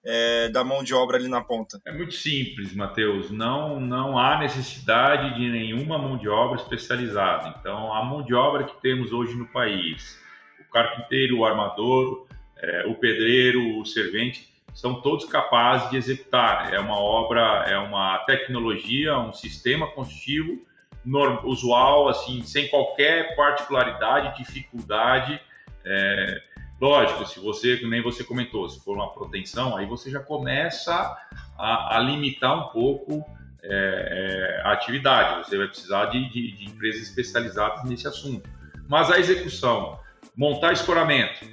é, 0.05 0.49
da 0.49 0.63
mão 0.63 0.83
de 0.83 0.93
obra 0.93 1.17
ali 1.17 1.27
na 1.27 1.41
ponta? 1.41 1.79
É 1.85 1.91
muito 1.91 2.13
simples, 2.13 2.73
Matheus. 2.75 3.31
Não, 3.31 3.79
não 3.79 4.17
há 4.17 4.37
necessidade 4.37 5.35
de 5.35 5.49
nenhuma 5.49 5.97
mão 5.97 6.17
de 6.17 6.29
obra 6.29 6.61
especializada. 6.61 7.55
Então, 7.59 7.93
a 7.93 8.03
mão 8.03 8.21
de 8.21 8.33
obra 8.33 8.65
que 8.65 8.79
temos 8.81 9.11
hoje 9.11 9.35
no 9.35 9.47
país, 9.47 10.19
o 10.59 10.71
carpinteiro, 10.71 11.39
o 11.39 11.45
armador, 11.45 12.27
é, 12.57 12.85
o 12.85 12.95
pedreiro, 12.95 13.79
o 13.79 13.85
servente, 13.85 14.47
são 14.79 15.01
todos 15.01 15.25
capazes 15.25 15.89
de 15.89 15.97
executar. 15.97 16.73
É 16.73 16.79
uma 16.79 16.97
obra, 16.97 17.65
é 17.67 17.77
uma 17.77 18.17
tecnologia, 18.19 19.17
um 19.17 19.33
sistema 19.33 19.87
construtivo 19.87 20.67
usual, 21.43 22.07
assim, 22.09 22.43
sem 22.43 22.67
qualquer 22.67 23.35
particularidade, 23.35 24.37
dificuldade. 24.37 25.39
É, 25.85 26.41
Lógico, 26.79 27.25
se 27.25 27.39
você, 27.41 27.81
nem 27.85 28.01
você 28.01 28.23
comentou, 28.23 28.69
se 28.69 28.81
for 28.81 28.95
uma 28.95 29.11
proteção, 29.11 29.75
aí 29.75 29.85
você 29.85 30.09
já 30.09 30.21
começa 30.21 30.93
a, 31.57 31.97
a 31.97 31.99
limitar 31.99 32.57
um 32.57 32.71
pouco 32.71 33.25
é, 33.61 34.61
é, 34.61 34.61
a 34.65 34.71
atividade. 34.71 35.45
Você 35.45 35.57
vai 35.57 35.67
precisar 35.67 36.05
de, 36.05 36.29
de, 36.29 36.53
de, 36.53 36.65
empresas 36.65 37.01
especializadas 37.01 37.83
nesse 37.83 38.07
assunto. 38.07 38.49
Mas 38.87 39.11
a 39.11 39.19
execução, 39.19 39.99
montar 40.37 40.71
escoramento, 40.71 41.45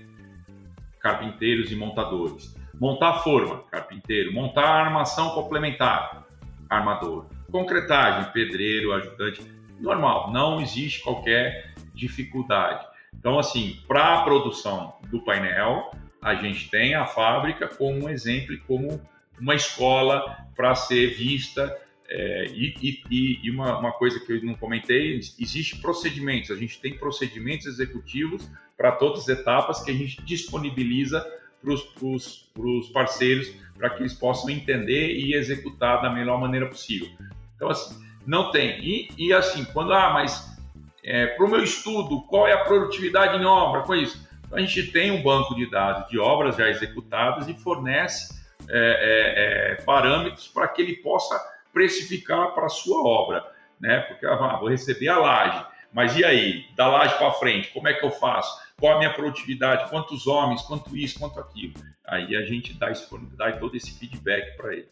carpinteiros 1.01 1.73
e 1.73 1.75
montadores. 1.75 2.56
Montar 2.81 3.21
forma, 3.21 3.63
carpinteiro. 3.71 4.33
Montar 4.33 4.67
armação 4.67 5.31
complementar, 5.31 6.27
armador. 6.69 7.27
Concretagem, 7.51 8.31
pedreiro, 8.33 8.93
ajudante. 8.93 9.43
Normal, 9.81 10.33
não 10.33 10.61
existe 10.61 11.03
qualquer 11.03 11.75
dificuldade. 11.95 12.87
Então, 13.19 13.39
assim, 13.39 13.81
para 13.89 14.15
a 14.15 14.23
produção 14.23 14.95
do 15.09 15.21
painel, 15.21 15.91
a 16.23 16.35
gente 16.35 16.69
tem 16.71 16.95
a 16.95 17.07
fábrica 17.07 17.69
como 17.69 18.05
um 18.05 18.09
exemplo, 18.09 18.59
como 18.67 19.01
uma 19.41 19.55
escola 19.55 20.37
para 20.55 20.75
ser 20.75 21.15
vista 21.15 21.77
É, 22.09 22.45
e, 22.53 23.03
e, 23.11 23.41
e 23.43 23.51
uma, 23.51 23.81
uma, 23.81 23.91
coisa 23.91 24.21
que 24.21 24.33
eu 24.33 24.45
não 24.45 24.55
comentei, 24.55 25.17
existe 25.17 25.81
procedimentos, 25.81 26.53
a 26.53 26.55
gente 26.55 26.81
tem 26.81 26.97
procedimentos 26.97 27.67
executivos 27.67 28.49
para 28.77 28.93
todas 28.93 29.23
as 29.23 29.41
etapas 29.41 29.83
que 29.83 29.91
a 29.91 29.95
gente 29.95 30.23
disponibiliza 30.23 31.27
para 31.63 31.73
os 31.73 32.89
parceiros 32.93 33.53
para 33.77 33.91
que 33.91 34.03
eles 34.03 34.15
possam 34.15 34.51
entender 34.51 35.13
e 35.13 35.35
executar 35.35 36.01
da 36.03 36.11
melhor 36.11 36.41
maneira 36.41 36.67
possível. 36.67 37.09
Então, 37.55 37.69
assim, 37.69 37.95
não 38.27 38.51
tem. 38.51 38.79
E, 38.81 39.09
e 39.19 39.33
assim, 39.33 39.65
quando, 39.65 39.93
ah, 39.93 40.11
mas 40.11 40.57
é, 41.05 41.27
para 41.27 41.45
o 41.45 41.51
meu 41.51 41.63
estudo, 41.63 42.23
qual 42.23 42.49
é 42.49 42.53
a 42.53 42.65
produtividade 42.65 43.41
em 43.41 43.45
obra 43.45 43.83
com 43.83 43.95
isso? 43.95 44.27
Então, 44.47 44.59
a 44.59 44.61
gente 44.61 44.91
tem 44.91 45.11
um 45.11 45.23
banco 45.23 45.55
de 45.55 45.71
dados 45.71 46.09
de 46.09 46.19
obras 46.19 46.57
já 46.57 46.69
executadas 46.69 47.49
e 47.49 47.55
fornece 47.55 48.35
é, 48.69 48.79
é, 48.79 49.73
é 49.73 49.75
parâmetros 49.83 50.49
para 50.49 50.69
que 50.69 50.83
ele 50.83 50.97
possa 50.97 51.39
precificar 51.73 52.55
para 52.55 52.67
a 52.67 52.71
sua 52.71 53.07
obra, 53.07 53.45
né? 53.81 54.01
Porque 54.01 54.27
ah, 54.27 54.57
vou 54.59 54.69
receber 54.69 55.09
a 55.09 55.19
laje, 55.19 55.65
mas 55.93 56.17
e 56.17 56.25
aí, 56.25 56.67
da 56.75 56.89
laje 56.89 57.17
para 57.19 57.33
frente, 57.33 57.71
como 57.73 57.89
é 57.89 57.95
que 57.95 58.05
eu 58.05 58.11
faço? 58.11 58.66
Qual 58.79 58.95
a 58.95 58.99
minha 58.99 59.13
produtividade? 59.13 59.89
Quantos 59.89 60.27
homens? 60.27 60.61
Quanto 60.63 60.97
isso? 60.97 61.19
Quanto 61.19 61.41
aquilo? 61.41 61.75
Aí 62.07 62.37
a 62.37 62.43
gente 62.45 62.75
dá, 62.75 62.93
dá 63.37 63.53
todo 63.53 63.77
esse 63.77 63.91
feedback 63.93 64.57
para 64.57 64.75
ele. 64.75 64.89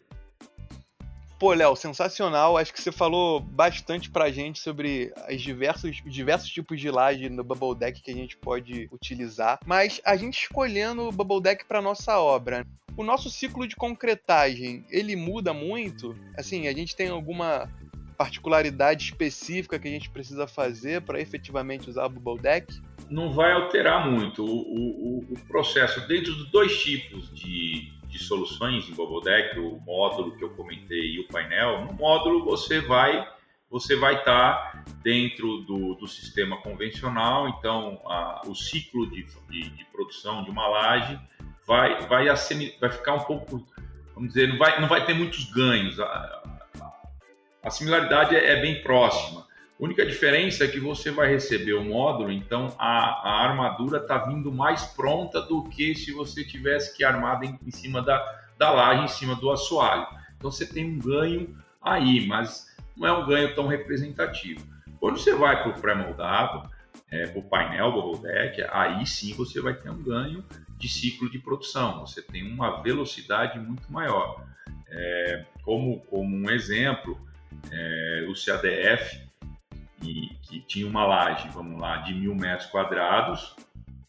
Pô, 1.37 1.53
Léo, 1.53 1.75
sensacional. 1.75 2.57
Acho 2.57 2.73
que 2.73 2.81
você 2.81 2.91
falou 2.91 3.39
bastante 3.39 4.09
pra 4.09 4.31
gente 4.31 4.59
sobre 4.59 5.13
os 5.29 5.41
diversos, 5.41 6.01
diversos 6.05 6.49
tipos 6.49 6.79
de 6.79 6.89
laje 6.89 7.29
no 7.29 7.43
Bubble 7.43 7.75
Deck 7.75 8.01
que 8.01 8.09
a 8.09 8.15
gente 8.15 8.37
pode 8.37 8.89
utilizar. 8.91 9.59
Mas 9.65 10.01
a 10.03 10.15
gente 10.15 10.41
escolhendo 10.41 11.03
o 11.03 11.11
Bubble 11.11 11.41
Deck 11.41 11.65
para 11.65 11.81
nossa 11.81 12.17
obra, 12.17 12.65
o 12.97 13.03
nosso 13.03 13.29
ciclo 13.29 13.67
de 13.67 13.75
concretagem, 13.75 14.85
ele 14.89 15.15
muda 15.15 15.53
muito? 15.53 16.15
Assim, 16.37 16.67
a 16.67 16.73
gente 16.73 16.95
tem 16.95 17.09
alguma 17.09 17.69
particularidade 18.17 19.03
específica 19.03 19.77
que 19.77 19.87
a 19.87 19.91
gente 19.91 20.09
precisa 20.09 20.47
fazer 20.47 21.01
para 21.01 21.19
efetivamente 21.19 21.89
usar 21.89 22.05
o 22.05 22.09
Bubble 22.09 22.41
Deck? 22.41 22.81
Não 23.09 23.31
vai 23.31 23.51
alterar 23.51 24.09
muito. 24.09 24.43
O, 24.43 25.19
o, 25.19 25.33
o 25.33 25.47
processo, 25.47 26.07
dentro 26.07 26.33
dos 26.33 26.49
dois 26.49 26.81
tipos 26.81 27.33
de, 27.33 27.91
de 28.07 28.19
soluções 28.19 28.89
em 28.89 28.93
Bubble 28.93 29.21
Deck, 29.23 29.59
o 29.59 29.79
módulo 29.81 30.35
que 30.37 30.43
eu 30.43 30.49
comentei 30.51 31.15
e 31.15 31.19
o 31.19 31.27
painel, 31.27 31.85
no 31.85 31.93
módulo 31.93 32.43
você 32.43 32.81
vai 32.81 33.27
você 33.69 33.95
vai 33.95 34.15
estar 34.15 34.71
tá 34.71 34.83
dentro 35.03 35.57
do, 35.63 35.95
do 35.95 36.07
sistema 36.07 36.57
convencional, 36.61 37.49
então 37.49 37.99
a, 38.05 38.41
o 38.45 38.55
ciclo 38.55 39.09
de, 39.09 39.25
de, 39.49 39.69
de, 39.69 39.85
produção 39.85 40.43
de 40.43 40.49
uma 40.49 40.67
laje 40.67 41.19
vai, 41.67 41.99
vai, 42.07 42.27
vai 42.79 42.89
ficar 42.89 43.15
um 43.15 43.23
pouco, 43.23 43.67
vamos 44.13 44.33
dizer, 44.33 44.47
não 44.47 44.57
vai, 44.57 44.79
não 44.79 44.87
vai 44.87 45.05
ter 45.05 45.13
muitos 45.13 45.51
ganhos. 45.51 45.99
A, 45.99 46.05
a, 46.05 46.93
a 47.63 47.69
similaridade 47.69 48.35
é, 48.35 48.51
é, 48.51 48.61
bem 48.61 48.81
próxima. 48.81 49.45
A 49.77 49.83
única 49.83 50.05
diferença 50.05 50.63
é 50.63 50.67
que 50.69 50.79
você 50.79 51.11
vai 51.11 51.29
receber 51.29 51.73
o 51.73 51.83
módulo, 51.83 52.31
então 52.31 52.73
a, 52.79 53.29
a 53.29 53.43
armadura 53.43 53.97
está 53.97 54.17
vindo 54.19 54.49
mais 54.49 54.85
pronta 54.85 55.41
do 55.41 55.63
que 55.63 55.93
se 55.93 56.13
você 56.13 56.45
tivesse 56.45 56.95
que 56.95 57.03
armar 57.03 57.43
em, 57.43 57.59
em 57.65 57.71
cima 57.71 58.01
da, 58.01 58.17
da 58.57 58.71
laje, 58.71 59.03
em 59.03 59.07
cima 59.09 59.35
do 59.35 59.51
assoalho. 59.51 60.07
Então 60.37 60.49
você 60.49 60.65
tem 60.65 60.85
um 60.85 60.97
ganho 60.97 61.57
aí, 61.81 62.25
mas 62.25 62.73
não 62.95 63.05
é 63.05 63.11
um 63.11 63.27
ganho 63.27 63.53
tão 63.53 63.67
representativo. 63.67 64.65
Quando 64.97 65.19
você 65.19 65.35
vai 65.35 65.61
para 65.61 65.71
o 65.77 65.81
pré-moldado, 65.81 66.69
é, 67.11 67.27
para 67.27 67.39
o 67.39 67.43
painel 67.43 67.91
Bubble 67.91 68.21
Deck, 68.21 68.65
aí 68.71 69.05
sim 69.05 69.33
você 69.33 69.59
vai 69.59 69.73
ter 69.73 69.89
um 69.89 70.01
ganho 70.01 70.43
de 70.77 70.87
ciclo 70.87 71.29
de 71.29 71.37
produção, 71.37 71.99
você 71.99 72.21
tem 72.21 72.49
uma 72.49 72.81
velocidade 72.81 73.59
muito 73.59 73.91
maior. 73.91 74.45
É, 74.87 75.45
como, 75.63 75.99
como 76.05 76.33
um 76.33 76.49
exemplo, 76.49 77.19
é, 77.71 78.25
o 78.29 78.33
CADF, 78.33 79.24
e, 80.09 80.35
que 80.43 80.59
tinha 80.61 80.87
uma 80.87 81.05
laje, 81.05 81.49
vamos 81.49 81.79
lá, 81.79 81.97
de 81.97 82.13
mil 82.13 82.35
metros 82.35 82.69
quadrados, 82.69 83.55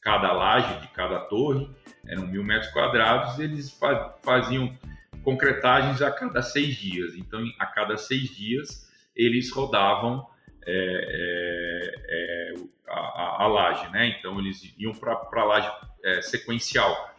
cada 0.01 0.33
laje 0.33 0.81
de 0.81 0.89
cada 0.89 1.21
torre 1.21 1.69
eram 2.07 2.27
mil 2.27 2.45
metros 2.45 2.71
quadrados, 2.73 3.39
eles 3.39 3.77
faziam 4.23 4.77
concretagens 5.25 6.01
a 6.01 6.11
cada 6.11 6.41
seis 6.43 6.77
dias. 6.77 7.15
Então, 7.17 7.45
a 7.59 7.67
cada 7.67 7.97
seis 7.97 8.29
dias, 8.35 8.89
eles 9.15 9.51
rodavam 9.51 10.25
é, 10.65 10.73
é, 10.73 11.95
é 12.09 12.55
a, 12.89 13.43
a, 13.43 13.47
laje, 13.49 13.91
né? 13.91 14.17
Então, 14.17 14.39
eles 14.39 14.73
iam 14.79 14.93
para 14.93 15.21
a 15.33 15.45
laje 15.45 15.71
é, 16.05 16.23
sequencial. 16.23 17.15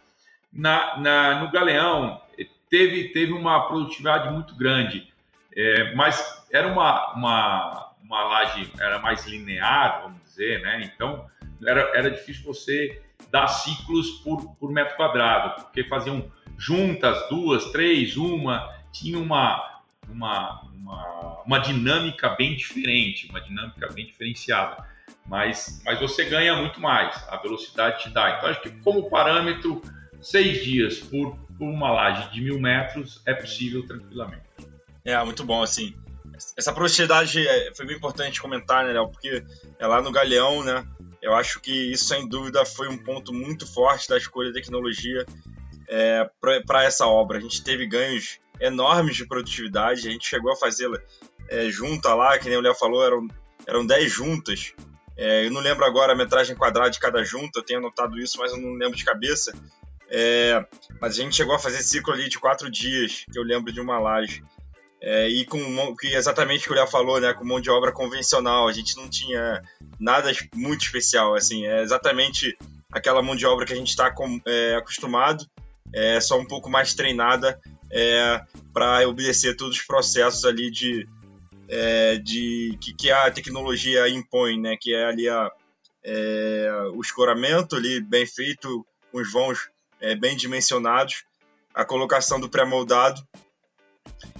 Na, 0.50 0.98
na, 0.98 1.40
no 1.40 1.50
Galeão, 1.50 2.22
teve, 2.70 3.08
teve 3.10 3.32
uma 3.32 3.68
produtividade 3.68 4.32
muito 4.32 4.54
grande, 4.54 5.12
é, 5.54 5.94
mas 5.94 6.46
era 6.50 6.68
uma, 6.68 7.12
uma, 7.14 7.87
uma 8.08 8.24
laje 8.24 8.72
era 8.80 8.98
mais 8.98 9.26
linear, 9.26 10.02
vamos 10.02 10.22
dizer, 10.24 10.62
né? 10.62 10.82
Então, 10.82 11.28
era, 11.64 11.80
era 11.94 12.10
difícil 12.10 12.42
você 12.44 13.02
dar 13.30 13.46
ciclos 13.46 14.10
por, 14.22 14.56
por 14.56 14.72
metro 14.72 14.96
quadrado, 14.96 15.62
porque 15.62 15.84
faziam 15.84 16.30
juntas, 16.56 17.28
duas, 17.28 17.70
três, 17.70 18.16
uma, 18.16 18.74
tinha 18.90 19.18
uma, 19.18 19.82
uma, 20.08 20.62
uma, 20.72 21.42
uma 21.44 21.58
dinâmica 21.58 22.30
bem 22.30 22.56
diferente, 22.56 23.28
uma 23.28 23.40
dinâmica 23.40 23.92
bem 23.92 24.06
diferenciada 24.06 24.88
mas, 25.28 25.82
mas 25.84 26.00
você 26.00 26.24
ganha 26.24 26.56
muito 26.56 26.80
mais, 26.80 27.14
a 27.28 27.36
velocidade 27.36 28.02
te 28.02 28.10
dá. 28.10 28.36
Então, 28.36 28.48
acho 28.48 28.62
que 28.62 28.70
como 28.70 29.10
parâmetro, 29.10 29.82
seis 30.20 30.64
dias 30.64 30.98
por, 30.98 31.36
por 31.58 31.68
uma 31.68 31.90
laje 31.90 32.32
de 32.32 32.40
mil 32.40 32.58
metros 32.58 33.22
é 33.26 33.34
possível 33.34 33.86
tranquilamente. 33.86 34.42
É, 35.04 35.22
muito 35.22 35.44
bom, 35.44 35.62
assim. 35.62 35.94
Essa 36.56 36.72
produtividade 36.72 37.46
é, 37.46 37.72
foi 37.74 37.86
bem 37.86 37.96
importante 37.96 38.40
comentar, 38.40 38.84
né, 38.84 38.92
Léo? 38.92 39.08
Porque 39.08 39.42
é 39.78 39.86
lá 39.86 40.00
no 40.00 40.12
Galeão, 40.12 40.62
né? 40.62 40.86
Eu 41.20 41.34
acho 41.34 41.60
que 41.60 41.92
isso, 41.92 42.06
sem 42.06 42.28
dúvida, 42.28 42.64
foi 42.64 42.88
um 42.88 42.96
ponto 42.96 43.32
muito 43.32 43.66
forte 43.66 44.08
da 44.08 44.16
escolha 44.16 44.48
da 44.48 44.54
tecnologia 44.54 45.26
é, 45.88 46.28
para 46.66 46.84
essa 46.84 47.06
obra. 47.06 47.38
A 47.38 47.40
gente 47.40 47.62
teve 47.62 47.86
ganhos 47.86 48.38
enormes 48.60 49.16
de 49.16 49.26
produtividade, 49.26 50.08
a 50.08 50.10
gente 50.10 50.26
chegou 50.26 50.52
a 50.52 50.56
fazer 50.56 50.88
é, 51.48 51.68
junta 51.70 52.14
lá, 52.14 52.38
que 52.38 52.48
nem 52.48 52.58
o 52.58 52.60
Léo 52.60 52.74
falou, 52.74 53.04
eram, 53.04 53.26
eram 53.66 53.86
10 53.86 54.12
juntas 54.12 54.74
é, 55.18 55.44
eu 55.44 55.50
não 55.50 55.60
lembro 55.60 55.84
agora 55.84 56.12
a 56.12 56.16
metragem 56.16 56.54
quadrada 56.54 56.90
de 56.90 57.00
cada 57.00 57.24
junta, 57.24 57.58
eu 57.58 57.64
tenho 57.64 57.80
anotado 57.80 58.16
isso, 58.20 58.38
mas 58.38 58.52
eu 58.52 58.58
não 58.58 58.74
lembro 58.74 58.96
de 58.96 59.04
cabeça. 59.04 59.52
É, 60.08 60.64
mas 61.00 61.18
a 61.18 61.22
gente 61.22 61.34
chegou 61.34 61.56
a 61.56 61.58
fazer 61.58 61.82
ciclo 61.82 62.14
ali 62.14 62.28
de 62.28 62.38
quatro 62.38 62.70
dias, 62.70 63.26
que 63.30 63.36
eu 63.36 63.42
lembro 63.42 63.72
de 63.72 63.80
uma 63.80 63.98
laje. 63.98 64.44
É, 65.00 65.28
e 65.28 65.44
com 65.44 65.94
que 65.96 66.08
exatamente 66.08 66.62
o 66.62 66.64
que 66.64 66.72
o 66.72 66.74
Léo 66.74 66.86
falou, 66.88 67.20
né, 67.20 67.32
com 67.32 67.44
mão 67.44 67.60
de 67.60 67.70
obra 67.70 67.92
convencional, 67.92 68.66
a 68.66 68.72
gente 68.72 68.96
não 68.96 69.08
tinha 69.08 69.62
nada 69.98 70.30
muito 70.54 70.84
especial, 70.84 71.34
assim, 71.34 71.66
é 71.66 71.82
exatamente 71.82 72.56
aquela 72.90 73.22
mão 73.22 73.36
de 73.36 73.46
obra 73.46 73.64
que 73.64 73.72
a 73.72 73.76
gente 73.76 73.90
está 73.90 74.12
é, 74.46 74.74
acostumado, 74.74 75.46
é 75.92 76.20
só 76.20 76.38
um 76.38 76.44
pouco 76.44 76.68
mais 76.68 76.94
treinada 76.94 77.60
é, 77.90 78.40
para 78.72 79.06
obedecer 79.08 79.56
todos 79.56 79.78
os 79.78 79.84
processos 79.84 80.44
ali 80.44 80.70
de, 80.70 81.06
é, 81.68 82.16
de 82.16 82.76
que, 82.80 82.94
que, 82.94 83.10
a 83.10 83.30
tecnologia 83.30 84.08
impõe, 84.08 84.60
né? 84.60 84.76
Que 84.78 84.94
é 84.94 85.04
ali 85.06 85.28
a, 85.28 85.50
é, 86.04 86.70
o 86.92 87.00
escoramento 87.00 87.76
ali 87.76 88.00
bem 88.00 88.26
feito, 88.26 88.86
com 89.10 89.20
os 89.20 89.32
vãos 89.32 89.70
é, 90.00 90.14
bem 90.14 90.36
dimensionados, 90.36 91.24
a 91.74 91.84
colocação 91.84 92.38
do 92.38 92.48
pré-moldado 92.48 93.26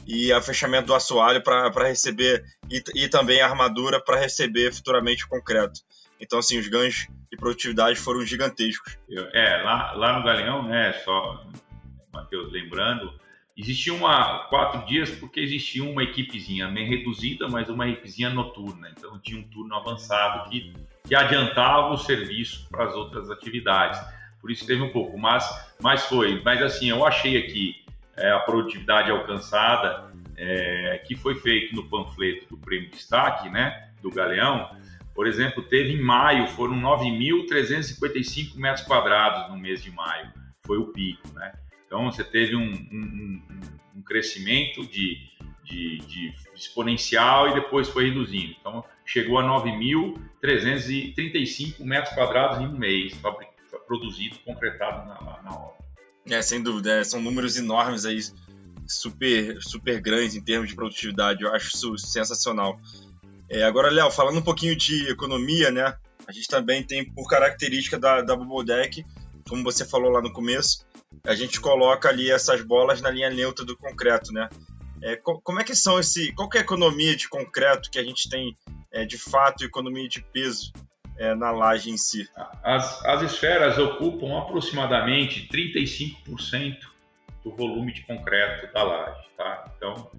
e 0.09 0.33
o 0.33 0.43
fechamento 0.43 0.87
do 0.87 0.95
assoalho 0.95 1.43
para 1.43 1.87
receber 1.87 2.43
e, 2.71 2.83
e, 2.95 3.09
também 3.09 3.43
a 3.43 3.47
armadura 3.47 4.03
para 4.03 4.19
receber 4.19 4.73
futuramente 4.73 5.27
o 5.27 5.29
concreto. 5.29 5.81
Então, 6.19 6.39
assim, 6.39 6.59
os 6.59 6.67
ganhos 6.67 7.07
de 7.31 7.37
produtividade 7.37 7.99
foram 7.99 8.25
gigantescos. 8.25 8.97
É, 9.35 9.63
lá, 9.63 9.93
lá 9.93 10.19
no 10.19 10.25
Galeão, 10.25 10.67
né, 10.67 10.95
só, 11.05 11.47
Matheus, 12.13 12.51
lembrando, 12.51 13.13
Existia 13.59 13.93
uma 13.93 14.45
quatro 14.45 14.87
dias 14.87 15.11
porque 15.11 15.41
existia 15.41 15.83
uma 15.83 16.05
equipezinha 16.05 16.69
meio 16.69 16.89
reduzida, 16.89 17.49
mas 17.49 17.69
uma 17.69 17.89
equipezinha 17.89 18.31
noturna. 18.31 18.89
Então 18.97 19.19
tinha 19.19 19.37
um 19.37 19.43
turno 19.43 19.75
avançado 19.75 20.49
que, 20.49 20.73
que 21.05 21.13
adiantava 21.13 21.93
o 21.93 21.97
serviço 21.97 22.69
para 22.71 22.85
as 22.85 22.95
outras 22.95 23.29
atividades. 23.29 24.01
Por 24.41 24.53
isso 24.53 24.65
teve 24.65 24.81
um 24.81 24.93
pouco, 24.93 25.19
mas, 25.19 25.45
mas 25.83 26.07
foi. 26.07 26.41
Mas 26.45 26.63
assim, 26.63 26.89
eu 26.89 27.05
achei 27.05 27.37
aqui 27.37 27.78
é, 28.19 28.33
a 28.33 28.41
produtividade 28.41 29.11
alcançada 29.11 30.13
é, 30.37 31.03
que 31.07 31.17
foi 31.17 31.37
feito 31.37 31.75
no 31.75 31.89
panfleto 31.89 32.47
do 32.49 32.57
Prêmio 32.57 32.91
Destaque, 32.91 33.51
né, 33.51 33.91
do 34.01 34.11
Galeão. 34.11 34.71
Por 35.15 35.27
exemplo, 35.27 35.63
teve 35.65 35.95
em 35.95 36.01
maio, 36.01 36.47
foram 36.49 36.81
9.355 36.81 38.57
metros 38.57 38.87
quadrados 38.87 39.51
no 39.51 39.59
mês 39.59 39.83
de 39.83 39.91
maio. 39.91 40.33
Foi 40.65 40.79
o 40.79 40.93
pico, 40.93 41.29
né? 41.35 41.53
Então, 41.85 42.05
você 42.05 42.23
teve 42.23 42.55
um, 42.55 42.71
um, 42.71 43.43
um 43.97 44.03
crescimento 44.03 44.87
de, 44.87 45.19
de, 45.65 45.99
de, 45.99 46.33
exponencial 46.55 47.49
e 47.49 47.55
depois 47.55 47.89
foi 47.89 48.11
reduzindo. 48.11 48.55
Então, 48.61 48.85
chegou 49.05 49.39
a 49.39 49.43
9.335 49.43 51.81
metros 51.81 52.15
quadrados 52.15 52.61
em 52.61 52.67
um 52.67 52.79
mês, 52.79 53.21
produzido, 53.87 54.37
concretado 54.45 55.09
na, 55.09 55.43
na 55.43 55.51
obra. 55.51 55.88
É, 56.31 56.43
sem 56.43 56.63
dúvida. 56.63 57.01
É, 57.01 57.05
são 57.05 57.21
números 57.21 57.57
enormes 57.57 58.05
aí 58.05 58.21
super, 58.87 59.61
super 59.63 60.01
grandes 60.01 60.37
em 60.37 60.43
termos 60.43 60.69
de 60.69 60.75
produtividade. 60.75 61.43
Eu 61.43 61.55
acho 61.55 61.75
isso 61.75 61.97
sensacional. 61.99 62.79
É, 63.49 63.63
agora, 63.63 63.91
Léo, 63.91 64.11
falando 64.11 64.39
um 64.39 64.43
pouquinho 64.43 64.77
de 64.77 65.09
economia, 65.09 65.71
né? 65.71 65.97
A 66.27 66.33
gente 66.33 66.49
também 66.49 66.83
tem, 66.83 67.05
por 67.05 67.29
característica 67.29 67.99
da, 67.99 68.21
da 68.21 68.37
Bubble 68.37 68.65
Deck, 68.65 69.05
como 69.49 69.65
você 69.65 69.85
falou 69.85 70.11
lá 70.11 70.21
no 70.21 70.33
começo, 70.33 70.87
a 71.25 71.35
gente 71.35 71.59
coloca 71.59 72.09
ali 72.09 72.31
essas 72.31 72.61
bolas 72.61 73.01
na 73.01 73.11
linha 73.11 73.31
neutra 73.31 73.65
do 73.65 73.77
concreto, 73.77 74.33
né? 74.33 74.49
É, 75.03 75.17
como 75.17 75.61
é 75.61 75.65
que 75.65 75.75
são 75.75 75.99
esse. 75.99 76.33
Qual 76.35 76.49
é 76.55 76.59
a 76.59 76.61
economia 76.61 77.17
de 77.17 77.29
concreto 77.29 77.91
que 77.91 77.99
a 77.99 78.05
gente 78.05 78.29
tem 78.29 78.55
é, 78.93 79.07
de 79.07 79.17
fato 79.17 79.65
economia 79.65 80.09
de 80.09 80.23
peso 80.33 80.73
é, 81.19 81.35
na 81.35 81.51
laje 81.51 81.91
em 81.91 81.97
si? 81.97 82.29
As, 82.63 83.05
as 83.05 83.23
esferas 83.23 83.77
ocupam 83.79 84.39
aproximadamente 84.39 85.49
35% 85.49 86.79
do 87.43 87.55
volume 87.55 87.93
de 87.93 88.03
concreto 88.03 88.73
da 88.73 88.83
laje, 88.83 89.29
tá? 89.37 89.73
Então, 89.77 90.11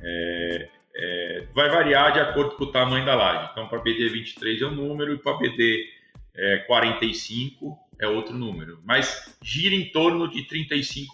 é, 0.00 0.68
é, 0.96 1.46
vai 1.54 1.68
variar 1.68 2.12
de 2.12 2.20
acordo 2.20 2.56
com 2.56 2.64
o 2.64 2.72
tamanho 2.72 3.04
da 3.04 3.14
laje. 3.14 3.50
Então, 3.52 3.68
para 3.68 3.80
BD 3.80 4.08
23 4.08 4.62
é 4.62 4.66
um 4.66 4.74
número 4.74 5.14
e 5.14 5.18
para 5.18 5.36
BD 5.38 5.88
é, 6.34 6.58
45 6.58 7.78
é 7.98 8.08
outro 8.08 8.36
número, 8.36 8.80
mas 8.84 9.36
gira 9.42 9.74
em 9.74 9.90
torno 9.90 10.28
de 10.28 10.46
35%. 10.46 11.08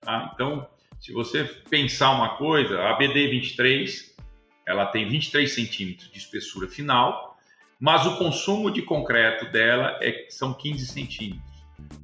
Tá? 0.00 0.30
Então, 0.34 0.68
se 1.00 1.12
você 1.12 1.44
pensar 1.68 2.12
uma 2.12 2.36
coisa, 2.36 2.80
a 2.82 2.94
BD 2.94 3.28
23 3.28 4.16
ela 4.66 4.86
tem 4.86 5.08
23 5.08 5.50
centímetros 5.50 6.10
de 6.10 6.18
espessura 6.18 6.68
final, 6.68 7.27
mas 7.78 8.04
o 8.06 8.16
consumo 8.16 8.70
de 8.70 8.82
concreto 8.82 9.50
dela 9.52 9.98
é, 10.02 10.26
são 10.28 10.52
15 10.52 10.86
centímetros. 10.86 11.48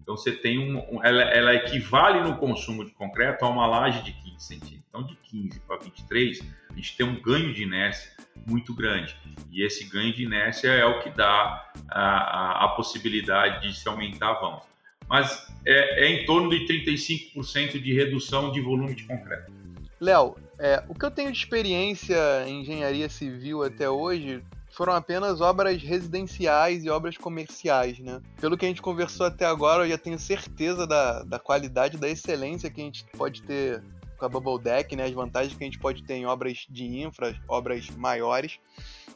Então 0.01 0.17
você 0.17 0.33
tem 0.33 0.59
um, 0.59 1.03
ela, 1.03 1.23
ela, 1.23 1.55
equivale 1.55 2.21
no 2.21 2.37
consumo 2.37 2.85
de 2.85 2.93
concreto 2.93 3.45
a 3.45 3.49
uma 3.49 3.67
laje 3.67 4.03
de 4.03 4.13
15 4.13 4.39
centímetros. 4.39 4.85
Então 4.89 5.03
de 5.03 5.17
15 5.17 5.61
para 5.61 5.79
23 5.79 6.41
a 6.71 6.75
gente 6.75 6.97
tem 6.97 7.07
um 7.07 7.21
ganho 7.21 7.53
de 7.53 7.63
inércia 7.63 8.13
muito 8.47 8.75
grande 8.75 9.17
e 9.51 9.65
esse 9.65 9.85
ganho 9.85 10.13
de 10.13 10.23
inércia 10.25 10.69
é 10.69 10.85
o 10.85 11.01
que 11.01 11.11
dá 11.11 11.73
a, 11.89 12.01
a, 12.01 12.65
a 12.65 12.69
possibilidade 12.69 13.69
de 13.69 13.77
se 13.77 13.89
aumentar 13.89 14.31
a 14.31 14.41
vão. 14.41 14.63
Mas 15.09 15.47
é, 15.67 16.07
é 16.07 16.09
em 16.09 16.25
torno 16.25 16.51
de 16.51 16.67
35% 16.67 17.81
de 17.81 17.93
redução 17.93 18.53
de 18.53 18.61
volume 18.61 18.95
de 18.95 19.05
concreto. 19.05 19.53
Léo, 20.01 20.37
é, 20.59 20.83
o 20.89 20.95
que 20.95 21.05
eu 21.05 21.11
tenho 21.11 21.33
de 21.33 21.39
experiência 21.39 22.47
em 22.47 22.61
engenharia 22.61 23.09
civil 23.09 23.63
até 23.63 23.89
hoje 23.89 24.43
foram 24.75 24.93
apenas 24.93 25.41
obras 25.41 25.83
residenciais 25.83 26.85
e 26.85 26.91
obras 26.91 27.17
comerciais, 27.17 27.99
né? 27.99 28.21
Pelo 28.41 28.57
que 28.57 28.65
a 28.65 28.69
gente 28.69 28.83
conversou 28.83 29.27
até 29.27 29.47
agora, 29.47 29.85
eu 29.85 29.91
já 29.91 29.99
tenho 29.99 30.19
certeza 30.19 30.87
da, 30.87 31.23
da 31.23 31.39
qualidade, 31.39 31.97
da 31.97 32.09
excelência 32.09 32.71
que 32.71 32.81
a 32.81 32.85
gente 32.85 33.05
pode 33.17 33.43
ter 33.43 33.83
com 34.17 34.27
a 34.27 34.29
Bubble 34.29 34.63
Deck, 34.63 34.95
né? 34.97 35.05
As 35.05 35.13
vantagens 35.13 35.57
que 35.57 35.63
a 35.63 35.67
gente 35.67 35.79
pode 35.79 36.03
ter 36.03 36.15
em 36.15 36.27
obras 36.27 36.67
de 36.69 36.85
infra, 36.85 37.35
obras 37.49 37.89
maiores. 37.91 38.59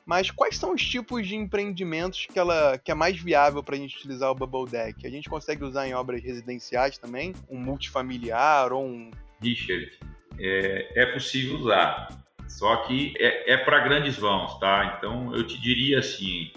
Mas 0.05 0.31
quais 0.31 0.57
são 0.57 0.73
os 0.73 0.83
tipos 0.83 1.27
de 1.27 1.37
empreendimentos 1.37 2.27
que, 2.27 2.39
ela, 2.39 2.79
que 2.79 2.91
é 2.91 2.95
mais 2.95 3.21
viável 3.21 3.63
para 3.63 3.75
a 3.75 3.79
gente 3.79 3.97
utilizar 3.97 4.31
o 4.31 4.35
Bubble 4.35 4.71
Deck? 4.71 5.07
A 5.07 5.11
gente 5.11 5.29
consegue 5.29 5.65
usar 5.65 5.87
em 5.87 5.95
obras 5.95 6.23
residenciais 6.23 6.99
também? 6.99 7.35
Um 7.49 7.59
multifamiliar 7.59 8.73
ou 8.73 8.85
um. 8.85 9.11
Richard, 9.41 9.91
é, 10.39 11.03
é 11.03 11.07
possível 11.13 11.59
usar. 11.59 12.09
Só 12.49 12.77
que 12.79 13.15
é, 13.19 13.53
é 13.53 13.57
para 13.57 13.81
grandes 13.81 14.17
vãos, 14.17 14.59
tá? 14.59 14.97
Então 14.97 15.35
eu 15.35 15.47
te 15.47 15.61
diria 15.61 15.99
assim: 15.99 16.51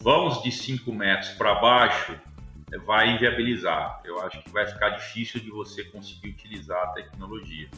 vãos 0.00 0.42
de 0.42 0.50
5 0.50 0.92
metros 0.92 1.30
para 1.30 1.54
baixo 1.56 2.18
vai 2.84 3.10
inviabilizar. 3.10 4.00
Eu 4.04 4.20
acho 4.20 4.42
que 4.42 4.50
vai 4.50 4.66
ficar 4.66 4.90
difícil 4.90 5.40
de 5.40 5.50
você 5.50 5.84
conseguir 5.84 6.30
utilizar 6.30 6.82
a 6.82 6.86
tecnologia. 6.88 7.68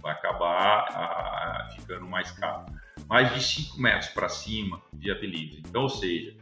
Vai 0.00 0.12
acabar 0.12 0.86
a, 0.90 1.66
a, 1.66 1.70
ficando 1.76 2.06
mais 2.06 2.30
caro. 2.32 2.66
Mais 3.08 3.32
de 3.34 3.42
5 3.42 3.80
metros 3.80 4.08
para 4.08 4.28
cima 4.28 4.82
viabiliza. 4.92 5.58
Então, 5.58 5.82
ou 5.82 5.88
seja, 5.88 6.34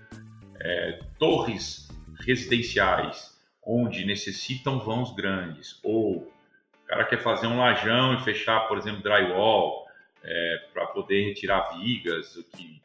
é, 0.60 1.00
torres 1.18 1.88
residenciais 2.20 3.38
onde 3.62 4.04
necessitam 4.04 4.78
vãos 4.78 5.14
grandes 5.14 5.78
ou 5.82 6.16
o 6.16 6.86
cara 6.86 7.04
quer 7.04 7.22
fazer 7.22 7.46
um 7.46 7.58
lajão 7.58 8.14
e 8.14 8.24
fechar, 8.24 8.66
por 8.66 8.76
exemplo, 8.76 9.02
drywall, 9.02 9.79
é, 10.22 10.68
para 10.72 10.86
poder 10.86 11.28
retirar 11.28 11.78
vigas, 11.78 12.36
que, 12.56 12.80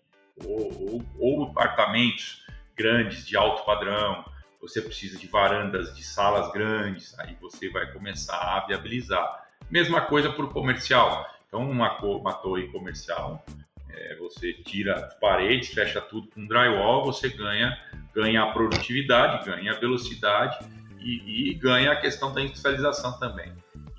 ou, 0.46 0.92
ou, 0.92 1.06
ou 1.20 1.44
apartamentos 1.46 2.44
grandes 2.76 3.26
de 3.26 3.38
alto 3.38 3.66
padrão, 3.66 4.26
você 4.62 4.82
precisa 4.82 5.18
de 5.18 5.28
varandas 5.28 5.96
de 5.96 6.04
salas 6.04 6.52
grandes, 6.52 7.18
aí 7.20 7.38
você 7.40 7.70
vai 7.70 7.92
começar 7.92 8.36
a 8.36 8.66
viabilizar. 8.66 9.46
Mesma 9.70 10.02
coisa 10.02 10.32
para 10.32 10.46
o 10.46 10.50
comercial. 10.50 11.26
Então, 11.48 11.70
uma, 11.70 11.98
uma 12.00 12.34
torre 12.34 12.68
comercial, 12.68 13.46
é, 13.90 14.16
você 14.16 14.54
tira 14.54 15.10
paredes, 15.22 15.70
fecha 15.70 16.02
tudo 16.02 16.28
com 16.28 16.46
drywall, 16.46 17.06
você 17.06 17.30
ganha, 17.30 17.78
ganha 18.14 18.44
a 18.44 18.52
produtividade, 18.52 19.46
ganha 19.46 19.72
a 19.72 19.80
velocidade 19.80 20.58
e, 21.00 21.52
e 21.52 21.54
ganha 21.54 21.92
a 21.92 21.96
questão 21.96 22.34
da 22.34 22.42
industrialização 22.42 23.18
também. 23.20 23.54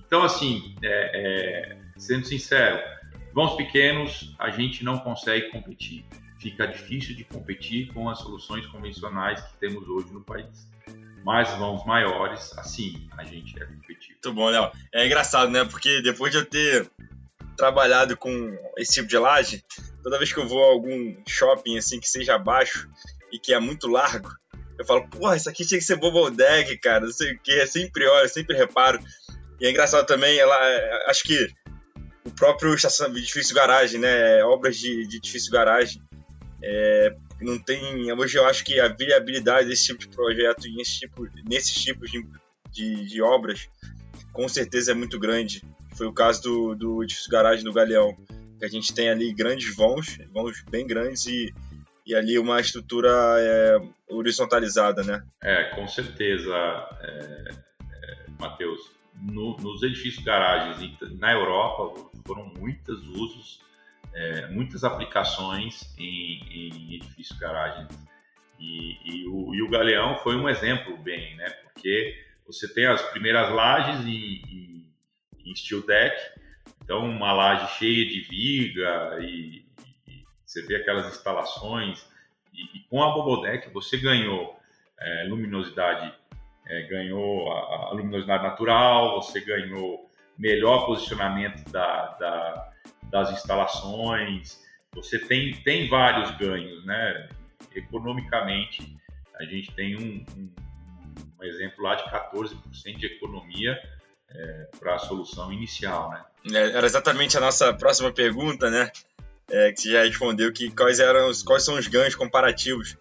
Então, 0.06 0.22
assim, 0.22 0.74
é, 0.82 1.10
é, 1.14 1.78
sendo 1.96 2.26
sincero, 2.26 2.80
Vãos 3.36 3.54
pequenos 3.54 4.34
a 4.38 4.48
gente 4.48 4.82
não 4.82 4.98
consegue 4.98 5.50
competir. 5.50 6.06
Fica 6.40 6.66
difícil 6.66 7.14
de 7.14 7.22
competir 7.22 7.92
com 7.92 8.08
as 8.08 8.18
soluções 8.20 8.66
convencionais 8.68 9.42
que 9.42 9.58
temos 9.58 9.86
hoje 9.86 10.10
no 10.10 10.22
país. 10.22 10.66
Mas 11.22 11.50
vãos 11.58 11.84
maiores, 11.84 12.56
assim, 12.56 13.06
a 13.14 13.24
gente 13.24 13.62
é 13.62 13.66
competitivo. 13.66 14.14
Muito 14.24 14.32
bom, 14.32 14.48
Léo. 14.48 14.72
É 14.90 15.04
engraçado, 15.04 15.50
né? 15.50 15.66
Porque 15.66 16.00
depois 16.00 16.32
de 16.32 16.38
eu 16.38 16.46
ter 16.46 16.90
trabalhado 17.58 18.16
com 18.16 18.56
esse 18.78 18.94
tipo 18.94 19.06
de 19.06 19.18
laje, 19.18 19.62
toda 20.02 20.16
vez 20.16 20.32
que 20.32 20.40
eu 20.40 20.48
vou 20.48 20.64
a 20.64 20.68
algum 20.68 21.14
shopping 21.28 21.76
assim 21.76 22.00
que 22.00 22.08
seja 22.08 22.38
baixo 22.38 22.88
e 23.30 23.38
que 23.38 23.52
é 23.52 23.60
muito 23.60 23.86
largo, 23.86 24.30
eu 24.78 24.86
falo, 24.86 25.06
porra, 25.08 25.36
isso 25.36 25.50
aqui 25.50 25.66
tinha 25.66 25.78
que 25.78 25.84
ser 25.84 25.96
bubble 25.96 26.34
deck, 26.34 26.74
cara, 26.78 27.00
não 27.04 27.12
sei 27.12 27.34
o 27.34 27.38
que, 27.40 27.66
sempre 27.66 28.06
olho, 28.06 28.28
sempre 28.30 28.56
reparo. 28.56 28.98
E 29.60 29.66
é 29.66 29.70
engraçado 29.70 30.06
também, 30.06 30.38
ela, 30.38 30.56
acho 31.10 31.22
que 31.24 31.52
o 32.26 32.30
próprio 32.32 32.74
edifício 32.74 33.54
garagem, 33.54 34.00
né? 34.00 34.42
Obras 34.44 34.76
de, 34.76 35.06
de 35.06 35.16
edifício 35.18 35.50
garagem. 35.52 36.02
É, 36.62 37.14
não 37.40 37.58
tem. 37.58 38.12
Hoje 38.12 38.36
eu 38.36 38.46
acho 38.46 38.64
que 38.64 38.80
a 38.80 38.88
viabilidade 38.88 39.68
desse 39.68 39.86
tipo 39.86 40.00
de 40.00 40.08
projeto 40.08 40.66
e 40.66 40.80
esse 40.80 40.98
tipo, 40.98 41.28
nesses 41.44 41.74
tipos 41.74 42.10
de, 42.10 42.26
de, 42.70 43.06
de, 43.06 43.22
obras 43.22 43.68
com 44.32 44.48
certeza 44.48 44.90
é 44.90 44.94
muito 44.94 45.18
grande. 45.20 45.62
Foi 45.94 46.06
o 46.06 46.12
caso 46.12 46.42
do, 46.42 46.74
do 46.74 47.04
edifício 47.04 47.30
garagem 47.30 47.64
do 47.64 47.72
Galeão. 47.72 48.16
Que 48.58 48.64
a 48.64 48.68
gente 48.68 48.92
tem 48.92 49.08
ali 49.08 49.32
grandes 49.32 49.74
vãos, 49.76 50.18
vãos 50.32 50.62
bem 50.68 50.86
grandes 50.86 51.26
e, 51.26 51.54
e 52.06 52.14
ali 52.14 52.38
uma 52.38 52.58
estrutura 52.58 53.10
é, 53.38 53.78
horizontalizada, 54.08 55.04
né? 55.04 55.22
É, 55.42 55.64
com 55.74 55.86
certeza, 55.86 56.54
é, 57.02 57.50
é, 57.92 58.26
Matheus 58.40 58.96
no, 59.20 59.56
nos 59.56 59.82
edifícios 59.82 60.24
garagens 60.24 60.98
na 61.18 61.32
Europa 61.32 62.10
foram 62.26 62.52
muitos 62.58 63.06
usos, 63.08 63.60
é, 64.14 64.46
muitas 64.48 64.84
aplicações 64.84 65.94
em, 65.98 66.40
em 66.50 66.94
edifícios 66.94 67.38
garagens. 67.38 67.88
E, 68.58 68.96
e, 69.04 69.26
o, 69.28 69.54
e, 69.54 69.62
o, 69.62 69.68
Galeão 69.68 70.16
foi 70.18 70.36
um 70.36 70.48
exemplo 70.48 70.96
bem, 70.96 71.36
né? 71.36 71.50
Porque 71.50 72.24
você 72.46 72.72
tem 72.72 72.86
as 72.86 73.02
primeiras 73.10 73.52
lajes 73.52 74.06
em, 74.06 74.42
em, 74.48 74.92
em 75.44 75.54
steel 75.54 75.84
deck, 75.86 76.16
então 76.82 77.04
uma 77.08 77.32
laje 77.32 77.78
cheia 77.78 78.06
de 78.06 78.20
viga 78.20 79.18
e, 79.20 79.66
e 80.06 80.24
você 80.44 80.62
vê 80.62 80.76
aquelas 80.76 81.06
instalações 81.08 82.06
e, 82.54 82.80
com 82.88 83.02
a 83.02 83.12
Bobodeck 83.12 83.68
você 83.70 83.98
ganhou 83.98 84.58
é, 84.98 85.24
luminosidade 85.24 86.14
é, 86.66 86.82
ganhou 86.82 87.52
a, 87.52 87.88
a, 87.88 87.92
luminosidade 87.92 88.42
natural, 88.42 89.22
você 89.22 89.40
ganhou 89.40 90.10
melhor 90.38 90.86
posicionamento 90.86 91.70
da, 91.70 92.08
da, 92.18 92.72
das 93.04 93.30
instalações, 93.32 94.60
você 94.92 95.18
tem, 95.18 95.54
tem 95.62 95.88
vários 95.88 96.30
ganhos, 96.36 96.84
né? 96.84 97.28
Economicamente, 97.74 98.96
a 99.38 99.44
gente 99.44 99.72
tem 99.74 99.96
um, 99.96 100.24
um, 100.36 100.50
um 101.38 101.44
exemplo 101.44 101.84
lá 101.84 101.94
de 101.94 102.04
14% 102.04 102.96
de 102.96 103.06
economia 103.06 103.78
é, 104.30 104.68
para 104.78 104.94
a 104.94 104.98
solução 104.98 105.52
inicial, 105.52 106.10
né? 106.10 106.24
É, 106.52 106.76
era 106.76 106.86
exatamente 106.86 107.36
a 107.36 107.40
nossa 107.40 107.72
próxima 107.74 108.12
pergunta, 108.12 108.70
né? 108.70 108.90
É, 109.48 109.72
que 109.72 109.82
você 109.82 109.92
já 109.92 110.02
respondeu 110.02 110.52
que 110.52 110.70
quais 110.70 110.98
eram 110.98 111.28
os, 111.28 111.42
quais 111.42 111.64
são 111.64 111.76
os 111.78 111.86
ganhos 111.86 112.16
comparativos 112.16 112.96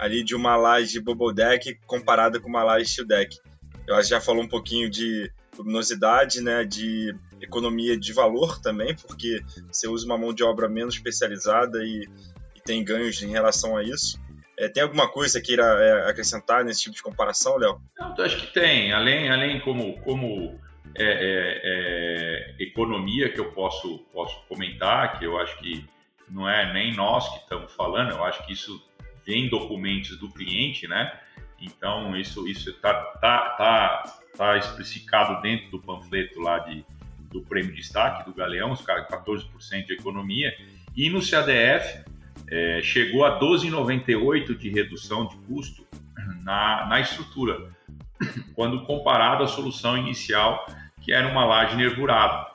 ali 0.00 0.24
de 0.24 0.34
uma 0.34 0.56
laje 0.56 0.98
Bubble 0.98 1.34
Deck 1.34 1.78
comparada 1.86 2.40
com 2.40 2.48
uma 2.48 2.64
laje 2.64 2.90
Steel 2.90 3.06
Deck. 3.06 3.38
Eu 3.86 3.94
acho 3.94 4.08
que 4.08 4.14
já 4.14 4.20
falou 4.20 4.42
um 4.42 4.48
pouquinho 4.48 4.88
de 4.88 5.30
luminosidade, 5.58 6.40
né, 6.40 6.64
de 6.64 7.14
economia 7.40 7.98
de 7.98 8.12
valor 8.12 8.60
também, 8.60 8.96
porque 8.96 9.40
você 9.70 9.86
usa 9.86 10.06
uma 10.06 10.16
mão 10.16 10.32
de 10.32 10.42
obra 10.42 10.68
menos 10.68 10.94
especializada 10.94 11.84
e, 11.84 12.08
e 12.56 12.60
tem 12.62 12.82
ganhos 12.82 13.22
em 13.22 13.30
relação 13.30 13.76
a 13.76 13.82
isso. 13.82 14.18
É, 14.58 14.68
tem 14.68 14.82
alguma 14.82 15.06
coisa 15.08 15.38
que 15.40 15.48
queira 15.48 15.64
é, 15.64 16.10
acrescentar 16.10 16.64
nesse 16.64 16.82
tipo 16.82 16.96
de 16.96 17.02
comparação, 17.02 17.58
Léo? 17.58 17.80
Eu 18.16 18.24
acho 18.24 18.40
que 18.40 18.52
tem. 18.54 18.92
Além, 18.92 19.30
além 19.30 19.60
como, 19.60 19.98
como 20.00 20.58
é, 20.94 21.04
é, 21.04 21.60
é, 21.64 22.62
economia 22.62 23.30
que 23.30 23.40
eu 23.40 23.52
posso, 23.52 23.98
posso 24.12 24.38
comentar, 24.48 25.18
que 25.18 25.24
eu 25.26 25.38
acho 25.38 25.58
que 25.58 25.86
não 26.28 26.48
é 26.48 26.72
nem 26.72 26.94
nós 26.94 27.28
que 27.30 27.38
estamos 27.38 27.72
falando, 27.72 28.12
eu 28.12 28.24
acho 28.24 28.46
que 28.46 28.52
isso 28.52 28.82
vem 29.24 29.48
documentos 29.48 30.16
do 30.18 30.28
cliente, 30.28 30.86
né? 30.86 31.12
Então, 31.60 32.16
isso 32.16 32.48
isso 32.48 32.70
está 32.70 32.94
tá, 32.94 33.50
tá, 33.50 34.20
tá 34.36 34.56
especificado 34.56 35.42
dentro 35.42 35.70
do 35.70 35.80
panfleto 35.80 36.40
lá 36.40 36.58
de, 36.60 36.84
do 37.30 37.42
prêmio 37.42 37.70
de 37.70 37.78
destaque 37.78 38.24
do 38.24 38.34
Galeão, 38.34 38.72
os 38.72 38.80
14% 38.82 39.86
de 39.86 39.92
economia. 39.92 40.56
E 40.96 41.10
no 41.10 41.20
CADF, 41.20 42.04
é, 42.50 42.80
chegou 42.82 43.24
a 43.24 43.38
12,98% 43.38 44.56
de 44.56 44.70
redução 44.70 45.26
de 45.26 45.36
custo 45.46 45.86
na, 46.42 46.86
na 46.86 47.00
estrutura, 47.00 47.70
quando 48.54 48.84
comparado 48.84 49.44
à 49.44 49.46
solução 49.46 49.96
inicial, 49.96 50.66
que 51.00 51.12
era 51.12 51.28
uma 51.28 51.44
laje 51.44 51.76
nervurada. 51.76 52.50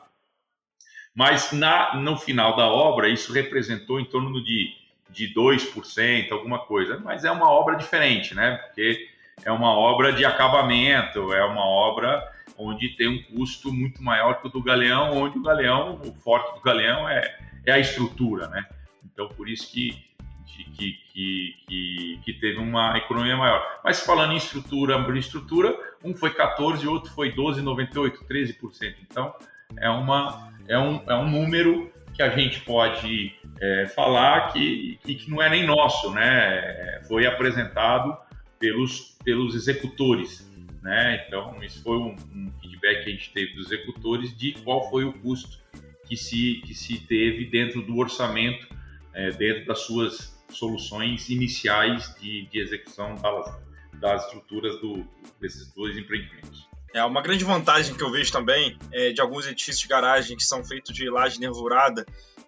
Mas 1.16 1.54
na, 1.54 1.96
no 1.96 2.18
final 2.18 2.58
da 2.58 2.68
obra, 2.68 3.08
isso 3.08 3.32
representou 3.32 4.00
em 4.00 4.06
torno 4.06 4.44
de 4.44 4.85
de 5.16 5.34
2%, 5.34 6.32
alguma 6.32 6.60
coisa, 6.60 7.00
mas 7.00 7.24
é 7.24 7.32
uma 7.32 7.50
obra 7.50 7.76
diferente, 7.76 8.36
né? 8.36 8.58
Porque 8.58 9.08
é 9.44 9.52
uma 9.52 9.72
obra 9.72 10.12
de 10.12 10.26
acabamento, 10.26 11.34
é 11.34 11.44
uma 11.46 11.66
obra 11.66 12.22
onde 12.58 12.90
tem 12.90 13.08
um 13.08 13.24
custo 13.24 13.72
muito 13.72 14.04
maior 14.04 14.42
que 14.42 14.48
o 14.48 14.50
do 14.50 14.62
galeão, 14.62 15.18
onde 15.18 15.38
o 15.38 15.42
galeão, 15.42 16.02
o 16.06 16.14
forte 16.16 16.54
do 16.54 16.62
galeão 16.62 17.08
é, 17.08 17.38
é 17.66 17.72
a 17.72 17.80
estrutura, 17.80 18.48
né? 18.48 18.66
Então, 19.06 19.30
por 19.30 19.48
isso 19.48 19.72
que, 19.72 20.04
que, 20.46 21.00
que, 21.14 22.20
que, 22.24 22.34
teve 22.34 22.60
uma 22.60 22.98
economia 22.98 23.38
maior. 23.38 23.80
Mas 23.84 24.02
falando 24.02 24.34
em 24.34 24.38
estrutura, 24.38 24.96
em 24.98 25.18
estrutura, 25.18 25.74
um 26.04 26.14
foi 26.14 26.32
14, 26.32 26.86
o 26.86 26.92
outro 26.92 27.12
foi 27.12 27.34
12,98, 27.34 28.26
13%. 28.30 28.96
Então, 29.10 29.34
é, 29.78 29.90
uma, 29.90 30.52
é, 30.68 30.78
um, 30.78 31.02
é 31.08 31.16
um 31.16 31.30
número 31.30 31.92
que 32.14 32.22
a 32.22 32.30
gente 32.30 32.62
pode 32.62 33.34
é, 33.60 33.88
falar 33.88 34.52
que, 34.52 35.00
que 35.04 35.30
não 35.30 35.42
é 35.42 35.50
nem 35.50 35.66
nosso, 35.66 36.12
né? 36.12 37.02
Foi 37.08 37.26
apresentado 37.26 38.18
pelos, 38.60 39.18
pelos 39.24 39.56
executores, 39.56 40.50
né? 40.82 41.26
Então, 41.28 41.64
isso 41.64 41.82
foi 41.82 41.98
um, 41.98 42.16
um 42.34 42.52
feedback 42.62 43.04
que 43.04 43.10
a 43.10 43.14
gente 43.14 43.32
teve 43.32 43.54
dos 43.54 43.72
executores 43.72 44.36
de 44.38 44.54
qual 44.64 44.90
foi 44.90 45.04
o 45.06 45.14
custo 45.14 45.60
que 46.08 46.16
se, 46.16 46.62
que 46.66 46.74
se 46.74 47.00
teve 47.00 47.46
dentro 47.46 47.82
do 47.82 47.98
orçamento, 47.98 48.68
é, 49.14 49.32
dentro 49.32 49.66
das 49.66 49.80
suas 49.80 50.36
soluções 50.50 51.30
iniciais 51.30 52.14
de, 52.20 52.46
de 52.48 52.60
execução 52.60 53.16
das, 53.16 53.60
das 53.94 54.26
estruturas 54.26 54.80
do, 54.80 55.06
desses 55.40 55.72
dois 55.74 55.98
empreendimentos. 55.98 56.68
É 56.94 57.04
uma 57.04 57.22
grande 57.22 57.44
vantagem 57.44 57.94
que 57.94 58.02
eu 58.02 58.10
vejo 58.10 58.32
também 58.32 58.78
é, 58.92 59.12
de 59.12 59.20
alguns 59.20 59.46
edifícios 59.46 59.80
de 59.80 59.88
garagem 59.88 60.38
que 60.38 60.44
são 60.44 60.64
feitos 60.64 60.94
de 60.94 61.10
laje 61.10 61.40
nervurada, 61.40 62.06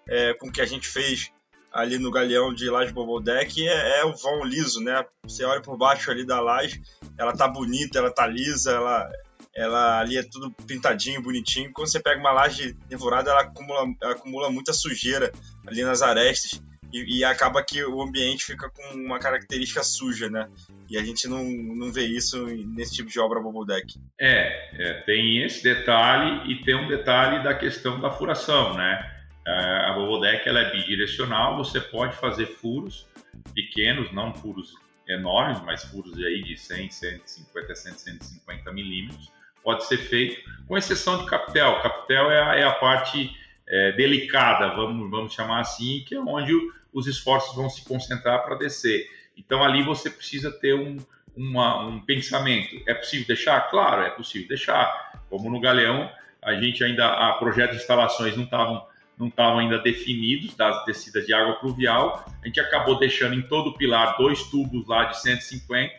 é, 0.07 0.33
com 0.33 0.51
que 0.51 0.61
a 0.61 0.65
gente 0.65 0.87
fez 0.87 1.31
ali 1.71 1.99
no 1.99 2.09
galeão 2.09 2.53
de 2.53 2.69
laje 2.69 2.91
Bobodeck, 2.91 3.67
é, 3.67 3.99
é 3.99 4.05
o 4.05 4.15
vão 4.15 4.43
liso, 4.43 4.81
né? 4.81 5.05
Você 5.23 5.43
olha 5.43 5.61
por 5.61 5.77
baixo 5.77 6.09
ali 6.09 6.25
da 6.25 6.39
laje, 6.39 6.81
ela 7.17 7.33
tá 7.33 7.47
bonita, 7.47 7.99
ela 7.99 8.11
tá 8.11 8.25
lisa, 8.25 8.71
ela, 8.71 9.11
ela 9.55 9.99
ali 9.99 10.17
é 10.17 10.23
tudo 10.23 10.51
pintadinho, 10.65 11.21
bonitinho. 11.21 11.71
Quando 11.73 11.87
você 11.87 11.99
pega 11.99 12.19
uma 12.19 12.31
laje 12.31 12.75
nervurada, 12.89 13.31
ela 13.31 13.41
acumula, 13.41 13.85
ela 14.01 14.13
acumula 14.13 14.49
muita 14.49 14.73
sujeira 14.73 15.31
ali 15.67 15.83
nas 15.83 16.01
arestas 16.01 16.61
e, 16.91 17.19
e, 17.19 17.23
acaba 17.23 17.63
que 17.63 17.83
o 17.83 18.01
ambiente 18.01 18.45
fica 18.45 18.69
com 18.69 18.95
uma 18.95 19.19
característica 19.19 19.83
suja, 19.83 20.29
né? 20.29 20.49
E 20.89 20.97
a 20.97 21.03
gente 21.03 21.27
não, 21.27 21.43
não 21.43 21.91
vê 21.91 22.05
isso 22.05 22.45
nesse 22.45 22.95
tipo 22.95 23.09
de 23.09 23.19
obra 23.19 23.41
bubble 23.41 23.65
deck. 23.65 23.99
É, 24.19 24.89
é, 24.89 24.93
tem 25.01 25.43
esse 25.43 25.61
detalhe 25.61 26.51
e 26.51 26.63
tem 26.63 26.75
um 26.75 26.87
detalhe 26.87 27.43
da 27.43 27.53
questão 27.53 27.99
da 27.99 28.09
furação, 28.09 28.73
né? 28.75 29.16
É, 29.47 29.85
a 29.85 29.93
bubble 29.93 30.19
deck 30.19 30.47
ela 30.47 30.59
é 30.59 30.71
bidirecional, 30.71 31.55
você 31.55 31.79
pode 31.79 32.17
fazer 32.17 32.47
furos 32.47 33.07
pequenos, 33.53 34.11
não 34.11 34.33
furos 34.33 34.75
enormes, 35.07 35.61
mas 35.61 35.85
furos 35.85 36.17
aí 36.21 36.43
de 36.43 36.57
100, 36.57 36.91
150, 36.91 37.75
100, 37.75 37.93
150 37.93 38.71
milímetros, 38.73 39.31
pode 39.63 39.85
ser 39.85 39.99
feito, 39.99 40.37
com 40.67 40.77
exceção 40.77 41.19
de 41.19 41.29
capitel. 41.29 41.81
Capitel 41.81 42.29
é 42.29 42.43
a, 42.43 42.55
é 42.55 42.63
a 42.63 42.73
parte 42.73 43.31
é, 43.65 43.93
delicada, 43.93 44.75
vamos, 44.75 45.09
vamos 45.09 45.33
chamar 45.33 45.61
assim, 45.61 46.03
que 46.05 46.15
é 46.15 46.19
onde 46.19 46.53
os 46.91 47.07
esforços 47.07 47.55
vão 47.55 47.69
se 47.69 47.85
concentrar 47.85 48.43
para 48.43 48.55
descer. 48.55 49.07
Então 49.37 49.63
ali 49.63 49.81
você 49.81 50.09
precisa 50.09 50.51
ter 50.51 50.73
um, 50.73 50.97
uma, 51.35 51.85
um 51.85 52.01
pensamento. 52.01 52.81
É 52.85 52.93
possível 52.93 53.27
deixar? 53.27 53.61
Claro, 53.69 54.01
é 54.01 54.09
possível 54.09 54.49
deixar. 54.49 55.23
Como 55.29 55.49
no 55.49 55.59
Galeão, 55.61 56.11
a 56.41 56.53
gente 56.55 56.83
ainda, 56.83 57.07
a 57.07 57.33
projeto 57.33 57.71
de 57.71 57.77
instalações 57.77 58.35
não 58.35 58.43
estavam 58.43 58.85
não 59.17 59.27
estavam 59.27 59.59
ainda 59.59 59.79
definidos 59.79 60.55
das 60.55 60.85
descidas 60.85 61.25
de 61.25 61.33
água 61.33 61.55
pluvial, 61.55 62.25
a 62.41 62.47
gente 62.47 62.59
acabou 62.59 62.99
deixando 62.99 63.33
em 63.33 63.41
todo 63.41 63.71
o 63.71 63.77
pilar 63.77 64.15
dois 64.17 64.43
tubos 64.43 64.87
lá 64.87 65.05
de 65.05 65.19
150 65.19 65.93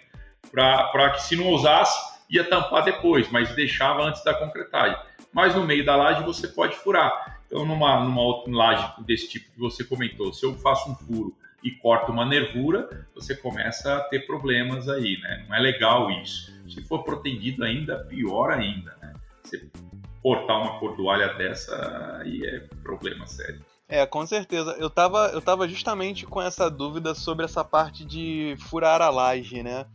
para 0.51 1.11
que 1.11 1.23
se 1.23 1.37
não 1.37 1.49
usasse 1.49 2.19
ia 2.31 2.45
tampar 2.45 2.85
depois, 2.85 3.31
mas 3.31 3.55
deixava 3.55 4.03
antes 4.03 4.23
da 4.23 4.35
concretagem. 4.35 4.99
Mas 5.33 5.55
no 5.55 5.64
meio 5.64 5.85
da 5.85 5.97
laje 5.97 6.23
você 6.23 6.49
pode 6.49 6.77
furar. 6.77 7.41
Então, 7.47 7.64
numa, 7.64 8.05
numa 8.05 8.21
outra 8.21 8.53
laje 8.53 9.03
desse 9.05 9.29
tipo 9.29 9.51
que 9.51 9.59
você 9.59 9.83
comentou, 9.83 10.33
se 10.33 10.45
eu 10.45 10.55
faço 10.55 10.91
um 10.91 10.95
furo 10.95 11.35
e 11.64 11.71
corto 11.71 12.12
uma 12.12 12.25
nervura, 12.25 13.07
você 13.14 13.35
começa 13.35 13.97
a 13.97 14.01
ter 14.05 14.27
problemas 14.27 14.89
aí, 14.89 15.19
né? 15.21 15.45
Não 15.49 15.57
é 15.57 15.61
legal 15.61 16.11
isso. 16.11 16.53
Se 16.69 16.83
for 16.83 17.03
protegido 17.03 17.64
ainda, 17.64 18.05
pior 18.05 18.51
ainda, 18.51 18.95
né? 19.01 19.14
Você 19.43 19.66
cortar 20.23 20.59
uma 20.59 20.79
cordoalha 20.79 21.35
dessa, 21.35 22.19
aí 22.21 22.45
é 22.45 22.61
problema 22.83 23.27
sério. 23.27 23.64
É, 23.89 24.05
com 24.05 24.27
certeza. 24.27 24.77
Eu 24.79 24.91
tava, 24.91 25.31
eu 25.33 25.41
tava 25.41 25.66
justamente 25.66 26.27
com 26.27 26.43
essa 26.43 26.71
dúvida 26.71 27.14
sobre 27.14 27.47
essa 27.47 27.64
parte 27.64 28.05
de 28.05 28.55
furar 28.69 29.01
a 29.01 29.09
laje, 29.09 29.62
né? 29.62 29.87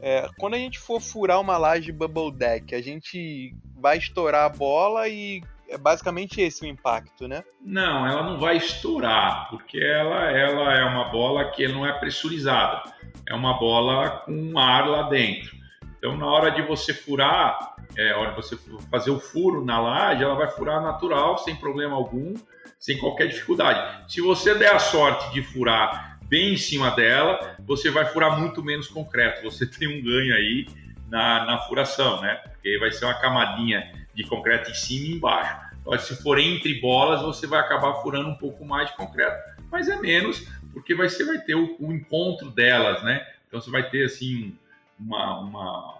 É, 0.00 0.26
quando 0.38 0.54
a 0.54 0.58
gente 0.58 0.78
for 0.78 1.00
furar 1.00 1.38
uma 1.38 1.58
laje 1.58 1.92
bubble 1.92 2.32
deck, 2.32 2.74
a 2.74 2.80
gente 2.80 3.54
vai 3.76 3.98
estourar 3.98 4.46
a 4.46 4.48
bola 4.48 5.06
e 5.06 5.42
é 5.68 5.76
basicamente 5.76 6.40
esse 6.40 6.64
o 6.64 6.66
impacto, 6.66 7.28
né? 7.28 7.44
Não, 7.60 8.06
ela 8.06 8.22
não 8.22 8.38
vai 8.38 8.56
estourar, 8.56 9.48
porque 9.50 9.78
ela, 9.78 10.30
ela 10.30 10.74
é 10.74 10.84
uma 10.84 11.04
bola 11.10 11.50
que 11.50 11.68
não 11.68 11.86
é 11.86 11.92
pressurizada. 11.92 12.82
É 13.28 13.34
uma 13.34 13.58
bola 13.58 14.22
com 14.24 14.58
ar 14.58 14.88
lá 14.88 15.02
dentro. 15.04 15.54
Então, 15.98 16.16
na 16.16 16.26
hora 16.26 16.50
de 16.50 16.62
você 16.62 16.92
furar, 16.92 17.71
é, 17.96 18.14
hora 18.14 18.34
você 18.34 18.56
fazer 18.90 19.10
o 19.10 19.20
furo 19.20 19.64
na 19.64 19.80
laje, 19.80 20.22
ela 20.22 20.34
vai 20.34 20.50
furar 20.50 20.82
natural, 20.82 21.38
sem 21.38 21.54
problema 21.56 21.94
algum, 21.94 22.34
sem 22.78 22.98
qualquer 22.98 23.28
dificuldade. 23.28 24.12
Se 24.12 24.20
você 24.20 24.54
der 24.54 24.74
a 24.74 24.78
sorte 24.78 25.32
de 25.32 25.42
furar 25.42 26.18
bem 26.24 26.54
em 26.54 26.56
cima 26.56 26.90
dela, 26.90 27.56
você 27.60 27.90
vai 27.90 28.06
furar 28.06 28.38
muito 28.38 28.62
menos 28.62 28.88
concreto. 28.88 29.42
Você 29.42 29.66
tem 29.70 29.88
um 29.88 30.02
ganho 30.02 30.34
aí 30.34 30.66
na, 31.08 31.44
na 31.44 31.58
furação, 31.58 32.20
né? 32.22 32.36
Porque 32.36 32.78
vai 32.78 32.90
ser 32.90 33.04
uma 33.04 33.14
camadinha 33.14 33.92
de 34.14 34.24
concreto 34.24 34.70
em 34.70 34.74
cima 34.74 35.06
e 35.06 35.12
embaixo. 35.16 35.72
Então, 35.80 35.98
se 35.98 36.22
for 36.22 36.38
entre 36.38 36.80
bolas, 36.80 37.22
você 37.22 37.46
vai 37.46 37.60
acabar 37.60 37.94
furando 37.96 38.28
um 38.28 38.36
pouco 38.36 38.64
mais 38.64 38.90
de 38.90 38.96
concreto, 38.96 39.36
mas 39.70 39.88
é 39.88 39.96
menos, 39.96 40.46
porque 40.72 40.94
você 40.94 41.24
vai 41.24 41.38
ter 41.38 41.54
o, 41.54 41.76
o 41.78 41.92
encontro 41.92 42.50
delas, 42.50 43.02
né? 43.02 43.26
Então 43.48 43.60
você 43.60 43.70
vai 43.70 43.90
ter 43.90 44.04
assim 44.04 44.56
uma, 44.98 45.40
uma, 45.40 45.98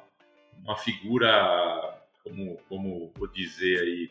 uma 0.62 0.76
figura, 0.76 1.98
como, 2.22 2.56
como 2.68 3.12
vou 3.16 3.28
dizer 3.28 3.80
aí, 3.80 4.10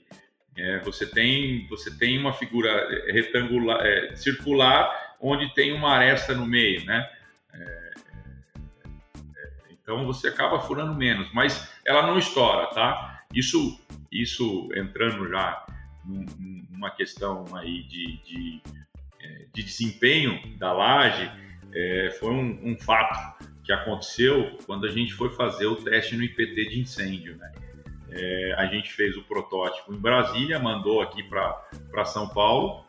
é, 0.58 0.80
você 0.80 1.06
tem 1.06 1.66
você 1.68 1.90
tem 1.98 2.18
uma 2.18 2.34
figura 2.34 2.90
retangular, 3.12 3.86
é, 3.86 4.16
circular, 4.16 5.16
onde 5.20 5.54
tem 5.54 5.74
uma 5.74 5.94
aresta 5.94 6.36
no 6.36 6.46
meio, 6.46 6.86
né? 6.86 7.10
É, 7.54 7.92
é 9.18 9.74
então 9.82 10.06
você 10.06 10.28
acaba 10.28 10.60
furando 10.60 10.94
menos, 10.94 11.32
mas 11.34 11.72
ela 11.86 12.06
não 12.06 12.20
estoura, 12.20 12.68
tá? 12.68 13.24
Isso, 13.34 13.80
isso 14.12 14.70
entrando 14.76 15.30
já 15.30 15.66
numa 16.06 16.92
questão 16.92 17.46
aí 17.56 17.84
de, 17.84 18.18
de, 18.24 18.62
é, 19.22 19.46
de 19.54 19.64
desempenho 19.64 20.58
da 20.58 20.74
laje, 20.74 21.32
é, 21.74 22.12
foi 22.20 22.32
um, 22.32 22.72
um, 22.72 22.78
fato 22.78 23.46
que 23.64 23.72
aconteceu 23.72 24.58
quando 24.66 24.86
a 24.86 24.92
gente 24.92 25.14
foi 25.14 25.30
fazer 25.30 25.68
o 25.68 25.76
teste 25.76 26.16
no 26.16 26.24
IPT 26.24 26.70
de 26.70 26.80
incêndio. 26.80 27.38
Né? 27.38 27.52
É, 28.12 28.56
a 28.58 28.66
gente 28.66 28.92
fez 28.92 29.16
o 29.16 29.24
protótipo 29.24 29.94
em 29.94 29.98
Brasília, 29.98 30.60
mandou 30.60 31.02
aqui 31.02 31.24
para 31.24 32.06
São 32.06 32.28
Paulo, 32.28 32.86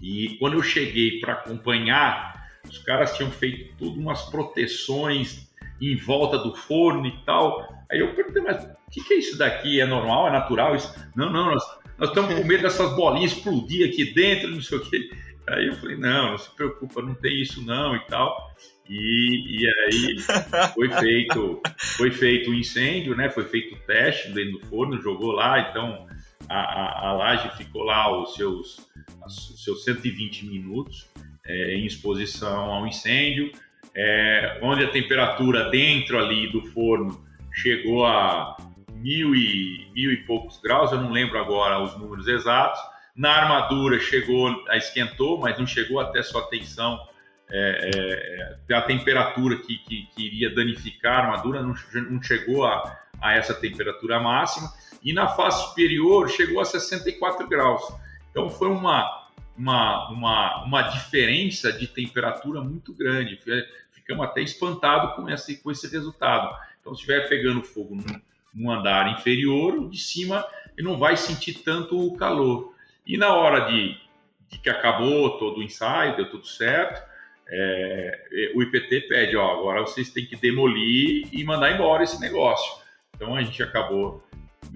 e 0.00 0.36
quando 0.38 0.54
eu 0.54 0.62
cheguei 0.62 1.20
para 1.20 1.34
acompanhar, 1.34 2.50
os 2.68 2.78
caras 2.78 3.16
tinham 3.16 3.30
feito 3.30 3.74
tudo 3.76 3.98
umas 3.98 4.22
proteções 4.30 5.48
em 5.80 5.96
volta 5.96 6.38
do 6.38 6.54
forno 6.54 7.06
e 7.06 7.24
tal. 7.24 7.66
Aí 7.90 8.00
eu 8.00 8.14
perguntei, 8.14 8.42
mas 8.42 8.64
o 8.64 8.90
que, 8.90 9.02
que, 9.02 9.14
é 9.14 9.18
isso 9.18 9.38
daqui? 9.38 9.80
É 9.80 9.86
normal? 9.86 10.28
É 10.28 10.32
natural? 10.32 10.76
Isso? 10.76 10.94
Não, 11.16 11.30
não, 11.30 11.46
nós, 11.46 11.64
nós 11.96 12.08
estamos 12.10 12.34
com 12.34 12.44
medo 12.44 12.62
dessas 12.62 12.94
bolinhas 12.94 13.32
explodir 13.32 13.88
aqui 13.88 14.12
dentro, 14.12 14.50
não 14.50 14.60
sei 14.60 14.78
o 14.78 14.90
quê. 14.90 15.10
Aí 15.48 15.66
eu 15.66 15.74
falei, 15.74 15.96
não, 15.96 16.32
não 16.32 16.38
se 16.38 16.54
preocupa, 16.54 17.00
não 17.00 17.14
tem 17.14 17.40
isso 17.40 17.64
não 17.64 17.96
e 17.96 18.00
tal. 18.06 18.52
E, 18.88 19.60
e 19.60 19.68
aí 19.68 20.18
foi 20.74 20.90
feito 20.90 21.60
foi 21.76 22.10
feito 22.10 22.50
o 22.50 22.54
um 22.54 22.56
incêndio, 22.56 23.14
né? 23.14 23.28
Foi 23.28 23.44
feito 23.44 23.74
o 23.74 23.78
teste 23.80 24.30
dentro 24.30 24.58
do 24.58 24.66
forno, 24.66 25.00
jogou 25.00 25.32
lá, 25.32 25.68
então 25.68 26.06
a, 26.48 26.58
a, 26.58 27.08
a 27.08 27.12
laje 27.12 27.50
ficou 27.56 27.82
lá 27.82 28.22
os 28.22 28.34
seus, 28.34 28.80
os 29.26 29.62
seus 29.62 29.84
120 29.84 30.46
minutos 30.46 31.06
é, 31.46 31.74
em 31.74 31.84
exposição 31.84 32.70
ao 32.72 32.86
incêndio, 32.86 33.52
é, 33.94 34.58
onde 34.62 34.84
a 34.84 34.90
temperatura 34.90 35.70
dentro 35.70 36.18
ali 36.18 36.50
do 36.50 36.62
forno 36.68 37.26
chegou 37.52 38.06
a 38.06 38.56
mil 38.92 39.34
e, 39.34 39.90
mil 39.94 40.12
e 40.12 40.16
poucos 40.18 40.60
graus, 40.60 40.92
eu 40.92 41.00
não 41.00 41.10
lembro 41.10 41.38
agora 41.38 41.82
os 41.82 41.96
números 41.98 42.26
exatos. 42.26 42.80
Na 43.14 43.32
armadura 43.32 43.98
chegou, 43.98 44.64
esquentou, 44.72 45.38
mas 45.40 45.58
não 45.58 45.66
chegou 45.66 45.98
até 45.98 46.22
sua 46.22 46.48
tensão 46.48 47.00
é, 47.50 48.56
é, 48.68 48.74
a 48.74 48.82
temperatura 48.82 49.56
que, 49.56 49.78
que, 49.78 50.08
que, 50.14 50.26
iria 50.26 50.54
danificar 50.54 51.20
a 51.20 51.22
armadura 51.24 51.62
não, 51.62 51.74
não 52.10 52.22
chegou 52.22 52.66
a, 52.66 52.98
a, 53.20 53.34
essa 53.34 53.54
temperatura 53.54 54.20
máxima 54.20 54.72
e 55.02 55.12
na 55.12 55.28
face 55.28 55.68
superior 55.68 56.28
chegou 56.28 56.60
a 56.60 56.64
64 56.64 57.46
graus. 57.48 57.82
Então 58.30 58.50
foi 58.50 58.68
uma, 58.68 59.28
uma, 59.56 60.10
uma, 60.10 60.64
uma 60.64 60.82
diferença 60.82 61.72
de 61.72 61.86
temperatura 61.86 62.60
muito 62.60 62.92
grande. 62.92 63.40
Ficamos 63.92 64.24
até 64.26 64.42
espantados 64.42 65.16
com 65.16 65.28
esse, 65.28 65.62
com 65.62 65.70
esse 65.70 65.88
resultado. 65.88 66.54
Então, 66.80 66.94
se 66.94 67.00
estiver 67.00 67.28
pegando 67.28 67.62
fogo 67.62 67.94
num, 67.94 68.20
num 68.54 68.70
andar 68.70 69.12
inferior, 69.12 69.88
de 69.88 69.98
cima 69.98 70.44
ele 70.76 70.86
não 70.86 70.96
vai 70.96 71.16
sentir 71.16 71.54
tanto 71.64 71.98
o 71.98 72.16
calor. 72.16 72.72
E 73.04 73.16
na 73.16 73.34
hora 73.34 73.68
de, 73.68 73.96
de 74.48 74.58
que 74.58 74.70
acabou 74.70 75.38
todo 75.38 75.58
o 75.58 75.62
ensaio, 75.62 76.16
deu 76.16 76.30
tudo 76.30 76.46
certo, 76.46 77.07
é, 77.50 78.52
o 78.54 78.62
IPT 78.62 79.02
pede, 79.08 79.36
ó, 79.36 79.58
agora 79.58 79.80
vocês 79.80 80.10
têm 80.10 80.26
que 80.26 80.36
demolir 80.36 81.28
e 81.32 81.42
mandar 81.44 81.72
embora 81.72 82.04
esse 82.04 82.20
negócio. 82.20 82.82
Então 83.14 83.34
a 83.34 83.42
gente 83.42 83.62
acabou 83.62 84.22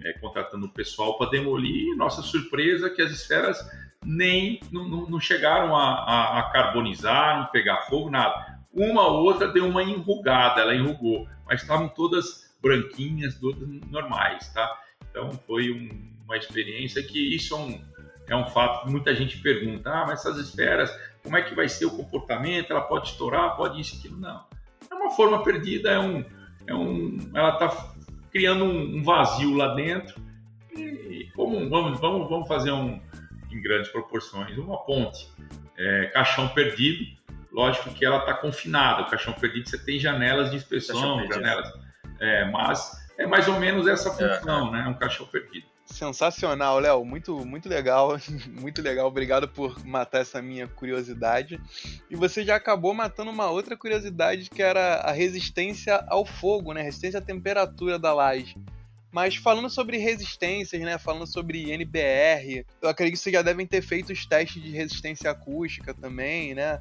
é, 0.03 0.13
contratando 0.15 0.67
o 0.67 0.73
pessoal 0.73 1.19
para 1.19 1.31
demolir. 1.31 1.97
Nossa 1.97 2.23
surpresa 2.23 2.87
é 2.87 2.91
que 2.91 3.03
as 3.03 3.11
esferas 3.11 3.59
nem 4.05 4.61
não, 4.71 4.85
não 4.89 5.21
chegaram 5.21 5.77
a, 5.77 5.93
a, 5.95 6.39
a, 6.41 6.43
carbonizar, 6.51 7.39
não 7.39 7.47
pegar 7.47 7.83
fogo, 7.83 8.11
nada. 8.11 8.59
Uma 8.73 9.07
ou 9.07 9.25
outra 9.25 9.49
deu 9.49 9.67
uma 9.67 9.83
enrugada, 9.83 10.63
ela 10.63 10.75
enrugou, 10.75 11.29
mas 11.47 11.61
estavam 11.61 11.89
todas 11.89 12.51
branquinhas, 12.61 13.35
todas 13.35 13.69
normais, 13.91 14.49
tá? 14.53 14.81
Então 15.11 15.31
foi 15.47 15.71
um, 15.71 15.91
uma 16.25 16.37
experiência 16.37 17.03
que 17.03 17.35
isso 17.35 17.55
é 17.55 17.59
um, 17.59 17.85
é 18.29 18.37
um 18.37 18.47
fato 18.47 18.85
que 18.85 18.91
muita 18.91 19.15
gente 19.15 19.39
pergunta, 19.39 19.91
ah, 19.91 20.07
mas 20.07 20.21
essas 20.21 20.39
esferas 20.39 20.91
como 21.23 21.37
é 21.37 21.43
que 21.43 21.55
vai 21.55 21.69
ser 21.69 21.87
o 21.87 21.91
comportamento, 21.91 22.71
ela 22.71 22.81
pode 22.81 23.09
estourar, 23.09 23.57
pode 23.57 23.81
isso, 23.81 23.97
aquilo. 23.97 24.19
Não. 24.19 24.45
É 24.91 24.95
uma 24.95 25.11
forma 25.11 25.43
perdida, 25.43 25.91
é 25.91 25.99
um, 25.99 26.25
é 26.67 26.75
um, 26.75 27.31
ela 27.35 27.51
está 27.55 27.95
criando 28.31 28.65
um, 28.65 29.03
vazio 29.03 29.55
lá 29.57 29.75
dentro. 29.75 30.21
E 30.75 31.31
como 31.35 31.69
vamos, 31.69 32.01
vamos, 32.01 32.29
vamos 32.29 32.49
fazer 32.49 32.73
um, 32.73 33.01
em 33.51 33.63
grandes 33.63 33.91
proporções, 33.91 34.57
uma 34.57 34.79
ponte, 34.79 35.29
é, 35.79 36.07
caixão 36.07 36.49
perdido. 36.49 37.05
Lógico 37.53 37.93
que 37.93 38.05
ela 38.05 38.19
está 38.19 38.35
confinada. 38.35 39.03
O 39.03 39.11
caixão 39.11 39.35
perdido 39.35 39.69
você 39.69 39.79
tem 39.79 39.99
janelas 39.99 40.51
de 40.51 40.57
inspeção, 40.57 41.27
janelas, 41.27 41.71
é, 42.19 42.51
mas 42.51 43.03
é 43.19 43.27
mais 43.27 43.47
ou 43.47 43.61
menos 43.61 43.87
essa 43.87 44.09
é. 44.09 44.39
função, 44.39 44.69
é. 44.69 44.71
né? 44.79 44.89
Um 44.89 44.95
caixão 44.95 45.27
perdido. 45.27 45.67
Sensacional, 45.93 46.79
Léo. 46.79 47.05
Muito, 47.05 47.45
muito 47.45 47.69
legal. 47.69 48.19
Muito 48.49 48.83
legal. 48.83 49.07
Obrigado 49.07 49.49
por 49.49 49.85
matar 49.85 50.21
essa 50.21 50.41
minha 50.43 50.67
curiosidade. 50.67 51.61
E 52.11 52.17
você 52.17 52.45
já 52.45 52.57
acabou 52.57 52.95
matando 52.95 53.31
uma 53.31 53.51
outra 53.51 53.77
curiosidade 53.77 54.51
que 54.51 54.63
era 54.63 54.97
a 54.97 55.13
resistência 55.13 56.05
ao 56.09 56.25
fogo, 56.25 56.73
né? 56.73 56.83
Resistência 56.83 57.19
à 57.19 57.23
temperatura 57.23 57.99
da 57.99 58.13
laje. 58.13 58.57
Mas 59.13 59.37
falando 59.37 59.69
sobre 59.69 59.99
resistências, 59.99 60.81
né? 60.81 60.97
Falando 60.99 61.27
sobre 61.27 61.71
NBR, 61.71 62.65
eu 62.81 62.89
acredito 62.89 63.17
que 63.17 63.23
vocês 63.23 63.35
já 63.35 63.43
devem 63.43 63.67
ter 63.67 63.83
feito 63.83 64.13
os 64.13 64.25
testes 64.25 64.63
de 64.63 64.71
resistência 64.71 65.31
acústica 65.31 65.93
também, 65.93 66.55
né? 66.55 66.81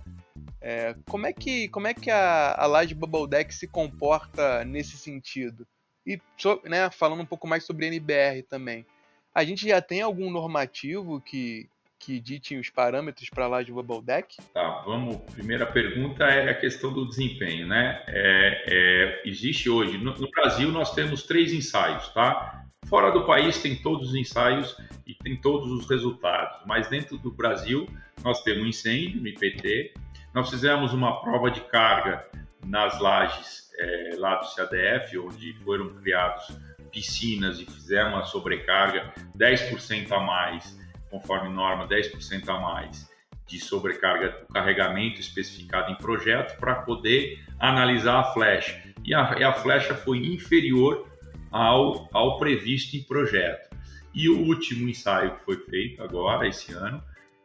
É, 0.62 0.96
como 1.10 1.26
é 1.26 1.34
que, 1.34 1.68
como 1.70 1.88
é 1.88 1.94
que 1.94 2.10
a, 2.10 2.56
a 2.56 2.66
laje 2.68 2.94
Bubble 2.94 3.28
Deck 3.28 3.54
se 3.54 3.68
comporta 3.68 4.64
nesse 4.64 4.98
sentido? 4.98 5.68
E 6.06 6.20
né, 6.66 6.90
falando 6.90 7.22
um 7.22 7.26
pouco 7.26 7.48
mais 7.48 7.64
sobre 7.64 7.88
NBR 7.88 8.44
também. 8.44 8.86
A 9.34 9.44
gente 9.46 9.68
já 9.68 9.82
tem 9.82 10.02
algum 10.02 10.30
normativo 10.30 11.22
que, 11.22 11.70
que 11.98 12.20
dite 12.20 12.58
os 12.58 12.70
parâmetros 12.70 13.30
para 13.30 13.48
lá 13.48 13.64
de 13.64 13.72
Bubble 13.72 14.02
Deck? 14.02 14.38
Tá, 14.54 14.84
vamos. 14.86 15.18
Primeira 15.32 15.66
pergunta 15.66 16.26
é 16.26 16.50
a 16.50 16.54
questão 16.54 16.92
do 16.92 17.08
desempenho, 17.08 17.66
né? 17.66 18.04
É, 18.08 18.66
é, 18.68 19.22
existe 19.26 19.70
hoje, 19.70 19.98
no, 19.98 20.14
no, 20.16 20.30
Brasil, 20.32 20.70
nós 20.70 20.94
temos 20.94 21.24
três 21.24 21.54
ensaios, 21.54 22.10
tá? 22.10 22.66
Fora 22.88 23.10
do 23.12 23.26
país 23.26 23.62
tem 23.62 23.76
todos 23.78 24.10
os 24.10 24.16
ensaios 24.16 24.76
e 25.08 25.14
tem 25.14 25.38
todos 25.38 25.72
os 25.72 25.90
resultados, 25.90 26.62
mas 26.66 26.90
dentro 26.90 27.18
do 27.18 27.32
Brasil 27.32 27.88
nós 28.24 28.44
temos 28.44 28.68
incêndio 28.68 29.22
no 29.22 29.28
IPT, 29.28 29.94
nós 30.34 30.50
fizemos 30.50 30.94
uma 30.94 31.22
prova 31.22 31.50
de 31.50 31.62
carga 31.62 32.28
nas 32.66 33.00
lajes 33.00 33.72
é, 33.78 34.16
lá 34.18 34.36
do 34.36 34.56
CADF, 34.56 35.18
onde 35.20 35.54
foram 35.64 35.90
criados 35.96 36.48
piscinas 36.92 37.60
e 37.60 37.66
fizer 37.66 38.04
uma 38.06 38.24
sobrecarga 38.24 39.14
10% 39.38 40.12
a 40.12 40.20
mais, 40.20 40.78
conforme 41.10 41.50
norma, 41.50 41.88
10% 41.88 42.48
a 42.50 42.60
mais 42.60 43.10
de 43.48 43.60
sobrecarga 43.60 44.30
do 44.30 44.54
carregamento 44.54 45.20
especificado 45.20 45.92
em 45.92 45.96
projeto 45.96 46.58
para 46.58 46.76
poder 46.76 47.44
analisar 47.60 48.20
a 48.20 48.24
flecha. 48.24 48.82
E 49.04 49.14
a, 49.14 49.36
e 49.38 49.44
a 49.44 49.52
flecha 49.52 49.94
foi 49.94 50.20
inferior 50.20 51.06
ao, 51.52 52.08
ao 52.14 52.38
previsto 52.38 52.96
em 52.96 53.04
projeto. 53.04 53.70
E 54.14 54.30
o 54.30 54.40
último 54.40 54.88
ensaio 54.88 55.36
que 55.36 55.44
foi 55.44 55.58
feito 55.58 56.02
agora, 56.02 56.48
esse 56.48 56.72
ano, 56.72 57.04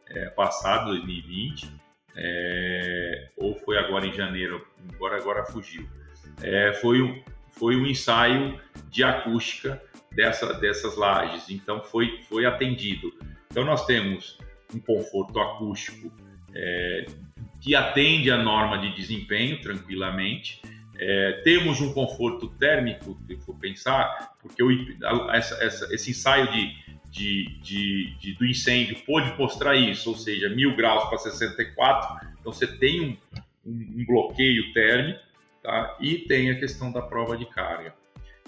é, 0.09 0.29
passado, 0.29 0.87
2020, 0.87 1.69
é, 2.15 3.29
ou 3.35 3.55
foi 3.55 3.77
agora 3.77 4.05
em 4.07 4.13
janeiro, 4.13 4.65
agora, 4.93 5.17
agora 5.17 5.45
fugiu, 5.45 5.87
é, 6.41 6.73
foi, 6.73 7.01
um, 7.01 7.21
foi 7.57 7.75
um 7.75 7.85
ensaio 7.85 8.59
de 8.89 9.03
acústica 9.03 9.81
dessa, 10.11 10.53
dessas 10.53 10.95
lajes, 10.95 11.49
então 11.49 11.83
foi, 11.83 12.21
foi 12.29 12.45
atendido. 12.45 13.13
Então 13.51 13.63
nós 13.63 13.85
temos 13.85 14.37
um 14.73 14.79
conforto 14.79 15.39
acústico 15.39 16.11
é, 16.53 17.05
que 17.61 17.75
atende 17.75 18.31
a 18.31 18.37
norma 18.37 18.77
de 18.77 18.95
desempenho 18.95 19.61
tranquilamente. 19.61 20.61
É, 20.99 21.41
temos 21.43 21.79
um 21.79 21.93
conforto 21.93 22.47
térmico, 22.47 23.17
se 23.27 23.37
for 23.37 23.55
pensar, 23.55 24.33
porque 24.41 24.63
o, 24.63 24.71
essa, 25.31 25.63
essa, 25.63 25.93
esse 25.93 26.11
ensaio 26.11 26.51
de, 26.51 26.75
de, 27.11 27.59
de, 27.61 28.17
de, 28.19 28.33
do 28.33 28.45
incêndio 28.45 28.97
pôde 29.05 29.31
mostrar 29.37 29.75
isso, 29.75 30.09
ou 30.09 30.15
seja, 30.15 30.49
mil 30.49 30.75
graus 30.75 31.07
para 31.07 31.19
64, 31.19 32.27
então 32.39 32.51
você 32.51 32.65
tem 32.65 33.01
um, 33.01 33.17
um, 33.65 34.01
um 34.01 34.05
bloqueio 34.05 34.73
térmico 34.73 35.26
tá? 35.67 35.97
e 35.99 36.19
tem 36.19 36.49
a 36.49 36.57
questão 36.57 36.93
da 36.93 37.01
prova 37.01 37.35
de 37.35 37.45
carga. 37.45 37.93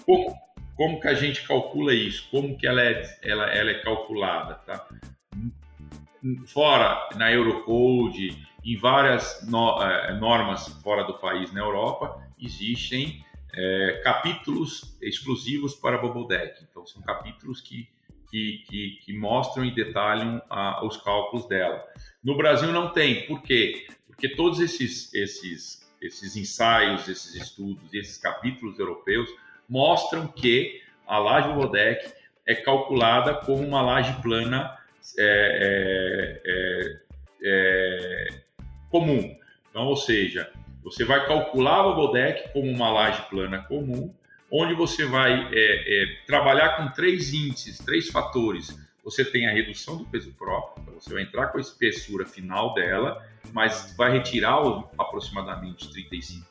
Como, 0.06 0.34
como 0.76 1.02
que 1.02 1.08
a 1.10 1.14
gente 1.14 1.46
calcula 1.46 1.94
isso? 1.94 2.30
Como 2.32 2.58
que 2.58 2.66
ela 2.66 2.82
é, 2.82 3.20
ela, 3.22 3.46
ela 3.48 3.72
é 3.72 3.82
calculada? 3.82 4.56
Tá? 4.66 4.88
Fora 6.48 7.10
na 7.18 7.30
Eurocode, 7.30 8.48
em 8.64 8.78
várias 8.78 9.46
no, 9.50 9.82
é, 9.84 10.18
normas 10.18 10.70
fora 10.82 11.04
do 11.04 11.16
país 11.16 11.52
na 11.52 11.60
Europa, 11.60 12.26
existem 12.40 13.24
é, 13.54 14.02
capítulos 14.02 14.98
exclusivos 15.02 15.76
para 15.76 15.98
Bubble 15.98 16.26
Deck. 16.26 16.64
Então, 16.70 16.86
são 16.86 17.02
capítulos 17.02 17.60
que, 17.60 17.90
que, 18.32 18.64
que, 18.70 19.00
que 19.04 19.18
mostram 19.18 19.66
e 19.66 19.76
detalham 19.76 20.42
os 20.84 20.96
cálculos 20.96 21.46
dela. 21.50 21.84
No 22.24 22.38
Brasil 22.38 22.72
não 22.72 22.94
tem. 22.94 23.26
Por 23.28 23.42
quê? 23.42 23.88
Porque 24.08 24.30
todos 24.30 24.62
esses, 24.62 25.14
esses, 25.14 25.89
esses 26.02 26.36
ensaios, 26.36 27.08
esses 27.08 27.36
estudos, 27.36 27.94
esses 27.94 28.18
capítulos 28.18 28.80
europeus 28.80 29.30
mostram 29.68 30.28
que 30.28 30.82
a 31.06 31.18
laje 31.18 31.54
Bodec 31.54 32.12
é 32.48 32.56
calculada 32.56 33.34
como 33.36 33.66
uma 33.66 33.82
laje 33.82 34.14
plana 34.22 34.78
é, 35.18 36.42
é, 36.42 36.42
é, 36.46 37.02
é, 37.44 38.28
comum. 38.90 39.38
Então, 39.70 39.86
ou 39.86 39.96
seja, 39.96 40.52
você 40.84 41.04
vai 41.04 41.26
calcular 41.28 41.86
o 41.88 41.96
Bodec 41.96 42.52
como 42.54 42.70
uma 42.72 42.92
laje 42.92 43.22
plana 43.30 43.64
comum, 43.64 44.14
onde 44.52 44.74
você 44.74 45.06
vai 45.06 45.50
é, 45.54 45.54
é, 45.54 46.06
trabalhar 46.26 46.78
com 46.78 46.90
três 46.92 47.34
índices, 47.34 47.78
três 47.78 48.10
fatores. 48.10 48.78
Você 49.04 49.24
tem 49.24 49.48
a 49.48 49.54
redução 49.54 49.98
do 49.98 50.06
peso 50.06 50.32
próprio, 50.34 50.82
então 50.82 51.00
você 51.00 51.14
vai 51.14 51.24
entrar 51.24 51.48
com 51.48 51.58
a 51.58 51.62
espessura 51.62 52.26
final 52.26 52.74
dela, 52.74 53.26
mas 53.54 53.94
vai 53.98 54.12
retirar 54.12 54.60
aproximadamente 54.98 55.88
35%. 55.90 56.44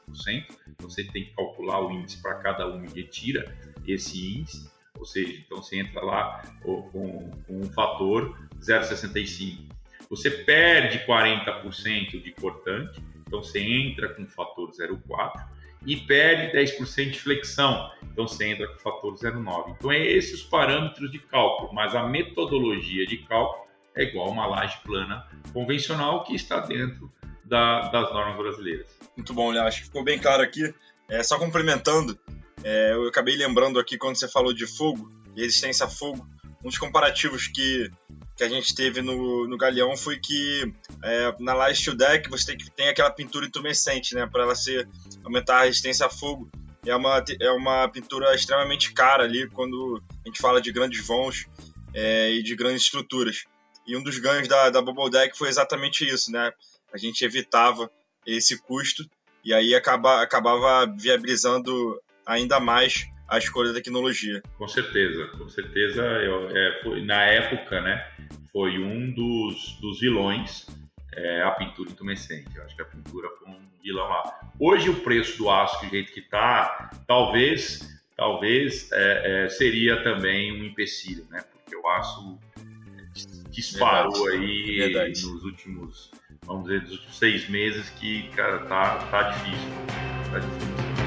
Você 0.81 1.05
tem 1.05 1.25
que 1.25 1.35
calcular 1.35 1.81
o 1.81 1.91
índice 1.91 2.21
para 2.23 2.35
cada 2.37 2.69
um 2.69 2.85
e 2.85 2.89
retira 2.89 3.57
esse 3.87 4.39
índice, 4.39 4.71
ou 4.99 5.05
seja, 5.05 5.33
então 5.33 5.63
você 5.63 5.79
entra 5.79 6.05
lá 6.05 6.43
com, 6.63 6.83
com 6.91 7.31
um 7.49 7.71
fator 7.73 8.37
0,65. 8.61 9.69
você 10.11 10.31
perde 10.31 10.99
40% 11.07 12.23
de 12.23 12.33
cortante, 12.33 13.01
então 13.27 13.43
você 13.43 13.61
entra 13.61 14.09
com 14.09 14.23
o 14.23 14.27
fator 14.27 14.71
0,4 14.71 15.59
e 15.87 15.97
perde 15.97 16.57
10% 16.57 17.11
de 17.11 17.21
flexão, 17.21 17.91
então 18.03 18.27
você 18.27 18.47
entra 18.47 18.67
com 18.67 18.75
o 18.75 18.79
fator 18.79 19.15
0,9. 19.15 19.75
Então, 19.79 19.93
é 19.93 20.05
esses 20.05 20.43
os 20.43 20.43
parâmetros 20.43 21.11
de 21.11 21.19
cálculo, 21.19 21.73
mas 21.73 21.95
a 21.95 22.07
metodologia 22.09 23.07
de 23.07 23.19
cálculo 23.19 23.68
é 23.99 24.05
igual 24.05 24.31
uma 24.31 24.47
laje 24.47 24.79
plana 24.85 25.27
convencional 25.53 26.23
que 26.23 26.35
está 26.35 26.61
dentro 26.61 27.11
da, 27.45 27.89
das 27.89 28.13
normas 28.13 28.37
brasileiras. 28.37 28.87
Muito 29.17 29.35
bom, 29.35 29.51
Léo. 29.51 29.65
Acho 29.65 29.81
que 29.81 29.87
ficou 29.87 30.05
bem 30.05 30.19
claro 30.19 30.43
aqui. 30.43 30.73
É, 31.09 31.23
só 31.23 31.39
complementando, 31.39 32.17
é, 32.63 32.93
eu 32.93 33.09
acabei 33.09 33.37
lembrando 33.37 33.81
aqui 33.81 33.99
quando 33.99 34.17
você 34.17 34.29
falou 34.29 34.53
de 34.53 34.67
fogo, 34.67 35.11
resistência 35.37 35.87
a 35.87 35.89
fogo, 35.89 36.27
um 36.63 36.69
dos 36.69 36.79
comparativos 36.79 37.49
que, 37.49 37.91
que 38.37 38.45
a 38.45 38.49
gente 38.49 38.75
teve 38.75 39.01
no, 39.01 39.49
no 39.49 39.57
Galeão 39.57 39.97
foi 39.97 40.19
que 40.19 40.73
é, 41.03 41.35
na 41.41 41.55
Light 41.55 41.81
Steel 41.81 41.97
Deck 41.97 42.29
você 42.29 42.55
tem, 42.55 42.67
tem 42.77 42.89
aquela 42.89 43.11
pintura 43.11 43.47
intumescente, 43.47 44.15
né, 44.15 44.27
para 44.27 44.43
ela 44.43 44.55
ser, 44.55 44.89
aumentar 45.25 45.61
a 45.61 45.65
resistência 45.65 46.07
a 46.07 46.11
fogo. 46.11 46.49
É 46.87 46.95
uma, 46.95 47.25
é 47.41 47.51
uma 47.51 47.89
pintura 47.89 48.35
extremamente 48.35 48.93
cara 48.93 49.25
ali 49.25 49.49
quando 49.51 50.01
a 50.25 50.29
gente 50.29 50.41
fala 50.41 50.61
de 50.61 50.71
grandes 50.71 51.05
vãos 51.05 51.47
é, 51.93 52.31
e 52.31 52.43
de 52.43 52.55
grandes 52.55 52.83
estruturas. 52.83 53.45
E 53.89 53.97
um 53.97 54.03
dos 54.03 54.19
ganhos 54.19 54.47
da, 54.47 54.69
da 54.69 54.83
Bubble 54.83 55.11
Deck 55.11 55.37
foi 55.37 55.49
exatamente 55.49 56.07
isso, 56.07 56.31
né? 56.31 56.53
A 56.93 56.99
gente 56.99 57.25
evitava 57.25 57.91
esse 58.27 58.61
custo 58.63 59.09
e 59.43 59.55
aí 59.55 59.75
acaba, 59.75 60.21
acabava 60.23 60.87
viabilizando 60.95 61.99
ainda 62.27 62.61
mais 62.61 63.07
a 63.27 63.39
escolha 63.39 63.73
da 63.73 63.77
tecnologia. 63.77 64.43
Com 64.59 64.69
certeza, 64.69 65.27
com 65.39 65.49
certeza. 65.49 66.03
Eu, 66.03 66.51
é, 66.55 66.81
foi, 66.83 67.03
na 67.03 67.23
época, 67.25 67.81
né, 67.81 68.07
foi 68.53 68.79
um 68.79 69.11
dos, 69.11 69.79
dos 69.81 70.01
vilões 70.01 70.67
é, 71.15 71.43
a 71.43 71.51
pintura 71.53 71.91
intumescente. 71.91 72.55
Eu 72.55 72.65
acho 72.65 72.77
que 72.77 72.83
a 72.83 72.85
pintura 72.85 73.29
foi 73.39 73.49
um 73.49 73.61
vilão 73.83 74.07
lá. 74.07 74.53
Hoje 74.61 74.91
o 74.91 75.01
preço 75.01 75.39
do 75.39 75.51
aço, 75.51 75.83
do 75.85 75.91
jeito 75.91 76.13
que 76.13 76.21
está, 76.21 76.91
talvez, 77.07 78.01
talvez 78.17 78.93
é, 78.93 79.45
é, 79.45 79.49
seria 79.49 80.03
também 80.03 80.53
um 80.53 80.65
empecilho, 80.65 81.27
né? 81.31 81.43
Porque 81.53 81.75
o 81.77 81.89
aço 81.89 82.39
disparou 83.51 84.13
Verdade. 84.13 84.45
aí 84.45 84.77
Verdade. 84.79 85.27
nos 85.27 85.43
últimos, 85.45 86.11
vamos 86.45 86.65
dizer, 86.65 86.83
nos 86.83 86.93
últimos 86.93 87.19
seis 87.19 87.49
meses 87.49 87.91
que, 87.91 88.29
cara, 88.31 88.59
tá, 88.67 88.97
tá 89.11 89.31
difícil. 89.31 89.69
Tá 90.31 90.39
difícil. 90.39 90.99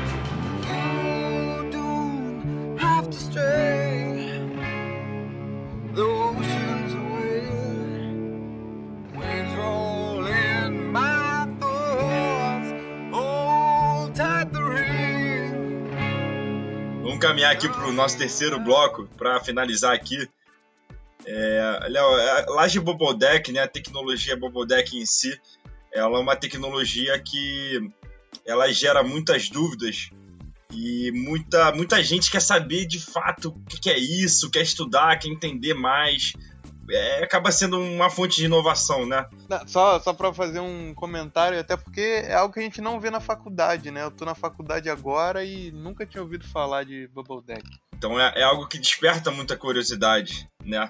Vamos 17.03 17.19
caminhar 17.19 17.51
aqui 17.51 17.67
para 17.67 17.87
o 17.87 17.91
nosso 17.91 18.17
terceiro 18.17 18.59
bloco 18.59 19.07
para 19.17 19.39
finalizar 19.41 19.93
aqui. 19.93 20.29
É, 21.25 21.87
Léo, 21.89 22.05
a 22.05 22.45
laje 22.53 22.79
Bobodeck, 22.79 23.51
né, 23.51 23.61
a 23.61 23.67
tecnologia 23.67 24.35
Bobodeck 24.35 24.97
em 24.97 25.05
si, 25.05 25.39
ela 25.91 26.17
é 26.17 26.21
uma 26.21 26.35
tecnologia 26.35 27.19
que 27.19 27.91
ela 28.45 28.71
gera 28.71 29.03
muitas 29.03 29.49
dúvidas 29.49 30.09
e 30.71 31.11
muita, 31.11 31.71
muita 31.73 32.01
gente 32.01 32.31
quer 32.31 32.41
saber 32.41 32.85
de 32.85 32.99
fato 32.99 33.49
o 33.49 33.81
que 33.81 33.89
é 33.89 33.97
isso, 33.97 34.49
quer 34.49 34.61
estudar, 34.61 35.19
quer 35.19 35.27
entender 35.27 35.73
mais. 35.73 36.33
É, 36.91 37.23
acaba 37.23 37.51
sendo 37.51 37.79
uma 37.79 38.09
fonte 38.09 38.37
de 38.37 38.45
inovação, 38.45 39.05
né? 39.05 39.25
Só, 39.65 39.99
só 39.99 40.13
para 40.13 40.33
fazer 40.33 40.59
um 40.59 40.93
comentário, 40.93 41.59
até 41.59 41.77
porque 41.77 42.01
é 42.01 42.33
algo 42.33 42.53
que 42.53 42.59
a 42.59 42.63
gente 42.63 42.81
não 42.81 42.99
vê 42.99 43.09
na 43.09 43.19
faculdade, 43.19 43.91
né? 43.91 44.03
Eu 44.03 44.11
tô 44.11 44.25
na 44.25 44.35
faculdade 44.35 44.89
agora 44.89 45.43
e 45.43 45.71
nunca 45.71 46.05
tinha 46.05 46.21
ouvido 46.21 46.45
falar 46.47 46.83
de 46.83 47.07
Bubble 47.07 47.41
Deck. 47.45 47.63
Então 47.95 48.19
é, 48.19 48.33
é 48.35 48.43
algo 48.43 48.67
que 48.67 48.79
desperta 48.79 49.31
muita 49.31 49.55
curiosidade, 49.55 50.49
né? 50.63 50.89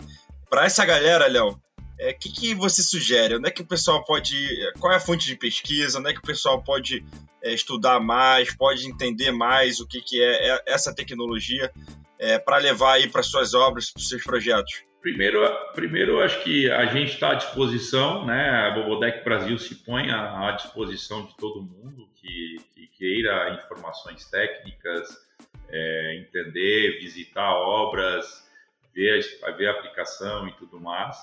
Para 0.50 0.66
essa 0.66 0.86
galera, 0.86 1.28
Léo, 1.28 1.50
o 1.50 1.62
é, 2.00 2.14
que, 2.14 2.32
que 2.32 2.56
você 2.56 2.82
sugere? 2.82 3.36
Onde 3.36 3.48
é 3.48 3.52
que 3.52 3.62
o 3.62 3.68
pessoal 3.68 4.04
pode. 4.04 4.36
Qual 4.80 4.92
é 4.92 4.96
a 4.96 5.00
fonte 5.00 5.28
de 5.28 5.36
pesquisa? 5.36 6.00
Onde 6.00 6.10
é 6.10 6.14
que 6.14 6.20
o 6.20 6.24
pessoal 6.24 6.64
pode 6.64 7.06
é, 7.44 7.54
estudar 7.54 8.00
mais, 8.00 8.56
pode 8.56 8.88
entender 8.88 9.32
mais 9.32 9.80
o 9.80 9.88
que, 9.88 10.02
que 10.02 10.22
é, 10.22 10.50
é 10.50 10.64
essa 10.66 10.94
tecnologia 10.96 11.72
é, 12.18 12.40
para 12.40 12.58
levar 12.58 12.94
aí 12.94 13.08
para 13.08 13.22
suas 13.22 13.54
obras, 13.54 13.92
para 13.92 14.02
seus 14.02 14.24
projetos? 14.24 14.84
Primeiro, 15.02 15.44
primeiro, 15.74 16.22
acho 16.22 16.44
que 16.44 16.70
a 16.70 16.86
gente 16.86 17.14
está 17.14 17.32
à 17.32 17.34
disposição, 17.34 18.24
né? 18.24 18.50
A 18.50 18.70
Bobodec 18.70 19.24
Brasil 19.24 19.58
se 19.58 19.74
põe 19.76 20.12
à, 20.12 20.50
à 20.50 20.52
disposição 20.52 21.26
de 21.26 21.36
todo 21.38 21.60
mundo 21.60 22.08
que, 22.18 22.58
que 22.76 22.86
queira 22.86 23.50
informações 23.56 24.30
técnicas, 24.30 25.10
é, 25.70 26.18
entender, 26.18 27.00
visitar 27.00 27.52
obras, 27.52 28.48
ver, 28.94 29.22
ver 29.58 29.68
a 29.70 29.72
aplicação 29.72 30.48
e 30.48 30.52
tudo 30.54 30.80
mais. 30.80 31.18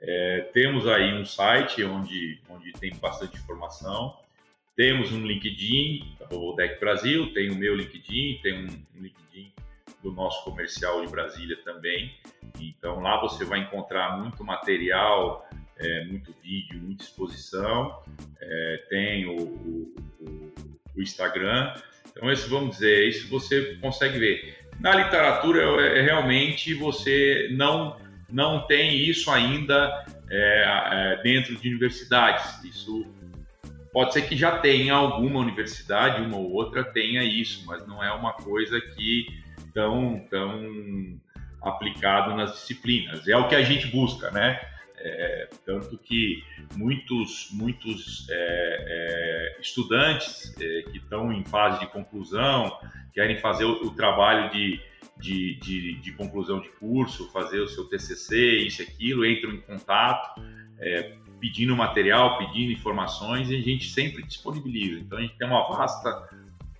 É, 0.00 0.48
temos 0.52 0.88
aí 0.88 1.14
um 1.14 1.24
site 1.24 1.84
onde, 1.84 2.40
onde 2.48 2.72
tem 2.72 2.92
bastante 2.96 3.36
informação. 3.36 4.18
Temos 4.74 5.12
um 5.12 5.24
LinkedIn, 5.24 6.16
o 6.32 6.52
Deck 6.54 6.80
Brasil, 6.80 7.32
tem 7.32 7.50
o 7.50 7.54
meu 7.54 7.76
LinkedIn, 7.76 8.40
tem 8.42 8.54
um, 8.54 8.98
um 8.98 9.02
LinkedIn 9.02 9.52
do 10.02 10.12
nosso 10.12 10.44
comercial 10.44 11.04
de 11.04 11.10
Brasília 11.10 11.56
também. 11.64 12.14
Então 12.58 13.00
lá 13.00 13.20
você 13.20 13.44
vai 13.44 13.60
encontrar 13.60 14.18
muito 14.18 14.44
material, 14.44 15.48
é, 15.76 16.04
muito 16.04 16.34
vídeo, 16.42 16.80
muita 16.80 17.04
exposição. 17.04 18.02
É, 18.40 18.84
tem 18.88 19.26
o, 19.26 19.36
o, 19.36 19.94
o, 20.96 21.02
Instagram. 21.02 21.74
Então, 22.10 22.30
esse, 22.30 22.48
vamos 22.48 22.76
dizer, 22.76 23.08
isso 23.08 23.28
você 23.28 23.76
consegue 23.76 24.18
ver. 24.18 24.58
Na 24.78 24.94
literatura, 24.94 25.62
é, 25.82 25.98
é 25.98 26.02
realmente 26.02 26.74
você 26.74 27.48
não 27.52 27.98
não 28.32 28.64
tem 28.66 28.96
isso 28.96 29.28
ainda 29.28 30.04
é, 30.30 30.64
é, 31.18 31.22
dentro 31.22 31.56
de 31.56 31.68
universidades. 31.68 32.62
Isso 32.64 33.04
pode 33.92 34.12
ser 34.12 34.22
que 34.22 34.36
já 34.36 34.58
tenha 34.58 34.94
alguma 34.94 35.40
universidade, 35.40 36.22
uma 36.22 36.36
ou 36.36 36.52
outra 36.52 36.84
tenha 36.84 37.24
isso, 37.24 37.64
mas 37.66 37.86
não 37.86 38.02
é 38.02 38.12
uma 38.12 38.32
coisa 38.34 38.80
que 38.80 39.39
tão, 39.72 40.24
tão 40.30 41.20
aplicado 41.62 42.34
nas 42.34 42.52
disciplinas. 42.52 43.26
É 43.28 43.36
o 43.36 43.48
que 43.48 43.54
a 43.54 43.62
gente 43.62 43.86
busca, 43.88 44.30
né? 44.30 44.60
É, 45.02 45.48
tanto 45.64 45.96
que 45.96 46.44
muitos, 46.76 47.48
muitos 47.52 48.26
é, 48.28 48.34
é, 48.36 49.60
estudantes 49.60 50.54
é, 50.60 50.82
que 50.82 50.98
estão 50.98 51.32
em 51.32 51.42
fase 51.42 51.80
de 51.80 51.86
conclusão 51.86 52.78
querem 53.14 53.38
fazer 53.38 53.64
o, 53.64 53.86
o 53.86 53.94
trabalho 53.94 54.50
de 54.50 54.78
de, 55.20 55.56
de, 55.56 55.94
de, 56.00 56.12
conclusão 56.12 56.60
de 56.60 56.68
curso, 56.70 57.30
fazer 57.30 57.60
o 57.60 57.68
seu 57.68 57.84
TCC, 57.84 58.56
isso 58.58 58.82
e 58.82 58.86
aquilo, 58.86 59.26
entram 59.26 59.52
em 59.52 59.60
contato, 59.60 60.40
é, 60.78 61.14
pedindo 61.38 61.76
material, 61.76 62.38
pedindo 62.38 62.72
informações 62.72 63.50
e 63.50 63.56
a 63.56 63.60
gente 63.60 63.90
sempre 63.90 64.22
disponibiliza. 64.22 65.00
Então 65.00 65.18
a 65.18 65.20
gente 65.20 65.36
tem 65.36 65.46
uma 65.46 65.68
vasta, 65.68 66.28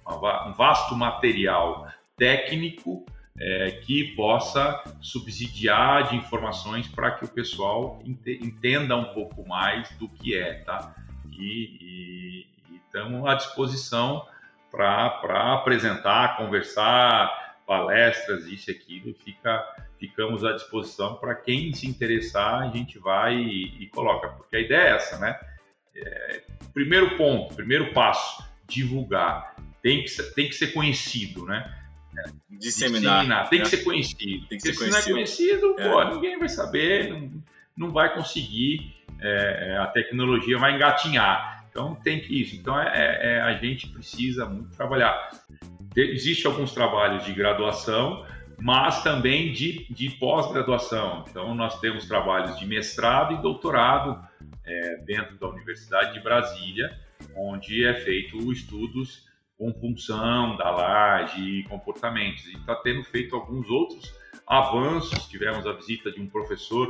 uma, 0.07 0.49
um 0.49 0.55
vasto 0.55 0.97
material 0.97 1.86
técnico 2.20 3.06
é, 3.38 3.70
que 3.70 4.14
possa 4.14 4.84
subsidiar 5.00 6.10
de 6.10 6.16
informações 6.16 6.86
para 6.86 7.12
que 7.12 7.24
o 7.24 7.28
pessoal 7.28 8.02
entenda 8.04 8.94
um 8.94 9.14
pouco 9.14 9.48
mais 9.48 9.88
do 9.96 10.06
que 10.06 10.36
é, 10.36 10.62
tá? 10.62 10.94
E, 11.32 12.46
estamos 12.84 13.26
à 13.26 13.34
disposição 13.34 14.26
para 14.70 15.54
apresentar, 15.54 16.36
conversar, 16.36 17.56
palestras, 17.66 18.44
isso 18.46 18.70
e 18.70 18.74
aquilo, 18.74 19.14
fica, 19.14 19.64
ficamos 19.98 20.44
à 20.44 20.52
disposição 20.52 21.14
para 21.14 21.34
quem 21.34 21.72
se 21.72 21.86
interessar, 21.86 22.62
a 22.62 22.68
gente 22.68 22.98
vai 22.98 23.36
e, 23.36 23.84
e, 23.84 23.86
coloca, 23.86 24.28
porque 24.28 24.56
a 24.56 24.60
ideia 24.60 24.80
é 24.80 24.96
essa, 24.96 25.18
né? 25.18 25.40
É, 25.96 26.42
primeiro 26.74 27.16
ponto, 27.16 27.54
primeiro 27.54 27.92
passo, 27.92 28.44
divulgar, 28.68 29.54
tem 29.82 30.04
que 30.04 30.22
tem 30.34 30.48
que 30.48 30.54
ser 30.54 30.72
conhecido, 30.72 31.46
né? 31.46 31.80
Disseminar. 32.50 33.20
Disseminar. 33.20 33.48
Tem 33.48 33.58
né? 33.58 33.64
que 33.64 33.70
ser 33.70 33.84
conhecido. 33.84 34.46
Tem 34.46 34.58
que 34.58 34.62
ser 34.62 34.76
conhecido. 34.76 35.02
se 35.02 35.11
não 35.11 35.16
é 35.16 35.20
conhecido, 35.20 35.76
é. 35.78 35.88
Pô, 35.88 36.04
ninguém 36.14 36.38
vai 36.38 36.48
saber, 36.48 37.11
não, 37.11 37.30
não 37.76 37.90
vai 37.90 38.12
conseguir, 38.14 38.94
é, 39.20 39.70
é 39.70 39.78
a 39.78 39.86
tecnologia 39.86 40.58
vai 40.58 40.74
engatinhar. 40.74 41.66
Então 41.70 41.94
tem 41.94 42.20
que 42.20 42.40
isso. 42.40 42.56
Então 42.56 42.78
é, 42.78 42.88
é, 42.88 43.32
é 43.36 43.40
a 43.40 43.54
gente 43.54 43.88
precisa 43.88 44.46
muito 44.46 44.76
trabalhar. 44.76 45.30
Existem 45.96 46.50
alguns 46.50 46.72
trabalhos 46.72 47.24
de 47.24 47.32
graduação, 47.32 48.24
mas 48.61 49.02
também 49.02 49.52
de, 49.52 49.86
de 49.90 50.11
pós-graduação. 50.11 51.24
Então, 51.28 51.54
nós 51.54 51.80
temos 51.80 52.06
trabalhos 52.06 52.58
de 52.58 52.66
mestrado 52.66 53.34
e 53.34 53.42
doutorado 53.42 54.22
é, 54.64 54.96
dentro 54.98 55.36
da 55.38 55.48
Universidade 55.48 56.12
de 56.12 56.20
Brasília, 56.20 56.96
onde 57.34 57.84
é 57.84 57.94
feito 57.94 58.52
estudos 58.52 59.28
com 59.61 59.74
função 59.74 60.56
da 60.56 60.70
laje 60.70 61.38
e 61.38 61.64
comportamentos. 61.64 62.46
E 62.46 62.54
está 62.54 62.74
tendo 62.76 63.04
feito 63.04 63.36
alguns 63.36 63.68
outros 63.68 64.11
avanços. 64.46 65.28
Tivemos 65.28 65.66
a 65.66 65.74
visita 65.74 66.11
de 66.11 66.18
um 66.18 66.26
professor 66.26 66.88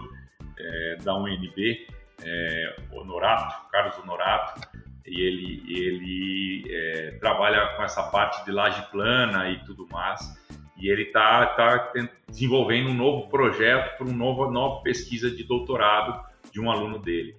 é, 0.57 0.97
da 1.03 1.17
UNB 1.17 1.89
é, 2.23 2.77
Honorato, 2.93 3.69
Carlos 3.73 3.99
Honorato, 3.99 4.61
e 5.05 5.21
ele, 5.21 5.65
ele 5.67 6.65
é, 6.73 7.11
trabalha 7.19 7.75
com 7.77 7.83
essa 7.83 8.05
parte 8.05 8.45
de 8.45 8.53
laje 8.53 8.81
plana 8.93 9.51
e 9.51 9.59
tudo 9.65 9.89
mais. 9.91 10.21
E 10.77 10.89
ele 10.89 11.03
está 11.03 11.47
tá 11.47 11.93
desenvolvendo 12.29 12.91
um 12.91 12.95
novo 12.95 13.29
projeto 13.29 13.99
para 13.99 14.07
uma 14.07 14.17
nova, 14.17 14.49
nova 14.49 14.81
pesquisa 14.83 15.29
de 15.29 15.43
doutorado 15.43 16.25
de 16.53 16.61
um 16.61 16.71
aluno 16.71 17.01
dele. 17.01 17.35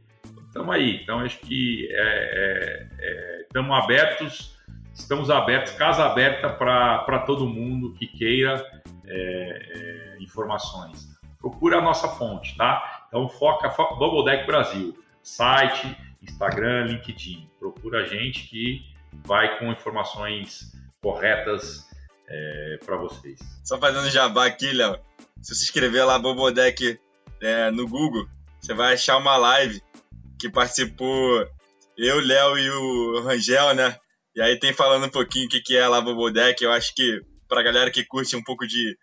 Estamos 0.47 0.75
aí. 0.75 1.01
Então, 1.01 1.21
acho 1.21 1.39
que 1.39 1.87
estamos 3.47 3.71
é, 3.71 3.73
é, 3.73 3.79
é 3.79 3.83
abertos, 3.83 4.60
estamos 4.93 5.29
abertos, 5.29 5.73
casa 5.73 6.05
aberta 6.05 6.49
para 6.49 7.19
todo 7.19 7.45
mundo 7.45 7.93
que 7.93 8.07
queira 8.07 8.65
é, 9.05 10.15
é, 10.17 10.23
informações. 10.23 11.09
Procura 11.39 11.79
a 11.79 11.81
nossa 11.81 12.07
fonte, 12.07 12.55
tá? 12.55 13.05
Então, 13.07 13.27
foca, 13.27 13.69
foca 13.69 13.95
Deck 14.23 14.45
Brasil, 14.45 14.97
site, 15.23 15.97
Instagram, 16.21 16.85
LinkedIn. 16.85 17.49
Procura 17.59 18.03
a 18.03 18.05
gente 18.05 18.47
que 18.47 18.85
vai 19.25 19.57
com 19.57 19.71
informações 19.71 20.71
corretas 21.01 21.89
é, 22.27 22.79
para 22.85 22.95
vocês. 22.95 23.39
Só 23.63 23.77
fazendo 23.79 24.09
jabá 24.09 24.45
aqui, 24.45 24.71
Léo. 24.71 24.97
Se 25.41 25.55
você 25.55 25.63
escrever 25.63 26.03
lá 26.03 26.19
Bobodeck 26.19 26.99
é, 27.41 27.71
no 27.71 27.87
Google, 27.87 28.27
você 28.59 28.73
vai 28.73 28.93
achar 28.93 29.17
uma 29.17 29.35
live 29.37 29.81
que 30.39 30.49
participou 30.49 31.47
eu, 31.97 32.19
Léo 32.19 32.57
e 32.57 32.69
o 32.69 33.21
Rangel, 33.23 33.73
né? 33.75 33.97
E 34.35 34.41
aí 34.41 34.57
tem 34.57 34.73
falando 34.73 35.05
um 35.05 35.09
pouquinho 35.09 35.45
o 35.45 35.49
que, 35.49 35.61
que 35.61 35.75
é 35.75 35.87
lá 35.87 35.99
Bobodeck. 35.99 36.63
Eu 36.63 36.71
acho 36.71 36.93
que 36.95 37.21
pra 37.47 37.63
galera 37.63 37.91
que 37.91 38.05
curte 38.05 38.35
um 38.35 38.43
pouco 38.43 38.65
de, 38.65 38.97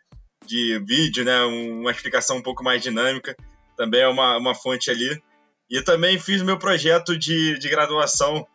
de 0.47 0.79
vídeo, 0.87 1.25
né? 1.25 1.43
Uma 1.43 1.91
explicação 1.91 2.39
um 2.39 2.43
pouco 2.43 2.65
mais 2.65 2.83
dinâmica, 2.83 3.37
também 3.77 4.01
é 4.01 4.09
uma, 4.09 4.39
uma 4.39 4.55
fonte 4.55 4.91
ali. 4.91 5.23
E 5.71 5.83
também 5.83 6.19
fiz 6.19 6.43
meu 6.43 6.59
projeto 6.59 7.17
de, 7.17 7.59
de 7.59 7.69
graduação 7.69 8.47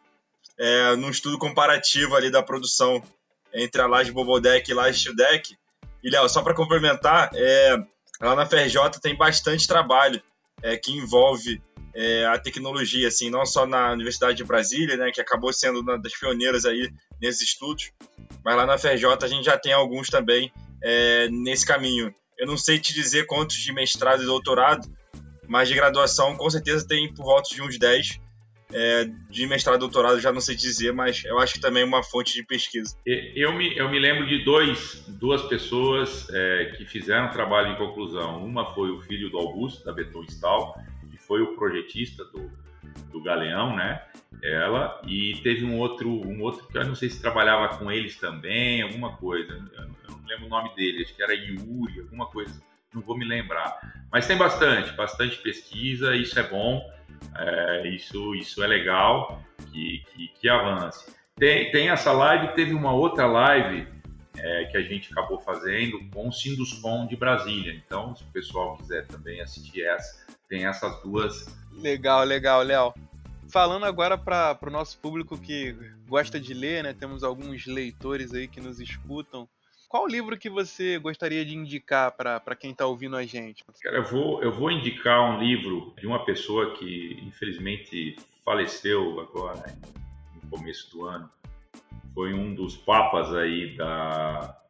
é, 0.57 0.95
num 0.95 1.09
estudo 1.09 1.37
comparativo 1.37 2.15
ali 2.15 2.31
da 2.31 2.41
produção 2.41 3.03
entre 3.53 3.81
a 3.81 3.87
Laje 3.87 4.11
Bobodeck 4.11 4.67
e 4.67 4.73
a 4.73 4.75
Laje 4.75 4.99
Steel 4.99 5.15
Deck. 5.15 5.55
E, 6.03 6.09
Léo, 6.09 6.27
só 6.27 6.41
para 6.41 6.55
complementar, 6.55 7.29
é, 7.33 7.77
lá 8.19 8.35
na 8.35 8.45
FRJ 8.45 8.99
tem 9.01 9.15
bastante 9.15 9.67
trabalho 9.67 10.21
é, 10.61 10.75
que 10.75 10.91
envolve 10.91 11.61
é, 11.95 12.25
a 12.25 12.37
tecnologia, 12.39 13.07
assim, 13.07 13.29
não 13.29 13.45
só 13.45 13.65
na 13.65 13.91
Universidade 13.91 14.37
de 14.37 14.43
Brasília, 14.43 14.97
né, 14.97 15.11
que 15.11 15.21
acabou 15.21 15.53
sendo 15.53 15.81
uma 15.81 15.97
das 15.97 16.17
pioneiras 16.17 16.65
aí 16.65 16.89
nesses 17.21 17.49
estudos, 17.49 17.91
mas 18.43 18.55
lá 18.55 18.65
na 18.65 18.77
FRJ 18.77 19.05
a 19.21 19.27
gente 19.27 19.45
já 19.45 19.57
tem 19.57 19.73
alguns 19.73 20.09
também 20.09 20.51
é, 20.83 21.27
nesse 21.29 21.65
caminho. 21.65 22.13
Eu 22.37 22.47
não 22.47 22.57
sei 22.57 22.79
te 22.79 22.93
dizer 22.93 23.25
quantos 23.27 23.57
de 23.57 23.71
mestrado 23.71 24.23
e 24.23 24.25
doutorado, 24.25 24.87
mas 25.47 25.69
de 25.69 25.75
graduação 25.75 26.35
com 26.35 26.49
certeza 26.49 26.87
tem 26.87 27.13
por 27.13 27.23
volta 27.23 27.53
de 27.53 27.61
uns 27.61 27.77
10. 27.77 28.19
É, 28.75 29.07
de 29.29 29.45
mestrado 29.45 29.75
e 29.75 29.79
doutorado 29.81 30.19
já 30.19 30.31
não 30.31 30.41
sei 30.41 30.55
dizer, 30.55 30.91
mas 30.93 31.23
eu 31.25 31.37
acho 31.37 31.53
que 31.53 31.59
também 31.59 31.83
é 31.83 31.85
uma 31.85 32.01
fonte 32.01 32.33
de 32.33 32.43
pesquisa. 32.43 32.97
Eu 33.05 33.53
me, 33.53 33.77
eu 33.77 33.87
me 33.87 33.99
lembro 33.99 34.25
de 34.25 34.43
dois, 34.43 35.03
duas 35.07 35.43
pessoas 35.43 36.27
é, 36.31 36.73
que 36.75 36.83
fizeram 36.83 37.29
trabalho 37.29 37.73
em 37.73 37.77
conclusão. 37.77 38.43
Uma 38.43 38.73
foi 38.73 38.89
o 38.89 38.99
filho 38.99 39.29
do 39.29 39.37
Augusto, 39.37 39.85
da 39.85 39.93
Beton 39.93 40.25
que 40.25 40.31
foi 41.33 41.41
o 41.41 41.55
projetista 41.55 42.23
do, 42.25 42.51
do 43.11 43.19
Galeão, 43.19 43.75
né? 43.75 44.03
Ela, 44.43 45.01
e 45.07 45.39
teve 45.41 45.65
um 45.65 45.79
outro, 45.79 46.07
um 46.07 46.43
outro 46.43 46.67
que 46.67 46.77
eu 46.77 46.85
não 46.85 46.93
sei 46.93 47.09
se 47.09 47.19
trabalhava 47.19 47.75
com 47.75 47.91
eles 47.91 48.19
também, 48.19 48.83
alguma 48.83 49.17
coisa. 49.17 49.51
Eu 49.51 49.87
não 50.11 50.27
lembro 50.27 50.45
o 50.45 50.49
nome 50.49 50.75
dele, 50.75 51.01
acho 51.01 51.15
que 51.15 51.23
era 51.23 51.33
Yuri, 51.33 52.01
alguma 52.01 52.27
coisa 52.27 52.61
não 52.93 53.01
vou 53.01 53.17
me 53.17 53.25
lembrar. 53.25 53.79
Mas 54.11 54.27
tem 54.27 54.37
bastante, 54.37 54.91
bastante 54.91 55.37
pesquisa, 55.37 56.15
isso 56.15 56.37
é 56.37 56.43
bom, 56.43 56.87
é, 57.35 57.87
isso, 57.87 58.35
isso 58.35 58.63
é 58.63 58.67
legal 58.67 59.41
que, 59.71 60.03
que, 60.13 60.27
que, 60.39 60.47
avance. 60.47 61.11
Tem, 61.35 61.71
tem 61.71 61.89
essa 61.89 62.11
live, 62.11 62.53
teve 62.53 62.75
uma 62.75 62.93
outra 62.93 63.25
live 63.25 63.87
é, 64.37 64.65
que 64.65 64.77
a 64.77 64.83
gente 64.83 65.11
acabou 65.11 65.39
fazendo 65.39 65.99
com 66.11 66.27
o 66.27 66.31
Sinduscom 66.31 67.07
de 67.07 67.15
Brasília. 67.15 67.73
Então, 67.73 68.15
se 68.15 68.23
o 68.23 68.27
pessoal 68.27 68.77
quiser 68.77 69.07
também 69.07 69.41
assistir 69.41 69.81
essa, 69.81 70.22
tem 70.53 70.65
essas 70.67 71.01
duas. 71.01 71.47
Legal, 71.71 72.23
legal, 72.23 72.61
Léo. 72.61 72.93
Falando 73.49 73.85
agora 73.85 74.15
para 74.15 74.59
o 74.61 74.69
nosso 74.69 74.99
público 74.99 75.35
que 75.35 75.75
gosta 76.07 76.39
de 76.39 76.53
ler, 76.53 76.83
né? 76.83 76.93
Temos 76.93 77.23
alguns 77.23 77.65
leitores 77.65 78.35
aí 78.35 78.47
que 78.47 78.61
nos 78.61 78.79
escutam 78.79 79.49
qual 79.89 80.07
livro 80.07 80.35
que 80.35 80.49
você 80.49 80.97
gostaria 80.97 81.45
de 81.45 81.55
indicar 81.55 82.11
para 82.13 82.55
quem 82.55 82.71
está 82.71 82.83
ouvindo 82.83 83.15
a 83.15 83.23
gente? 83.27 83.63
Cara, 83.79 83.97
eu 83.97 84.03
vou, 84.03 84.41
eu 84.41 84.51
vou 84.51 84.71
indicar 84.71 85.21
um 85.21 85.39
livro 85.39 85.93
de 85.99 86.07
uma 86.07 86.25
pessoa 86.25 86.73
que 86.73 87.19
infelizmente 87.21 88.15
faleceu 88.43 89.19
agora 89.19 89.71
no 90.33 90.49
começo 90.49 90.89
do 90.89 91.05
ano. 91.05 91.29
Foi 92.15 92.33
um 92.33 92.55
dos 92.55 92.75
papas 92.75 93.35
aí 93.35 93.77
da, 93.77 94.62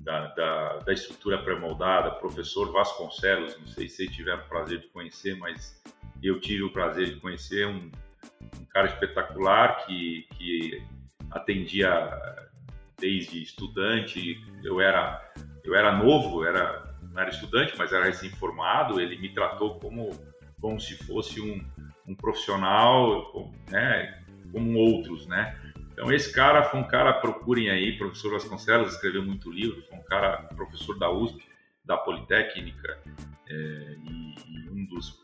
da, 0.00 0.28
da, 0.28 0.78
da 0.78 0.92
estrutura 0.92 1.42
pré-moldada, 1.42 2.10
professor 2.12 2.72
Vasconcelos. 2.72 3.58
Não 3.58 3.66
sei 3.66 3.88
se 3.88 3.96
vocês 3.96 4.10
tiveram 4.10 4.42
o 4.42 4.48
prazer 4.48 4.80
de 4.80 4.88
conhecer, 4.88 5.36
mas 5.36 5.82
eu 6.22 6.40
tive 6.40 6.62
o 6.62 6.72
prazer 6.72 7.14
de 7.14 7.20
conhecer 7.20 7.66
um, 7.66 7.90
um 8.60 8.64
cara 8.70 8.86
espetacular 8.86 9.84
que, 9.86 10.26
que 10.36 10.82
atendia 11.30 12.44
desde 12.98 13.42
estudante, 13.42 14.40
eu 14.62 14.80
era 14.80 15.20
eu 15.64 15.74
era 15.74 15.96
novo, 15.96 16.44
era 16.44 16.94
não 17.02 17.20
era 17.20 17.30
estudante, 17.30 17.74
mas 17.76 17.92
era 17.92 18.04
recém-formado, 18.04 19.00
ele 19.00 19.18
me 19.18 19.32
tratou 19.32 19.78
como 19.78 20.10
como 20.60 20.80
se 20.80 20.96
fosse 21.04 21.40
um, 21.40 21.62
um 22.06 22.14
profissional, 22.14 23.52
né, 23.70 24.24
como 24.50 24.78
outros, 24.78 25.26
né? 25.26 25.60
Então 25.94 26.12
esse 26.12 26.30
cara 26.30 26.64
foi 26.64 26.80
um 26.80 26.84
cara, 26.84 27.14
procurem 27.14 27.70
aí, 27.70 27.96
professor 27.96 28.32
Vasconcelos 28.32 28.92
escreveu 28.92 29.22
muito 29.22 29.50
livro, 29.50 29.82
foi 29.88 29.96
um 29.96 30.02
cara 30.02 30.42
professor 30.54 30.98
da 30.98 31.10
USP, 31.10 31.42
da 31.82 31.96
Politécnica, 31.96 32.98
é, 33.48 33.54
e, 33.54 34.34
e, 34.48 34.70
um 34.70 34.84
dos, 34.86 35.22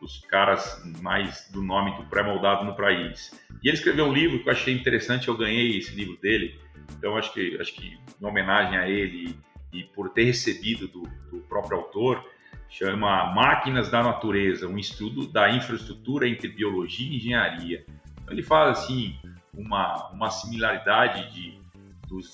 dos 0.00 0.20
caras 0.26 0.82
mais 1.02 1.50
do 1.50 1.62
nome 1.62 1.96
do 1.96 2.04
pré-moldado 2.04 2.64
no 2.64 2.74
país. 2.74 3.38
E 3.62 3.68
ele 3.68 3.76
escreveu 3.76 4.06
um 4.06 4.12
livro 4.12 4.40
que 4.42 4.48
eu 4.48 4.52
achei 4.52 4.72
interessante, 4.72 5.28
eu 5.28 5.36
ganhei 5.36 5.76
esse 5.76 5.94
livro 5.94 6.16
dele, 6.20 6.58
então, 6.92 7.16
acho 7.16 7.32
que, 7.32 7.56
acho 7.60 7.74
que 7.74 7.98
em 8.20 8.26
homenagem 8.26 8.78
a 8.78 8.88
ele 8.88 9.36
e 9.72 9.84
por 9.84 10.10
ter 10.10 10.24
recebido 10.24 10.86
do, 10.88 11.02
do 11.30 11.40
próprio 11.48 11.78
autor, 11.78 12.24
chama 12.68 13.32
Máquinas 13.32 13.90
da 13.90 14.02
Natureza, 14.02 14.68
um 14.68 14.78
estudo 14.78 15.26
da 15.26 15.50
infraestrutura 15.50 16.28
entre 16.28 16.48
biologia 16.48 17.10
e 17.10 17.16
engenharia. 17.16 17.84
Então, 18.22 18.32
ele 18.32 18.42
faz 18.42 18.78
assim 18.78 19.16
uma, 19.56 20.08
uma 20.10 20.30
similaridade 20.30 21.32
de, 21.32 21.58
dos, 22.08 22.30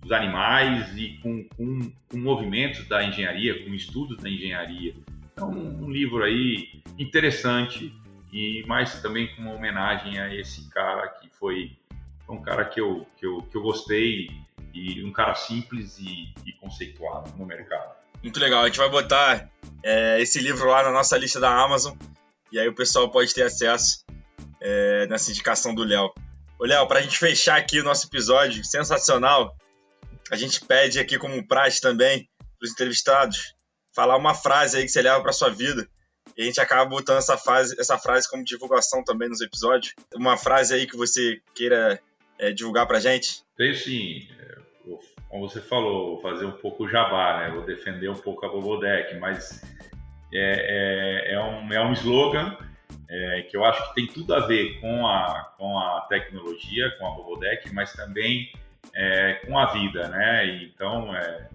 dos 0.00 0.12
animais 0.12 0.96
e 0.96 1.18
com, 1.22 1.44
com, 1.56 1.92
com, 2.08 2.18
movimentos 2.18 2.86
da 2.88 3.04
engenharia, 3.04 3.64
com 3.64 3.74
estudos 3.74 4.18
da 4.18 4.28
engenharia. 4.28 4.94
Então, 5.32 5.50
um, 5.50 5.84
um 5.84 5.90
livro 5.90 6.22
aí 6.22 6.82
interessante 6.98 7.92
e 8.32 8.64
mais 8.66 9.00
também 9.00 9.34
com 9.34 9.42
uma 9.42 9.52
homenagem 9.52 10.18
a 10.18 10.34
esse 10.34 10.68
cara 10.70 11.08
que 11.08 11.28
foi 11.30 11.76
um 12.28 12.40
cara 12.40 12.64
que 12.64 12.80
eu, 12.80 13.06
que 13.16 13.26
eu, 13.26 13.42
que 13.42 13.56
eu 13.56 13.62
gostei 13.62 14.30
e 14.72 15.04
um 15.04 15.12
cara 15.12 15.34
simples 15.34 15.98
e, 15.98 16.32
e 16.44 16.52
conceituado 16.52 17.32
no 17.38 17.46
mercado. 17.46 17.94
Muito 18.22 18.40
legal. 18.40 18.62
A 18.62 18.66
gente 18.66 18.78
vai 18.78 18.88
botar 18.88 19.48
é, 19.82 20.20
esse 20.20 20.40
livro 20.40 20.68
lá 20.68 20.82
na 20.82 20.90
nossa 20.90 21.16
lista 21.16 21.38
da 21.38 21.54
Amazon 21.62 21.94
e 22.50 22.58
aí 22.58 22.68
o 22.68 22.74
pessoal 22.74 23.08
pode 23.10 23.34
ter 23.34 23.42
acesso 23.42 24.04
é, 24.60 25.06
nessa 25.06 25.30
indicação 25.30 25.74
do 25.74 25.84
Léo. 25.84 26.12
Ô, 26.58 26.64
Léo, 26.66 26.86
para 26.86 27.00
a 27.00 27.02
gente 27.02 27.18
fechar 27.18 27.56
aqui 27.56 27.80
o 27.80 27.84
nosso 27.84 28.06
episódio 28.06 28.64
sensacional, 28.64 29.56
a 30.30 30.36
gente 30.36 30.64
pede 30.64 30.98
aqui 30.98 31.18
como 31.18 31.46
praxe 31.46 31.80
também 31.80 32.28
para 32.38 32.66
os 32.66 32.72
entrevistados 32.72 33.54
falar 33.94 34.16
uma 34.16 34.34
frase 34.34 34.78
aí 34.78 34.84
que 34.84 34.90
você 34.90 35.02
leva 35.02 35.20
para 35.22 35.32
sua 35.32 35.50
vida 35.50 35.88
e 36.36 36.42
a 36.42 36.44
gente 36.46 36.60
acaba 36.60 36.84
botando 36.88 37.18
essa, 37.18 37.36
fase, 37.36 37.78
essa 37.78 37.96
frase 37.98 38.28
como 38.28 38.44
divulgação 38.44 39.04
também 39.04 39.28
nos 39.28 39.40
episódios. 39.40 39.94
Uma 40.14 40.36
frase 40.36 40.74
aí 40.74 40.86
que 40.86 40.96
você 40.96 41.40
queira 41.54 42.00
é, 42.38 42.50
divulgar 42.50 42.86
para 42.86 42.98
gente? 42.98 43.42
Tem 43.56 43.72
sim. 43.74 44.26
É, 44.38 44.58
como 45.28 45.48
você 45.48 45.60
falou, 45.60 46.14
vou 46.14 46.22
fazer 46.22 46.44
um 46.44 46.52
pouco 46.52 46.88
jabá, 46.88 47.38
né? 47.38 47.50
Vou 47.54 47.64
defender 47.64 48.08
um 48.08 48.16
pouco 48.16 48.44
a 48.44 48.48
Bobodeck, 48.48 49.16
mas 49.18 49.62
é, 50.32 51.30
é, 51.30 51.34
é, 51.34 51.40
um, 51.40 51.72
é 51.72 51.84
um 51.84 51.92
slogan 51.92 52.56
é, 53.08 53.42
que 53.42 53.56
eu 53.56 53.64
acho 53.64 53.88
que 53.88 53.94
tem 53.94 54.06
tudo 54.06 54.34
a 54.34 54.46
ver 54.46 54.80
com 54.80 55.06
a, 55.06 55.52
com 55.56 55.78
a 55.78 56.02
tecnologia, 56.08 56.90
com 56.98 57.06
a 57.06 57.10
Bobodeck, 57.10 57.72
mas 57.72 57.92
também 57.92 58.52
é, 58.94 59.34
com 59.46 59.58
a 59.58 59.72
vida, 59.72 60.08
né? 60.08 60.62
Então, 60.62 61.14
é, 61.14 61.48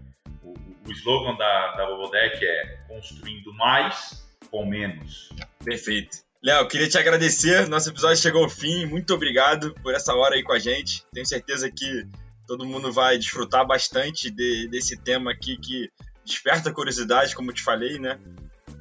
o, 0.43 0.53
o 0.87 0.91
slogan 0.91 1.35
da, 1.35 1.75
da 1.75 1.85
Bobodeck 1.85 2.43
é 2.43 2.77
construindo 2.87 3.53
mais 3.53 4.27
com 4.49 4.65
menos. 4.65 5.29
Perfeito. 5.63 6.17
Léo, 6.41 6.67
queria 6.67 6.87
te 6.87 6.97
agradecer. 6.97 7.67
Nosso 7.67 7.89
episódio 7.89 8.17
chegou 8.17 8.43
ao 8.43 8.49
fim. 8.49 8.85
Muito 8.85 9.13
obrigado 9.13 9.75
por 9.83 9.93
essa 9.93 10.13
hora 10.15 10.35
aí 10.35 10.43
com 10.43 10.53
a 10.53 10.59
gente. 10.59 11.03
Tenho 11.11 11.25
certeza 11.25 11.69
que 11.69 12.07
todo 12.47 12.65
mundo 12.65 12.91
vai 12.91 13.17
desfrutar 13.17 13.67
bastante 13.67 14.31
de, 14.31 14.67
desse 14.69 14.97
tema 14.97 15.31
aqui 15.31 15.57
que 15.57 15.89
desperta 16.25 16.71
curiosidade, 16.71 17.35
como 17.35 17.51
te 17.51 17.61
falei, 17.61 17.99
né? 17.99 18.17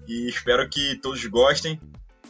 E 0.07 0.29
espero 0.29 0.69
que 0.71 0.97
todos 0.97 1.25
gostem. 1.27 1.81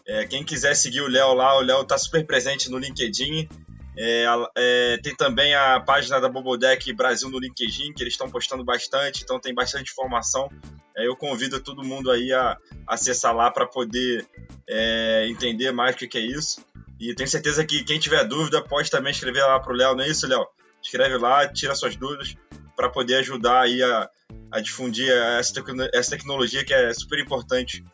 É, 0.09 0.25
quem 0.27 0.43
quiser 0.43 0.75
seguir 0.75 1.03
o 1.03 1.07
Léo 1.07 1.35
lá, 1.35 1.59
o 1.59 1.61
Léo 1.61 1.85
tá 1.85 1.99
super 1.99 2.25
presente 2.27 2.71
no 2.71 2.79
LinkedIn. 2.79 3.47
É, 3.95 4.25
é, 4.57 4.99
tem 5.03 5.15
também 5.15 5.55
a 5.55 5.79
página 5.81 6.19
da 6.19 6.31
Bobodeck 6.31 6.91
Brasil 6.95 7.29
no 7.29 7.39
LinkedIn, 7.39 7.93
que 7.93 8.03
eles 8.03 8.15
estão 8.15 8.31
postando 8.31 8.65
bastante, 8.65 9.23
então 9.23 9.39
tem 9.39 9.53
bastante 9.53 9.93
informação. 9.93 10.51
É, 10.97 11.07
eu 11.07 11.15
convido 11.15 11.61
todo 11.61 11.85
mundo 11.85 12.11
aí 12.11 12.33
a, 12.33 12.57
a 12.87 12.95
acessar 12.95 13.37
lá 13.37 13.51
para 13.51 13.67
poder 13.67 14.27
é, 14.67 15.27
entender 15.29 15.73
mais 15.73 15.95
o 15.95 15.99
que, 15.99 16.09
que 16.09 16.17
é 16.17 16.23
isso. 16.23 16.65
E 16.99 17.15
tenho 17.15 17.29
certeza 17.29 17.63
que 17.67 17.85
quem 17.85 17.99
tiver 17.99 18.25
dúvida 18.25 18.63
pode 18.63 18.91
também 18.91 19.13
escrever 19.13 19.43
lá 19.43 19.61
para 19.61 19.73
o 19.75 19.77
Léo, 19.77 19.95
não 19.95 20.05
é 20.05 20.09
isso, 20.09 20.27
Léo? 20.27 20.47
Escreve 20.83 21.19
lá, 21.19 21.47
tira 21.47 21.75
suas 21.75 21.95
dúvidas 21.97 22.35
para 22.75 22.89
poder 22.89 23.17
ajudar 23.17 23.61
aí 23.61 23.83
a, 23.83 24.09
a 24.53 24.61
difundir 24.61 25.11
essa, 25.11 25.53
essa 25.93 26.11
tecnologia 26.13 26.65
que 26.65 26.73
é 26.73 26.95
super 26.95 27.19
importante 27.19 27.85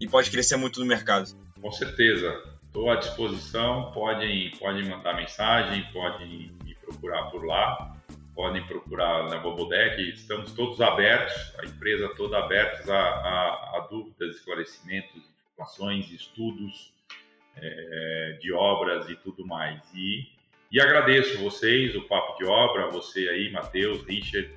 e 0.00 0.08
pode 0.08 0.30
crescer 0.30 0.56
muito 0.56 0.80
no 0.80 0.86
mercado. 0.86 1.30
Com 1.60 1.70
certeza. 1.70 2.42
Estou 2.64 2.90
à 2.90 2.96
disposição, 2.96 3.90
podem, 3.92 4.50
podem 4.52 4.88
mandar 4.88 5.14
mensagem, 5.14 5.84
podem 5.92 6.52
me 6.64 6.74
procurar 6.76 7.24
por 7.24 7.44
lá, 7.44 7.96
podem 8.34 8.64
procurar 8.64 9.28
na 9.28 9.38
Bobodec, 9.38 10.00
estamos 10.10 10.52
todos 10.52 10.80
abertos, 10.80 11.34
a 11.58 11.66
empresa 11.66 12.08
toda 12.16 12.38
aberta 12.38 12.92
a, 12.92 12.96
a, 12.96 13.76
a 13.76 13.88
dúvidas, 13.90 14.36
esclarecimentos, 14.36 15.20
informações, 15.52 16.10
estudos 16.12 16.94
é, 17.56 18.38
de 18.40 18.52
obras 18.52 19.08
e 19.10 19.16
tudo 19.16 19.44
mais. 19.46 19.82
E, 19.92 20.28
e 20.70 20.80
agradeço 20.80 21.38
vocês, 21.38 21.96
o 21.96 22.02
Papo 22.02 22.38
de 22.38 22.44
Obra, 22.44 22.88
você 22.88 23.28
aí, 23.28 23.50
Matheus, 23.50 24.04
Richard, 24.06 24.48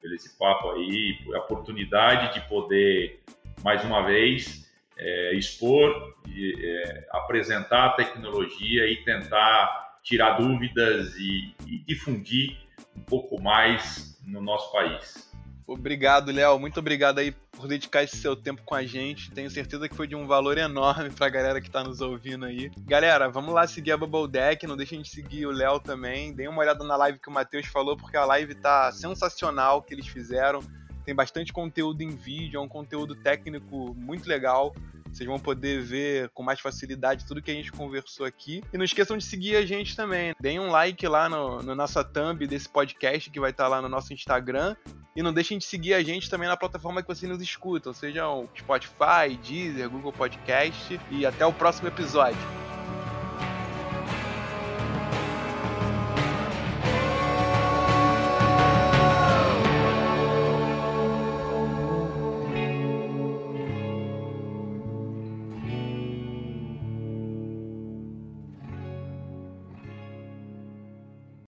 pelo 0.00 0.14
esse 0.14 0.36
papo 0.38 0.70
aí, 0.70 1.18
a 1.34 1.38
oportunidade 1.38 2.34
de 2.34 2.48
poder, 2.48 3.20
mais 3.62 3.84
uma 3.84 4.02
vez, 4.02 4.69
é, 5.00 5.34
expor, 5.34 6.14
é, 6.28 7.06
apresentar 7.10 7.86
a 7.86 7.90
tecnologia 7.90 8.86
e 8.86 8.96
tentar 9.04 9.98
tirar 10.02 10.38
dúvidas 10.38 11.16
e, 11.16 11.54
e 11.66 11.78
difundir 11.86 12.56
um 12.96 13.00
pouco 13.00 13.40
mais 13.40 14.18
no 14.26 14.42
nosso 14.42 14.70
país. 14.72 15.30
Obrigado, 15.66 16.32
Léo. 16.32 16.58
Muito 16.58 16.80
obrigado 16.80 17.20
aí 17.20 17.30
por 17.52 17.68
dedicar 17.68 18.02
esse 18.02 18.16
seu 18.16 18.34
tempo 18.34 18.60
com 18.64 18.74
a 18.74 18.82
gente. 18.82 19.30
Tenho 19.30 19.48
certeza 19.48 19.88
que 19.88 19.94
foi 19.94 20.08
de 20.08 20.16
um 20.16 20.26
valor 20.26 20.58
enorme 20.58 21.10
pra 21.10 21.28
galera 21.28 21.60
que 21.60 21.70
tá 21.70 21.84
nos 21.84 22.00
ouvindo 22.00 22.44
aí. 22.44 22.72
Galera, 22.80 23.28
vamos 23.28 23.54
lá 23.54 23.66
seguir 23.68 23.92
a 23.92 23.96
Bubble 23.96 24.26
Deck. 24.26 24.66
Não 24.66 24.76
deixem 24.76 25.00
de 25.00 25.08
seguir 25.08 25.46
o 25.46 25.52
Léo 25.52 25.78
também. 25.78 26.34
Deem 26.34 26.48
uma 26.48 26.60
olhada 26.60 26.82
na 26.82 26.96
live 26.96 27.20
que 27.20 27.28
o 27.28 27.32
Matheus 27.32 27.66
falou, 27.66 27.96
porque 27.96 28.16
a 28.16 28.24
live 28.24 28.56
tá 28.56 28.90
sensacional 28.90 29.80
que 29.80 29.94
eles 29.94 30.08
fizeram. 30.08 30.60
Tem 31.04 31.14
bastante 31.14 31.52
conteúdo 31.52 32.02
em 32.02 32.10
vídeo, 32.10 32.58
é 32.58 32.60
um 32.60 32.68
conteúdo 32.68 33.14
técnico 33.14 33.94
muito 33.94 34.28
legal. 34.28 34.74
Vocês 35.12 35.28
vão 35.28 35.38
poder 35.38 35.82
ver 35.82 36.28
com 36.30 36.42
mais 36.42 36.60
facilidade 36.60 37.26
tudo 37.26 37.42
que 37.42 37.50
a 37.50 37.54
gente 37.54 37.72
conversou 37.72 38.24
aqui. 38.24 38.62
E 38.72 38.78
não 38.78 38.84
esqueçam 38.84 39.18
de 39.18 39.24
seguir 39.24 39.56
a 39.56 39.66
gente 39.66 39.96
também. 39.96 40.34
Deem 40.40 40.60
um 40.60 40.70
like 40.70 41.06
lá 41.06 41.28
no, 41.28 41.60
no 41.62 41.74
nossa 41.74 42.04
thumb 42.04 42.46
desse 42.46 42.68
podcast 42.68 43.28
que 43.28 43.40
vai 43.40 43.50
estar 43.50 43.66
lá 43.66 43.82
no 43.82 43.88
nosso 43.88 44.12
Instagram. 44.12 44.76
E 45.16 45.22
não 45.22 45.32
deixem 45.32 45.58
de 45.58 45.64
seguir 45.64 45.94
a 45.94 46.02
gente 46.02 46.30
também 46.30 46.48
na 46.48 46.56
plataforma 46.56 47.02
que 47.02 47.08
vocês 47.08 47.30
nos 47.30 47.42
escutam, 47.42 47.92
seja 47.92 48.28
o 48.28 48.48
Spotify, 48.56 49.36
Deezer, 49.44 49.90
Google 49.90 50.12
Podcast. 50.12 51.00
E 51.10 51.26
até 51.26 51.44
o 51.44 51.52
próximo 51.52 51.88
episódio. 51.88 52.79